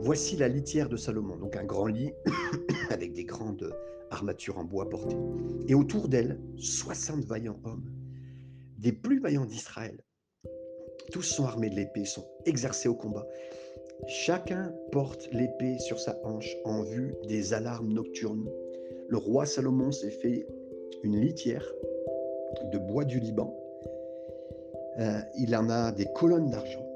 Voici 0.00 0.36
la 0.36 0.48
litière 0.48 0.88
de 0.88 0.96
Salomon, 0.96 1.36
donc 1.36 1.56
un 1.56 1.64
grand 1.64 1.86
lit 1.86 2.12
avec 2.90 3.12
des 3.12 3.24
grandes 3.24 3.74
armatures 4.10 4.58
en 4.58 4.64
bois 4.64 4.88
portées. 4.88 5.18
Et 5.66 5.74
autour 5.74 6.08
d'elle, 6.08 6.40
60 6.56 7.24
vaillants 7.24 7.60
hommes, 7.64 7.84
des 8.78 8.92
plus 8.92 9.20
vaillants 9.20 9.46
d'Israël. 9.46 9.98
Tous 11.12 11.22
sont 11.22 11.44
armés 11.44 11.70
de 11.70 11.76
l'épée, 11.76 12.04
sont 12.04 12.26
exercés 12.46 12.88
au 12.88 12.94
combat. 12.94 13.26
Chacun 14.06 14.74
porte 14.92 15.28
l'épée 15.32 15.78
sur 15.78 15.98
sa 16.00 16.18
hanche 16.24 16.56
en 16.64 16.82
vue 16.82 17.14
des 17.26 17.52
alarmes 17.52 17.92
nocturnes 17.92 18.48
le 19.08 19.16
roi 19.16 19.46
Salomon 19.46 19.90
s'est 19.90 20.10
fait 20.10 20.46
une 21.02 21.18
litière 21.18 21.66
de 22.70 22.78
bois 22.78 23.04
du 23.04 23.18
Liban. 23.18 23.56
Euh, 24.98 25.20
il 25.38 25.56
en 25.56 25.70
a 25.70 25.92
des 25.92 26.06
colonnes 26.14 26.50
d'argent, 26.50 26.86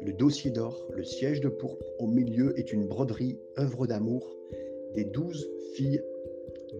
le 0.00 0.12
dossier 0.12 0.52
d'or, 0.52 0.86
le 0.92 1.02
siège 1.02 1.40
de 1.40 1.48
pourpre. 1.48 1.84
Au 1.98 2.06
milieu 2.06 2.56
est 2.56 2.72
une 2.72 2.86
broderie, 2.86 3.40
œuvre 3.58 3.88
d'amour 3.88 4.32
des 4.94 5.04
douze 5.04 5.48
filles 5.74 6.02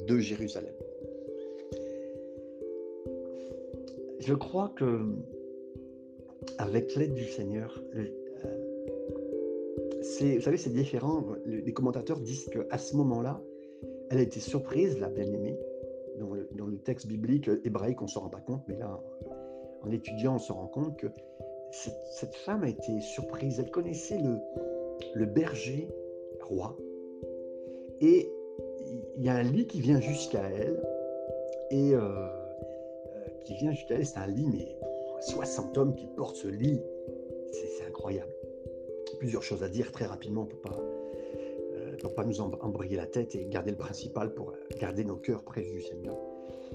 de 0.07 0.19
Jérusalem. 0.19 0.75
Je 4.27 4.35
crois 4.35 4.73
que, 4.75 5.05
avec 6.59 6.97
l'aide 6.97 7.15
du 7.15 7.27
Seigneur, 7.27 7.81
euh, 7.95 8.09
vous 10.03 10.41
savez, 10.41 10.57
c'est 10.57 10.73
différent. 10.73 11.25
Les 11.45 11.73
commentateurs 11.73 12.19
disent 12.19 12.47
qu'à 12.47 12.77
ce 12.77 12.97
moment-là, 12.97 13.41
elle 14.11 14.19
a 14.19 14.23
été 14.23 14.41
surprise, 14.41 14.99
la 14.99 15.11
bien-aimée. 15.11 15.57
Dans 16.19 16.67
le, 16.67 16.79
texte 16.79 17.07
biblique 17.07 17.49
hébraïque, 17.65 18.03
on 18.03 18.07
ne 18.07 18.11
se 18.11 18.19
rend 18.19 18.29
pas 18.29 18.41
compte, 18.41 18.62
mais 18.67 18.77
là, 18.77 19.01
en 19.83 19.93
étudiant, 19.93 20.35
on 20.35 20.41
se 20.41 20.51
rend 20.51 20.67
compte 20.67 20.97
que 20.97 21.07
cette, 21.71 22.35
femme 22.35 22.65
a 22.65 22.69
été 22.69 23.01
surprise. 23.01 23.61
Elle 23.61 23.71
connaissait 23.71 24.21
le, 24.21 24.39
le 25.15 25.27
berger 25.27 25.89
roi. 26.41 26.77
Et 28.01 28.29
il 29.19 29.25
y 29.25 29.29
a 29.29 29.37
un 29.37 29.45
lit 29.45 29.69
qui 29.69 29.81
vient 29.81 30.01
jusqu'à 30.01 30.51
elle. 30.51 30.83
Et 31.71 31.95
euh, 31.95 32.36
qui 33.46 33.54
vient 33.54 33.72
jusqu'à 33.72 33.94
elle, 33.94 34.06
c'est 34.06 34.18
un 34.18 34.26
lit, 34.26 34.46
mais 34.46 34.76
60 35.20 35.78
hommes 35.78 35.94
qui 35.94 36.06
portent 36.16 36.37
ce 36.37 36.48
lit. 36.48 36.80
C'est 37.52 37.87
incroyable. 37.87 38.32
Plusieurs 39.18 39.42
choses 39.42 39.62
à 39.62 39.68
dire 39.68 39.92
très 39.92 40.04
rapidement, 40.04 40.44
peut 40.44 40.56
pas 40.56 40.78
pour 42.02 42.14
pas 42.14 42.24
nous 42.24 42.40
embrayer 42.40 42.96
la 42.96 43.06
tête 43.06 43.35
et 43.35 43.46
garder 43.46 43.70
le 43.70 43.76
principal 43.76 44.35
pour 44.35 44.52
garder 44.78 45.04
nos 45.04 45.16
cœurs 45.16 45.42
près 45.42 45.62
du 45.62 45.80
Seigneur. 45.82 46.16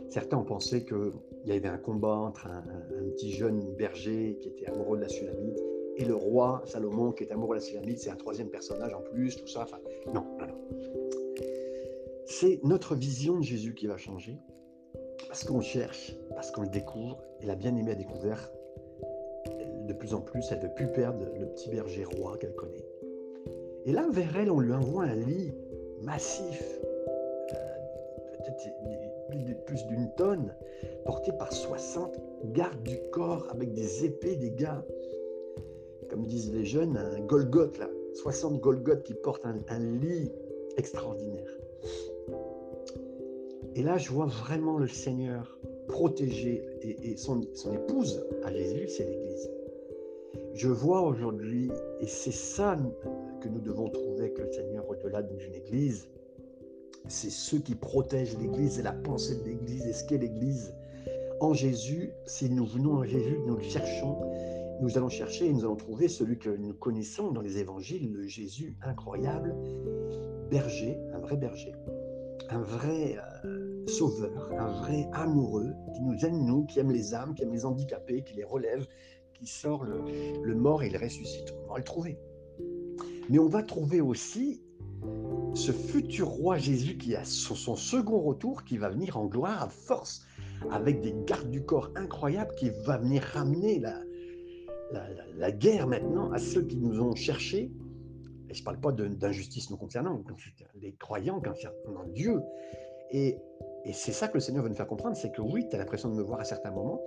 Certains 0.09 0.37
ont 0.37 0.43
pensé 0.43 0.83
qu'il 0.83 1.13
y 1.45 1.51
avait 1.51 1.67
un 1.67 1.77
combat 1.77 2.15
entre 2.15 2.47
un, 2.47 2.63
petit 3.11 3.31
jeune 3.31 3.73
berger 3.75 4.37
qui 4.41 4.49
était 4.49 4.67
amoureux 4.67 4.97
de 4.97 5.03
la 5.03 5.09
Sulamite 5.09 5.59
et 5.97 6.05
le 6.05 6.15
roi 6.15 6.61
Salomon 6.65 7.11
qui 7.11 7.23
est 7.23 7.31
amoureux 7.31 7.55
de 7.55 7.61
la 7.61 7.65
Sulamite. 7.65 7.99
C'est 7.99 8.09
un 8.09 8.15
troisième 8.15 8.49
personnage 8.49 8.93
en 8.93 9.01
plus, 9.01 9.35
tout 9.35 9.47
ça. 9.47 9.65
Non, 10.13 10.25
non. 10.39 10.47
C'est 12.25 12.59
notre 12.63 12.95
vision 12.95 13.37
de 13.37 13.43
Jésus 13.43 13.73
qui 13.73 13.87
va 13.87 13.97
changer 13.97 14.37
parce 15.31 15.45
qu'on 15.45 15.61
cherche, 15.61 16.13
parce 16.35 16.51
qu'on 16.51 16.63
le 16.63 16.67
découvre. 16.67 17.17
Et 17.39 17.45
la 17.45 17.55
bien-aimée 17.55 17.93
a 17.93 17.95
découvert 17.95 18.51
de 19.87 19.93
plus 19.93 20.13
en 20.13 20.19
plus, 20.19 20.43
elle 20.51 20.57
ne 20.57 20.63
veut 20.63 20.73
plus 20.73 20.87
perdre 20.87 21.25
le 21.39 21.45
petit 21.45 21.69
berger 21.69 22.03
roi 22.03 22.37
qu'elle 22.37 22.53
connaît. 22.53 22.85
Et 23.85 23.93
là, 23.93 24.05
vers 24.11 24.35
elle, 24.35 24.51
on 24.51 24.59
lui 24.59 24.73
envoie 24.73 25.05
un 25.05 25.15
lit 25.15 25.53
massif, 26.01 26.81
euh, 27.53 27.55
peut-être 28.33 29.65
plus 29.65 29.85
d'une 29.85 30.13
tonne, 30.17 30.53
porté 31.05 31.31
par 31.31 31.53
60 31.53 32.19
gardes 32.51 32.83
du 32.83 32.97
corps 33.11 33.47
avec 33.51 33.71
des 33.71 34.03
épées, 34.03 34.35
des 34.35 34.51
gars, 34.51 34.85
comme 36.09 36.25
disent 36.25 36.51
les 36.53 36.65
jeunes, 36.65 36.97
un 36.97 37.21
Golgoth, 37.21 37.77
là, 37.77 37.87
60 38.15 38.59
Golgoth 38.59 39.03
qui 39.03 39.13
portent 39.13 39.45
un, 39.45 39.79
lit 39.79 40.29
extraordinaire. 40.75 41.57
Et 43.75 43.83
là, 43.83 43.97
je 43.97 44.11
vois 44.11 44.25
vraiment 44.25 44.77
le 44.77 44.87
Seigneur 44.87 45.57
protéger, 45.87 46.63
et, 46.81 47.15
son, 47.17 47.41
épouse 47.73 48.25
à 48.43 48.53
Jésus, 48.53 48.87
c'est 48.87 49.05
l'Église. 49.05 49.49
Je 50.53 50.67
vois 50.67 51.01
aujourd'hui, 51.01 51.71
et 51.99 52.07
c'est 52.07 52.33
ça 52.33 52.77
que 53.41 53.47
nous 53.47 53.61
devons 53.61 53.89
trouver 53.89 54.25
avec 54.25 54.37
le 54.39 54.51
Seigneur 54.51 54.89
au-delà 54.89 55.21
d'une 55.21 55.53
église, 55.53 56.09
c'est 57.07 57.31
ceux 57.31 57.59
qui 57.59 57.75
protègent 57.75 58.37
l'église 58.37 58.79
et 58.79 58.83
la 58.83 58.91
pensée 58.91 59.35
de 59.35 59.43
l'église 59.43 59.85
et 59.87 59.93
ce 59.93 60.03
qu'est 60.05 60.17
l'église. 60.17 60.73
En 61.39 61.53
Jésus, 61.53 62.11
si 62.25 62.49
nous 62.49 62.65
venons 62.65 62.97
en 62.97 63.03
Jésus, 63.03 63.39
nous 63.47 63.55
le 63.55 63.63
cherchons, 63.63 64.17
nous 64.81 64.97
allons 64.97 65.09
chercher 65.09 65.47
et 65.47 65.53
nous 65.53 65.61
allons 65.61 65.75
trouver 65.75 66.07
celui 66.07 66.37
que 66.37 66.49
nous 66.49 66.73
connaissons 66.73 67.31
dans 67.31 67.41
les 67.41 67.57
évangiles, 67.57 68.11
le 68.13 68.27
Jésus 68.27 68.75
incroyable, 68.83 69.55
berger, 70.49 70.99
un 71.13 71.19
vrai 71.19 71.37
berger, 71.37 71.73
un 72.49 72.61
vrai 72.61 73.17
euh, 73.45 73.60
sauveur, 73.87 74.51
un 74.53 74.71
vrai 74.81 75.07
amoureux 75.13 75.73
qui 75.93 76.01
nous 76.01 76.25
aime, 76.25 76.45
nous, 76.45 76.65
qui 76.65 76.79
aime 76.79 76.91
les 76.91 77.13
âmes, 77.13 77.33
qui 77.35 77.43
aime 77.43 77.53
les 77.53 77.65
handicapés, 77.65 78.23
qui 78.23 78.35
les 78.35 78.43
relève, 78.43 78.87
qui 79.33 79.47
sort 79.47 79.83
le, 79.83 80.55
mort 80.55 80.83
et 80.83 80.89
le 80.89 80.99
ressuscite. 80.99 81.53
On 81.67 81.73
va 81.73 81.77
le 81.79 81.83
trouver. 81.83 82.17
Mais 83.29 83.39
on 83.39 83.47
va 83.47 83.63
trouver 83.63 84.01
aussi 84.01 84.61
ce 85.53 85.71
futur 85.71 86.27
roi 86.27 86.57
Jésus 86.57 86.97
qui 86.97 87.15
a 87.15 87.23
son 87.25 87.75
second 87.75 88.21
retour, 88.21 88.63
qui 88.63 88.77
va 88.77 88.89
venir 88.89 89.17
en 89.17 89.25
gloire 89.25 89.63
à 89.63 89.69
force, 89.69 90.25
avec 90.69 91.01
des 91.01 91.15
gardes 91.25 91.49
du 91.49 91.63
corps 91.63 91.91
incroyables, 91.95 92.53
qui 92.55 92.69
va 92.85 92.97
venir 92.97 93.23
ramener 93.23 93.79
la, 93.79 93.99
la, 95.37 95.51
guerre 95.51 95.87
maintenant 95.87 96.31
à 96.31 96.37
ceux 96.37 96.63
qui 96.63 96.77
nous 96.77 97.01
ont 97.01 97.15
cherchés. 97.15 97.71
Et 98.49 98.53
je 98.53 98.61
ne 98.61 98.65
parle 98.65 98.79
pas 98.79 98.91
d'injustice 98.91 99.69
nous 99.69 99.77
concernant, 99.77 100.21
les 100.75 100.93
croyants 100.93 101.41
concernant 101.41 102.05
Dieu. 102.13 102.41
Et, 103.11 103.37
c'est 103.93 104.11
ça 104.11 104.27
que 104.27 104.35
le 104.35 104.39
Seigneur 104.39 104.63
veut 104.63 104.69
nous 104.69 104.75
faire 104.75 104.87
comprendre, 104.87 105.15
c'est 105.15 105.31
que 105.31 105.41
oui, 105.41 105.67
tu 105.67 105.75
as 105.75 105.79
l'impression 105.79 106.09
de 106.09 106.13
me 106.13 106.21
voir 106.21 106.39
à 106.39 106.43
certains 106.43 106.69
moments, 106.69 107.01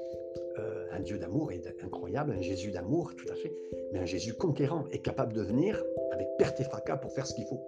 euh, 0.58 0.86
un 0.92 1.00
Dieu 1.00 1.18
d'amour 1.18 1.52
et 1.52 1.62
incroyable, 1.82 2.32
un 2.32 2.40
Jésus 2.40 2.72
d'amour, 2.72 3.14
tout 3.16 3.32
à 3.32 3.36
fait, 3.36 3.54
mais 3.92 4.00
un 4.00 4.04
Jésus 4.04 4.34
conquérant 4.34 4.84
et 4.90 5.00
capable 5.00 5.34
de 5.34 5.42
venir 5.42 5.82
avec 6.12 6.26
perte 6.36 6.60
et 6.60 6.64
fracas 6.64 6.96
pour 6.96 7.12
faire 7.12 7.26
ce 7.26 7.34
qu'il 7.34 7.46
faut. 7.46 7.62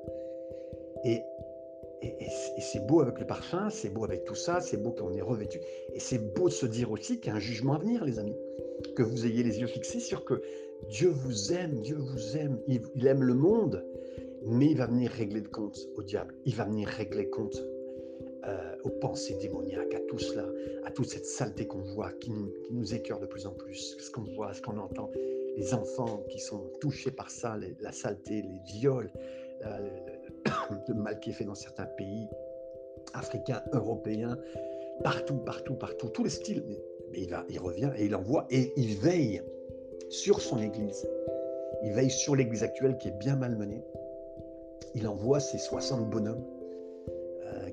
Et, 1.05 1.23
c'est 2.61 2.87
beau 2.87 3.01
avec 3.01 3.19
le 3.19 3.27
parfum, 3.27 3.71
c'est 3.71 3.89
beau 3.89 4.05
avec 4.05 4.25
tout 4.25 4.35
ça, 4.35 4.61
c'est 4.61 4.77
beau 4.77 4.91
qu'on 4.91 5.13
est 5.15 5.23
revêtu. 5.23 5.61
Et 5.95 6.01
c'est 6.01 6.19
beau 6.19 6.49
de 6.49 6.53
se 6.53 6.67
dire 6.67 6.91
aussi 6.91 7.19
qu'il 7.19 7.31
y 7.31 7.33
a 7.33 7.37
un 7.37 7.41
jugement 7.41 7.75
à 7.75 7.79
venir, 7.79 8.05
les 8.05 8.19
amis. 8.19 8.37
Que 8.95 9.03
vous 9.03 9.25
ayez 9.25 9.43
les 9.43 9.61
yeux 9.61 9.67
fixés 9.67 10.01
sur 10.01 10.25
que 10.25 10.43
Dieu 10.89 11.09
vous 11.09 11.53
aime, 11.53 11.81
Dieu 11.81 11.97
vous 11.97 12.37
aime, 12.37 12.61
il, 12.69 13.07
aime 13.07 13.23
le 13.23 13.35
monde, 13.35 13.85
mais 14.45 14.67
il 14.67 14.77
va 14.77 14.87
venir 14.87 15.11
régler 15.11 15.41
le 15.41 15.49
compte 15.49 15.79
au 15.97 16.03
diable. 16.03 16.35
Il 16.45 16.55
va 16.55 16.65
venir 16.65 16.89
régler 16.89 17.31
compte 17.31 17.61
euh, 18.49 18.77
aux 18.85 18.91
pensées 18.91 19.35
démoniaques, 19.41 19.95
à 19.95 20.01
tout 20.01 20.19
cela, 20.19 20.47
à 20.85 20.91
toute 20.91 21.09
cette 21.09 21.27
saleté 21.27 21.67
qu'on 21.67 21.83
voit, 21.83 22.13
qui 22.13 22.31
nous, 22.31 22.53
qui 22.63 22.95
écœure 22.95 23.19
de 23.19 23.27
plus 23.27 23.47
en 23.47 23.53
plus, 23.53 23.97
ce 23.99 24.11
qu'on 24.11 24.23
voit, 24.23 24.55
ce 24.55 24.63
qu'on 24.63 24.79
entend, 24.79 25.11
les 25.57 25.75
enfants 25.75 26.23
qui 26.29 26.39
sont 26.39 26.71
touchés 26.81 27.11
par 27.11 27.31
ça, 27.31 27.57
la 27.81 27.93
saleté, 27.93 28.43
les 28.43 28.61
viols, 28.65 29.11
le, 30.89 30.95
mal 30.95 31.19
qui 31.19 31.31
est 31.31 31.33
fait 31.33 31.45
dans 31.45 31.55
certains 31.55 31.87
pays 31.87 32.29
africains, 33.15 33.63
européens, 33.73 34.39
partout, 35.03 35.39
partout, 35.39 35.75
partout, 35.75 36.09
tous 36.11 36.25
les 36.25 36.31
styles. 36.31 36.63
Mais, 37.11 37.23
il, 37.23 37.37
il 37.49 37.59
revient 37.59 37.91
et 37.97 38.05
il 38.05 38.15
envoie 38.15 38.47
et 38.51 38.73
il 38.77 38.97
veille 38.97 39.43
sur 40.09 40.41
son 40.41 40.59
Église. 40.59 41.09
Il 41.83 41.93
veille 41.93 42.11
sur 42.11 42.37
l'Église 42.37 42.63
actuelle 42.63 42.97
qui 42.99 43.09
est 43.09 43.19
bien 43.19 43.37
malmenée. 43.37 43.83
Il 44.95 45.09
envoie 45.09 45.41
ses 45.41 45.59
60 45.59 46.09
bonhommes 46.11 46.45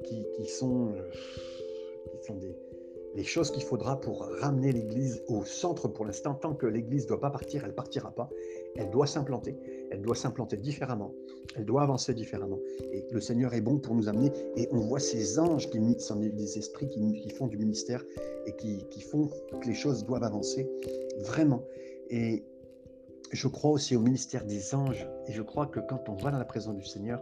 qui, 0.04 0.46
sont, 0.48 0.94
euh, 0.94 1.10
qui 2.20 2.26
sont 2.26 2.36
des, 2.36 2.56
les 3.16 3.24
choses 3.24 3.52
qu'il 3.52 3.64
faudra 3.64 4.00
pour 4.00 4.28
ramener 4.42 4.72
l'Église 4.72 5.24
au 5.28 5.44
centre 5.44 5.88
pour 5.88 6.06
l'instant. 6.06 6.34
Tant 6.34 6.56
que 6.56 6.66
l'Église 6.66 7.04
ne 7.04 7.10
doit 7.10 7.20
pas 7.20 7.30
partir, 7.30 7.64
elle 7.64 7.72
ne 7.72 7.76
partira 7.76 8.12
pas. 8.12 8.30
Elle 8.76 8.90
doit 8.90 9.08
s'implanter. 9.08 9.56
Elle 9.92 10.02
doit 10.02 10.16
s'implanter 10.16 10.58
différemment. 10.58 11.14
Elle 11.56 11.66
doit 11.66 11.84
avancer 11.84 12.14
différemment. 12.14 12.60
Et 12.92 13.06
le 13.12 13.22
Seigneur 13.22 13.54
est 13.54 13.62
bon 13.62 13.78
pour 13.78 13.94
nous 13.94 14.10
amener. 14.10 14.32
Et 14.56 14.68
on 14.72 14.80
voit 14.80 15.00
ces 15.00 15.38
anges 15.38 15.70
qui 15.70 15.80
sont 16.00 16.16
des 16.16 16.58
esprits 16.58 16.90
qui, 16.90 17.30
font 17.30 17.48
du 17.48 17.58
ministère 17.58 18.04
et 18.46 18.56
qui, 18.56 18.86
qui 18.90 19.02
font 19.02 19.30
que 19.62 19.68
les 19.68 19.76
choses 19.76 20.04
doivent 20.06 20.24
avancer 20.24 20.68
vraiment. 21.20 21.64
Et 22.10 22.44
je 23.32 23.48
crois 23.48 23.72
aussi 23.72 23.96
au 23.96 24.00
ministère 24.00 24.46
des 24.46 24.74
anges. 24.74 25.08
Et 25.28 25.34
je 25.34 25.42
crois 25.44 25.68
que 25.68 25.80
quand 25.80 26.10
on 26.10 26.16
va 26.16 26.32
dans 26.32 26.40
la 26.40 26.46
présence 26.46 26.76
du 26.76 26.86
Seigneur, 26.86 27.22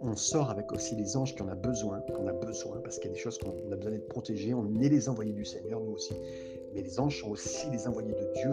on 0.00 0.14
sort 0.14 0.50
avec 0.50 0.72
aussi 0.72 0.94
les 0.94 1.16
anges 1.16 1.34
qu'on 1.36 1.48
a 1.48 1.54
besoin, 1.54 2.00
qu'on 2.00 2.26
a 2.26 2.32
besoin, 2.32 2.80
parce 2.82 2.98
qu'il 2.98 3.08
y 3.08 3.12
a 3.12 3.14
des 3.14 3.20
choses 3.20 3.38
qu'on 3.38 3.50
a 3.72 3.76
besoin 3.76 3.92
d'être 3.92 4.08
protégés. 4.08 4.54
On 4.54 4.66
est 4.80 4.88
les 4.88 5.08
envoyés 5.08 5.32
du 5.32 5.44
Seigneur, 5.44 5.80
nous 5.80 5.92
aussi. 5.92 6.14
Mais 6.74 6.82
les 6.82 7.00
anges 7.00 7.20
sont 7.20 7.30
aussi 7.30 7.70
les 7.70 7.86
envoyés 7.86 8.12
de 8.12 8.32
Dieu 8.34 8.50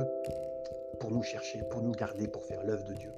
pour 1.00 1.12
nous 1.12 1.24
chercher, 1.24 1.60
pour 1.70 1.82
nous 1.82 1.92
garder, 1.92 2.28
pour 2.28 2.44
faire 2.44 2.64
l'œuvre 2.66 2.86
de 2.86 2.94
Dieu. 2.94 3.12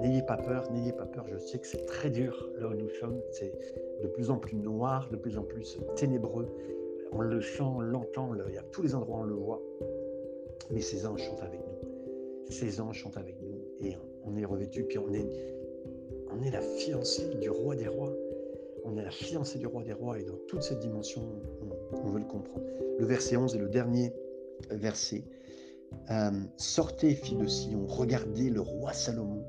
N'ayez 0.00 0.22
pas 0.22 0.36
peur, 0.36 0.70
n'ayez 0.72 0.92
pas 0.92 1.06
peur. 1.06 1.26
Je 1.28 1.38
sais 1.38 1.58
que 1.58 1.66
c'est 1.66 1.86
très 1.86 2.10
dur 2.10 2.48
là 2.58 2.68
où 2.68 2.74
nous 2.74 2.88
sommes. 3.00 3.20
C'est 3.30 3.52
de 4.02 4.08
plus 4.08 4.30
en 4.30 4.38
plus 4.38 4.56
noir, 4.56 5.08
de 5.10 5.16
plus 5.16 5.38
en 5.38 5.42
plus 5.42 5.78
ténébreux. 5.96 6.48
On 7.12 7.20
le 7.20 7.40
sent, 7.40 7.62
on 7.62 7.80
l'entend. 7.80 8.32
Il 8.48 8.54
y 8.54 8.58
a 8.58 8.64
tous 8.72 8.82
les 8.82 8.94
endroits 8.94 9.18
où 9.18 9.22
on 9.22 9.24
le 9.24 9.34
voit. 9.34 9.62
Mais 10.70 10.80
ces 10.80 11.06
anges 11.06 11.22
sont 11.22 11.40
avec 11.42 11.60
nous. 11.60 12.50
Ces 12.50 12.80
anges 12.80 13.02
sont 13.02 13.16
avec 13.16 13.40
nous. 13.40 13.64
Et 13.80 13.96
on 14.24 14.36
est 14.36 14.44
revêtus, 14.44 14.84
puis 14.84 14.98
on 14.98 15.12
est, 15.12 15.28
on 16.34 16.42
est 16.42 16.50
la 16.50 16.60
fiancée 16.60 17.34
du 17.40 17.50
roi 17.50 17.76
des 17.76 17.88
rois. 17.88 18.12
On 18.84 18.96
est 18.96 19.04
la 19.04 19.10
fiancée 19.10 19.58
du 19.58 19.66
roi 19.66 19.82
des 19.82 19.92
rois. 19.92 20.18
Et 20.18 20.24
dans 20.24 20.36
toute 20.48 20.62
cette 20.62 20.80
dimension, 20.80 21.22
on, 21.92 22.10
veut 22.10 22.18
le 22.18 22.26
comprendre. 22.26 22.64
Le 22.98 23.06
verset 23.06 23.36
11 23.36 23.54
est 23.54 23.58
le 23.58 23.68
dernier 23.68 24.12
verset. 24.70 25.24
Euh, 26.10 26.30
sortez, 26.56 27.14
filles 27.14 27.38
de 27.38 27.46
Sion, 27.46 27.86
regardez 27.86 28.50
le 28.50 28.60
roi 28.60 28.92
Salomon 28.92 29.44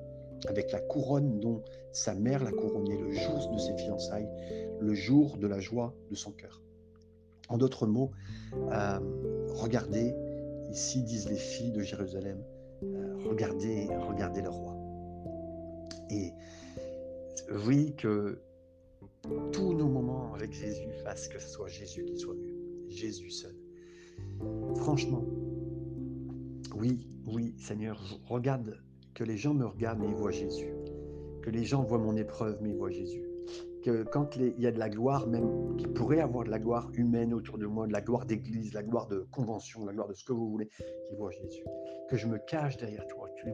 avec 0.48 0.72
la 0.72 0.80
couronne 0.80 1.40
dont 1.40 1.64
sa 1.92 2.14
mère 2.14 2.44
l'a 2.44 2.52
couronné 2.52 2.98
le 2.98 3.12
jour 3.12 3.50
de 3.52 3.58
ses 3.58 3.76
fiançailles, 3.78 4.30
le 4.80 4.94
jour 4.94 5.38
de 5.38 5.48
la 5.48 5.60
joie 5.60 5.96
de 6.12 6.16
son 6.16 6.32
cœur. 6.32 6.62
En 7.50 7.58
d'autres 7.58 7.88
mots, 7.88 8.12
euh, 8.72 9.00
regardez 9.56 10.14
Ici 10.72 11.04
disent 11.04 11.30
les 11.30 11.38
filles 11.38 11.72
de 11.72 11.82
Jérusalem, 11.82 12.38
euh, 12.84 13.16
regardez, 13.30 13.88
regardez 14.10 14.42
le 14.42 14.50
roi. 14.50 14.76
Oui, 17.66 17.96
que 17.96 18.40
tous 19.52 19.74
nos 19.74 19.88
moments 19.88 20.34
avec 20.34 20.52
Jésus 20.52 20.90
fassent 21.04 21.28
que 21.28 21.40
ce 21.40 21.50
soit 21.50 21.68
Jésus 21.68 22.06
qui 22.06 22.18
soit 22.18 22.36
vu, 22.36 22.56
Jésus 22.90 23.30
seul. 23.30 23.56
Franchement, 24.76 25.26
oui, 26.76 27.08
oui, 27.28 27.56
Seigneur, 27.58 28.00
regarde 28.28 28.80
que 29.14 29.24
les 29.24 29.38
gens 29.38 29.54
me 29.54 29.66
regardent 29.66 30.00
mais 30.00 30.10
ils 30.10 30.16
voient 30.16 30.32
Jésus. 30.32 30.74
Que 31.42 31.50
les 31.50 31.64
gens 31.64 31.84
voient 31.84 32.00
mon 32.00 32.16
épreuve 32.16 32.58
mais 32.62 32.72
ils 32.72 32.78
voient 32.78 32.92
Jésus 32.92 33.26
que 33.86 34.02
quand 34.02 34.36
il 34.36 34.60
y 34.60 34.66
a 34.66 34.72
de 34.72 34.80
la 34.80 34.90
gloire, 34.90 35.28
même 35.28 35.78
qui 35.78 35.86
pourrait 35.86 36.20
avoir 36.20 36.44
de 36.44 36.50
la 36.50 36.58
gloire 36.58 36.90
humaine 36.96 37.36
autour 37.36 37.60
de 37.60 37.68
moi, 37.68 37.86
de 37.86 37.94
la 37.94 38.02
gloire 38.02 38.26
d'église, 38.26 38.74
la 38.74 38.82
gloire 38.82 39.06
de 39.06 39.28
convention, 39.32 39.86
la 39.86 39.94
gloire 39.94 40.08
de 40.08 40.16
ce 40.16 40.26
que 40.26 40.34
vous 40.34 40.50
voulez, 40.50 40.70
qui 41.08 41.16
voit 41.16 41.30
Jésus. 41.30 41.64
Que 42.10 42.18
je 42.18 42.26
me 42.26 42.40
cache 42.40 42.78
derrière 42.78 43.06
toi. 43.06 43.30
Tu 43.36 43.46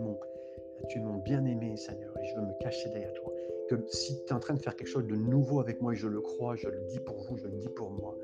tu 0.89 0.99
es 0.99 1.01
mon 1.01 1.17
bien-aimé, 1.17 1.75
Seigneur, 1.75 2.17
et 2.17 2.27
je 2.27 2.35
veux 2.35 2.45
me 2.45 2.53
cacher 2.61 2.89
derrière 2.89 3.13
toi. 3.13 3.33
Si 3.89 4.23
tu 4.25 4.29
es 4.29 4.33
en 4.33 4.39
train 4.39 4.53
de 4.53 4.61
faire 4.61 4.75
quelque 4.75 4.87
chose 4.87 5.07
de 5.07 5.15
nouveau 5.15 5.59
avec 5.59 5.81
moi, 5.81 5.93
et 5.93 5.95
je 5.95 6.07
le 6.07 6.21
crois, 6.21 6.55
je 6.55 6.67
le 6.67 6.81
dis 6.89 6.99
pour 6.99 7.17
vous, 7.23 7.37
je 7.37 7.47
le 7.47 7.57
dis 7.57 7.69
pour 7.69 7.89
moi, 7.89 8.17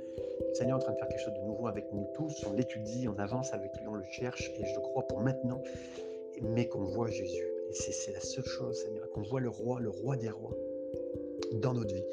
Seigneur 0.53 0.77
en 0.77 0.81
train 0.81 0.93
de 0.93 0.97
faire 0.97 1.07
quelque 1.07 1.23
chose 1.23 1.33
de 1.33 1.45
nouveau 1.47 1.67
avec 1.67 1.85
nous 1.93 2.07
tous, 2.15 2.45
on 2.47 2.53
l'étudie, 2.53 3.07
on 3.07 3.17
avance 3.19 3.53
avec 3.53 3.71
lui, 3.79 3.87
on 3.87 3.95
le 3.95 4.03
cherche, 4.03 4.51
et 4.59 4.65
je 4.65 4.75
le 4.75 4.81
crois 4.81 5.07
pour 5.07 5.21
maintenant, 5.21 5.61
mais 6.41 6.67
qu'on 6.67 6.83
voit 6.83 7.09
Jésus. 7.09 7.47
Et 7.69 7.73
c'est 7.73 8.13
la 8.13 8.21
seule 8.21 8.45
chose, 8.45 8.81
Seigneur, 8.81 9.09
qu'on 9.11 9.21
voit 9.23 9.41
le 9.41 9.49
roi, 9.49 9.79
le 9.79 9.89
roi 9.89 10.15
des 10.15 10.29
rois 10.29 10.55
dans 11.53 11.73
notre 11.73 11.93
vie. 11.93 12.05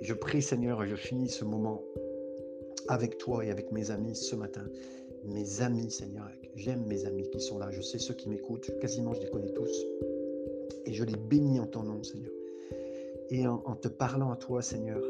Je 0.00 0.14
prie 0.14 0.42
Seigneur 0.42 0.82
et 0.82 0.88
je 0.88 0.96
finis 0.96 1.28
ce 1.28 1.44
moment 1.44 1.82
avec 2.88 3.18
toi 3.18 3.44
et 3.44 3.50
avec 3.50 3.70
mes 3.72 3.90
amis 3.90 4.16
ce 4.16 4.34
matin. 4.34 4.64
Mes 5.24 5.60
amis 5.60 5.90
Seigneur, 5.90 6.28
j'aime 6.56 6.84
mes 6.86 7.04
amis 7.04 7.28
qui 7.30 7.40
sont 7.40 7.58
là, 7.58 7.70
je 7.70 7.80
sais 7.80 7.98
ceux 7.98 8.14
qui 8.14 8.28
m'écoutent, 8.28 8.76
quasiment 8.80 9.14
je 9.14 9.20
les 9.20 9.30
connais 9.30 9.52
tous. 9.52 9.86
Et 10.86 10.92
je 10.92 11.04
les 11.04 11.16
bénis 11.16 11.60
en 11.60 11.66
ton 11.66 11.84
nom 11.84 12.02
Seigneur. 12.02 12.32
Et 13.32 13.46
en, 13.48 13.58
te 13.74 13.88
parlant 13.88 14.30
à 14.30 14.36
toi 14.36 14.62
Seigneur, 14.62 15.02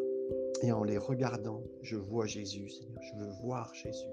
et 0.62 0.72
en 0.72 0.84
les 0.84 0.96
regardant, 0.96 1.62
je 1.82 1.96
vois 1.96 2.24
Jésus 2.24 2.70
Seigneur, 2.70 3.02
je 3.02 3.16
veux 3.16 3.30
voir 3.42 3.74
Jésus. 3.74 4.06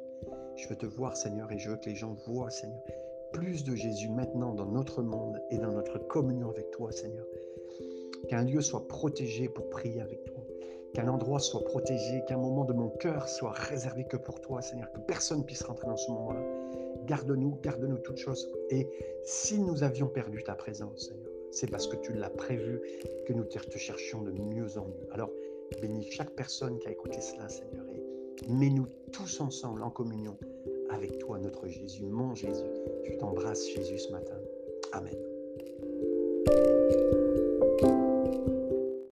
Je 0.58 0.68
veux 0.68 0.76
te 0.76 0.86
voir 0.86 1.16
Seigneur 1.16 1.50
et 1.52 1.58
je 1.58 1.70
veux 1.70 1.78
que 1.78 1.90
les 1.90 1.96
gens 1.96 2.18
voient 2.28 2.50
Seigneur 2.50 2.82
plus 3.32 3.64
de 3.64 3.76
Jésus 3.76 4.10
maintenant 4.10 4.54
dans 4.54 4.66
notre 4.66 5.04
monde 5.04 5.40
et 5.52 5.60
dans 5.60 5.72
notre 5.72 6.00
communion 6.08 6.50
avec 6.50 6.72
toi 6.72 6.92
Seigneur 6.92 7.26
qu'un 8.28 8.44
lieu 8.44 8.62
soit 8.62 8.88
protégé 8.88 9.50
pour 9.50 9.70
prier 9.70 10.02
avec 10.02 10.24
toi, 10.26 10.44
qu'un 10.94 11.08
endroit 11.08 11.40
soit 11.40 11.64
protégé, 11.64 12.24
qu'un 12.28 12.38
moment 12.38 12.66
de 12.66 12.74
mon 12.74 12.90
cœur 12.90 13.28
soit 13.28 13.52
réservé 13.52 14.06
que 14.06 14.18
pour 14.18 14.42
toi, 14.42 14.62
Seigneur, 14.62 14.92
que 14.92 15.00
personne 15.00 15.46
puisse 15.46 15.64
rentrer 15.64 15.88
dans 15.88 15.98
ce 15.98 16.12
moment-là. 16.12 16.42
Garde-nous, 17.06 17.60
garde-nous 17.64 17.98
toutes 18.00 18.18
choses. 18.18 18.48
Et 18.70 18.88
si 19.24 19.60
nous 19.60 19.84
avions 19.84 20.08
perdu 20.08 20.44
ta 20.44 20.54
présence, 20.54 21.08
Seigneur, 21.08 21.32
c'est 21.52 21.70
parce 21.70 21.88
que 21.88 21.96
tu 21.98 22.14
l'as 22.14 22.30
prévu 22.30 22.82
que 23.26 23.34
nous 23.34 23.44
te 23.44 23.78
cherchions 23.78 24.22
de 24.22 24.32
mieux 24.32 24.78
en 24.78 24.86
mieux. 24.86 25.08
Alors, 25.12 25.32
bénis 25.82 26.04
chaque 26.12 26.32
personne 26.32 26.80
qui 26.80 26.88
a 26.88 26.92
écouté 26.92 27.22
cela, 27.22 27.48
Seigneur, 27.48 27.86
et 27.90 28.48
mets-nous 28.48 28.88
tous 29.12 29.40
ensemble 29.42 29.84
en 29.84 29.90
communion 29.90 30.38
avec 30.90 31.18
toi, 31.20 31.38
notre 31.40 31.68
Jésus, 31.68 32.06
mon 32.06 32.36
Jésus. 32.36 32.66
Je 33.04 33.14
t'embrasse, 33.18 33.68
Jésus, 33.68 34.00
ce 34.00 34.12
matin. 34.12 34.38
Amen. 34.92 35.29